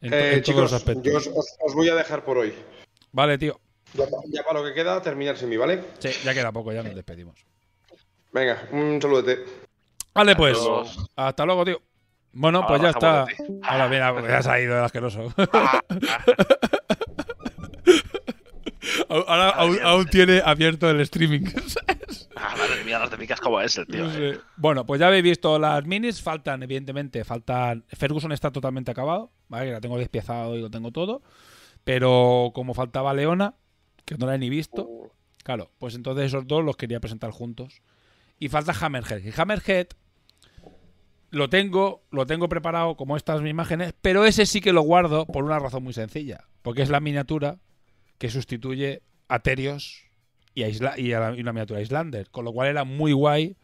[0.00, 1.04] En, to- Eh, en todos los chicos, aspectos.
[1.04, 2.52] yo os, os- os voy a dejar por hoy.
[3.10, 3.58] Vale, tío.
[3.94, 5.82] Ya, ya para lo que queda, terminar sin mí, ¿vale?
[5.98, 7.44] Sí, ya queda poco, ya nos despedimos.
[8.32, 9.42] Venga, un saludete.
[10.14, 10.56] Vale, pues.
[11.16, 11.80] Hasta luego, tío.
[12.32, 13.26] Bueno, pues ya está.
[13.62, 15.32] Ahora mira, pues ya se ha ido el asqueroso.
[19.08, 21.42] Ahora aún, aún tiene abierto el streaming.
[22.40, 24.04] Ah, madre mía, las de picas como es el tío.
[24.04, 24.38] No eh.
[24.56, 26.22] Bueno, pues ya habéis visto las minis.
[26.22, 27.84] Faltan, evidentemente, faltan.
[27.88, 29.32] Ferguson está totalmente acabado.
[29.48, 29.66] ¿Vale?
[29.66, 31.20] Que la tengo despiezado y lo tengo todo.
[31.82, 33.56] Pero como faltaba Leona,
[34.04, 35.10] que no la he ni visto.
[35.42, 37.82] Claro, pues entonces esos dos los quería presentar juntos.
[38.38, 39.24] Y falta Hammerhead.
[39.24, 39.88] Y Hammerhead
[41.30, 45.44] lo tengo, lo tengo preparado como estas imágenes, pero ese sí que lo guardo por
[45.44, 46.44] una razón muy sencilla.
[46.62, 47.58] Porque es la miniatura
[48.18, 50.04] que sustituye a Terios
[50.54, 52.30] y, a Isla- y a la- y una miniatura Islander.
[52.30, 53.56] Con lo cual era muy guay.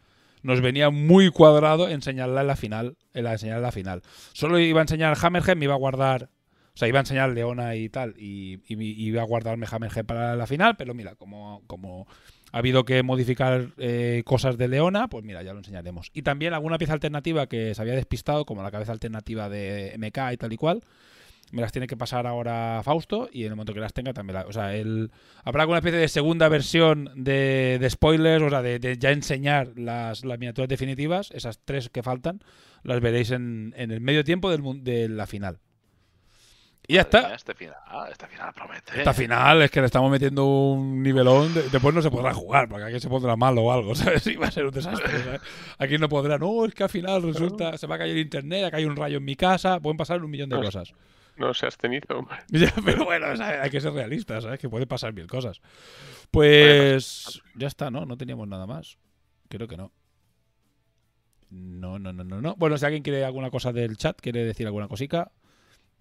[0.43, 2.97] Nos venía muy cuadrado enseñarla en la final.
[3.13, 4.03] En la enseñar en la final.
[4.33, 6.29] Solo iba a enseñar Hammerhead, me iba a guardar.
[6.75, 8.13] O sea, iba a enseñar Leona y tal.
[8.17, 10.75] Y, y me- iba a guardarme Hammerhead para la final.
[10.77, 12.05] Pero mira, como, como
[12.55, 16.09] ha habido que modificar eh, cosas de Leona, pues mira, ya lo enseñaremos.
[16.13, 20.31] Y también alguna pieza alternativa que se había despistado, como la cabeza alternativa de MK
[20.31, 20.81] y tal y cual.
[21.51, 24.35] Me las tiene que pasar ahora Fausto y en el momento que las tenga también
[24.35, 25.11] la- O sea, el,
[25.43, 30.69] habrá alguna especie de segunda versión de, spoilers, o sea, de, ya enseñar las, miniaturas
[30.69, 32.39] definitivas, esas tres que faltan,
[32.83, 35.59] las veréis en, en el medio tiempo del, de la final.
[36.87, 37.27] Y ya Madre está.
[37.27, 37.75] mía, Este final,
[38.11, 38.97] este final promete.
[38.97, 41.53] Esta final es que le estamos metiendo un nivelón.
[41.53, 44.25] de- después no se podrá jugar, porque aquí se pondrá mal o algo, ¿sabes?
[44.27, 45.41] Y va a ser un desastre, ¿sabes?
[45.79, 48.77] Aquí no podrá, no, es que al final resulta, se va a caer internet, acá
[48.77, 50.93] hay un rayo en mi casa, pueden pasar un millón de Pues- cosas.
[51.37, 52.37] No seas cenizo, hombre.
[52.85, 53.25] Pero bueno,
[53.61, 54.57] hay que ser realistas, ¿sabes?
[54.57, 55.59] Que puede pasar mil cosas.
[56.31, 58.05] Pues ya está, ¿no?
[58.05, 58.97] No teníamos nada más.
[59.49, 59.91] Creo que no.
[61.49, 62.55] No, no, no, no, no.
[62.55, 65.31] Bueno, si alguien quiere alguna cosa del chat, quiere decir alguna cosica.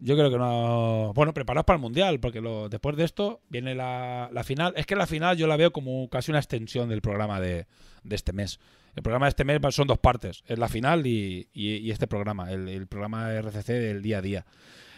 [0.01, 1.13] Yo creo que no.
[1.15, 4.75] Bueno, preparaos para el mundial, porque después de esto viene la, la final.
[4.77, 7.67] Es que la final yo la veo como casi una extensión del programa de,
[8.03, 8.59] de este mes.
[8.97, 12.51] El programa de este mes son dos partes: es la final y, y- este programa,
[12.53, 14.47] el, el programa RCC del día a día.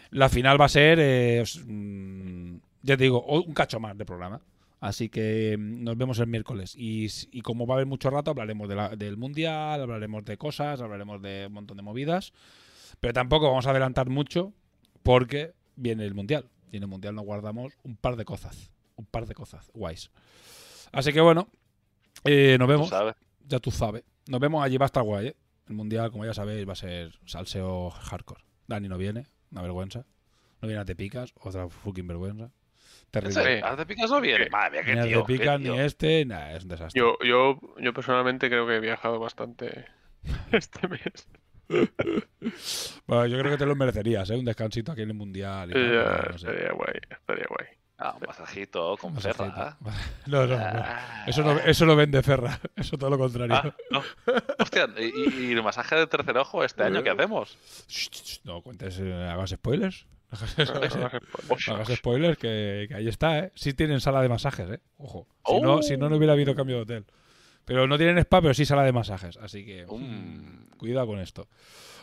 [0.09, 4.41] La final va a ser, eh, mm, ya te digo, un cacho más de programa.
[4.79, 6.75] Así que mm, nos vemos el miércoles.
[6.75, 10.37] Y, y como va a haber mucho rato, hablaremos de la- del mundial, hablaremos de
[10.37, 12.33] cosas, hablaremos de un montón de movidas.
[12.99, 14.53] Pero tampoco vamos a adelantar mucho
[15.07, 16.49] porque viene el mundial.
[16.71, 18.71] Y en el mundial nos guardamos un par de cosas.
[18.97, 20.11] Un par de cosas guays.
[20.91, 21.47] Así que bueno,
[22.25, 22.89] eh, nos Tú vemos.
[22.89, 23.15] sabes.
[23.47, 24.03] Ya tú sabes.
[24.27, 25.35] Nos vemos allí, va a estar guay, ¿eh?
[25.69, 28.43] El mundial, como ya sabéis, va a ser salseo hardcore.
[28.67, 30.05] Dani no viene, una vergüenza.
[30.61, 32.45] No viene a Te Picas, otra fucking vergüenza.
[32.45, 32.51] ¿En
[33.11, 33.61] Terrible.
[33.61, 34.49] ¿Ahora te picas no viene?
[34.49, 35.23] Madre mía, Ni qué a tío.
[35.23, 35.79] Te Picas, ni tío.
[35.81, 36.99] este, nada, es un desastre.
[36.99, 39.85] Yo, yo, yo personalmente creo que he viajado bastante
[40.51, 41.01] este mes.
[43.07, 44.35] Bueno, yo creo que te lo merecerías, ¿eh?
[44.35, 45.69] Un descansito aquí en el mundial.
[45.69, 46.47] y tal, no sé.
[46.47, 47.67] estaría guay, estaría guay.
[47.99, 49.45] Ah, un masajito con Masajito.
[49.45, 49.75] Ferra.
[50.27, 50.63] No, no, no.
[50.63, 51.23] Ah.
[51.25, 52.59] Eso no, eso no vende Ferra.
[52.75, 53.55] Eso todo lo contrario.
[53.55, 54.03] Ah, no.
[54.59, 57.57] Hostia, ¿y, el masaje de tercer ojo este año qué hacemos?
[58.43, 60.05] No cuentes, eh, hagas spoilers.
[60.29, 63.51] Hagas, spoilers, que, que ahí está, ¿eh?
[63.55, 64.81] Sí tienen sala de masajes, ¿eh?
[64.97, 65.27] Ojo.
[65.45, 67.05] Si, no, si no, no hubiera habido cambio de hotel.
[67.67, 69.35] Pero no tienen spa, pero sí sala de masajes.
[69.37, 70.77] Así que Mm.
[70.77, 71.47] cuidado con esto.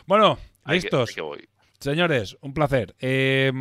[0.05, 1.11] Bueno, que- listos.
[1.11, 1.49] que.
[1.79, 2.95] Señores, un placer.
[2.99, 3.51] Eh,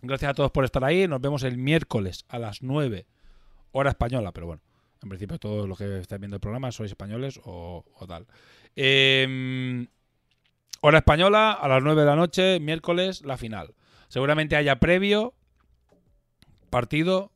[0.00, 1.08] gracias a todos por estar ahí.
[1.08, 3.06] Nos vemos el miércoles a las 9,
[3.72, 4.62] hora española, pero bueno,
[5.02, 8.26] en principio todos los que estáis viendo el programa sois españoles o, o tal.
[8.76, 9.86] Eh,
[10.82, 13.74] hora española, a las 9 de la noche, miércoles, la final.
[14.06, 15.34] Seguramente haya previo,
[16.70, 17.32] partido.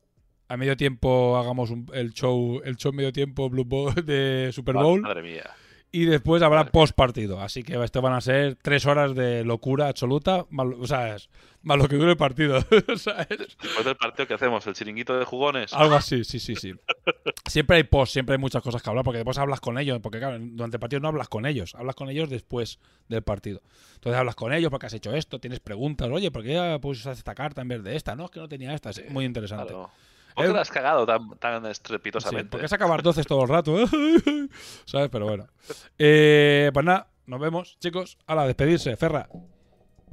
[0.49, 4.75] A medio tiempo hagamos un- el show, el show medio tiempo Blue Bowl de Super
[4.75, 5.01] Bowl.
[5.01, 5.49] Madre mía.
[5.95, 7.39] Y después habrá Madre post partido.
[7.39, 10.47] Así que esto van a ser tres horas de locura absoluta.
[10.49, 11.29] Lo- o sea, es-
[11.61, 12.59] más lo que dure el partido.
[12.97, 13.27] ¿sabes?
[13.29, 15.71] Después del partido que hacemos, el chiringuito de jugones.
[15.73, 16.73] Algo así, sí, sí, sí.
[17.47, 19.99] Siempre hay post, siempre hay muchas cosas que hablar, porque después hablas con ellos.
[20.01, 23.61] Porque claro, durante el partido no hablas con ellos, hablas con ellos después del partido.
[23.95, 26.09] Entonces hablas con ellos porque has hecho esto, tienes preguntas.
[26.11, 28.15] Oye, ¿por qué pusiste esta carta en vez de esta?
[28.15, 28.89] No, es que no tenía esta.
[28.89, 29.67] Es muy interesante.
[29.73, 29.91] Claro.
[30.35, 32.49] ¿Por qué Eh, la has cagado tan, tan Sí, estrepitosamente?
[32.49, 33.75] porque es acabar 12 todo el rato.
[34.85, 35.09] ¿Sabes?
[35.09, 35.47] Pero bueno.
[35.97, 38.17] Eh, pues nada, nos vemos, chicos.
[38.27, 39.29] A despedirse, Ferra.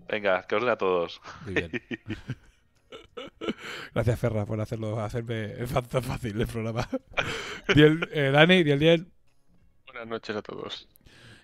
[0.08, 1.20] Venga, que os den a todos.
[1.44, 1.70] Muy bien.
[3.94, 5.48] Gracias, Ferra, por hacerlo, hacerme
[5.90, 6.88] tan fácil el programa.
[7.74, 9.12] Diel, eh, Dani, Diel, Diel.
[9.86, 10.88] Buenas noches a todos.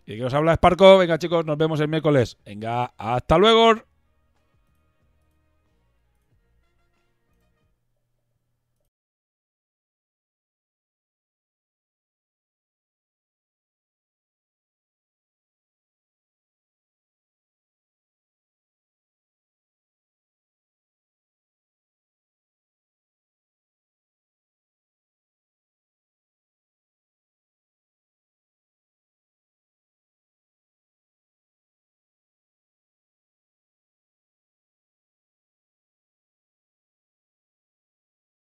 [0.07, 0.99] Y que os habla Sparco.
[0.99, 2.39] Venga, chicos, nos vemos el miércoles.
[2.45, 3.83] Venga, hasta luego.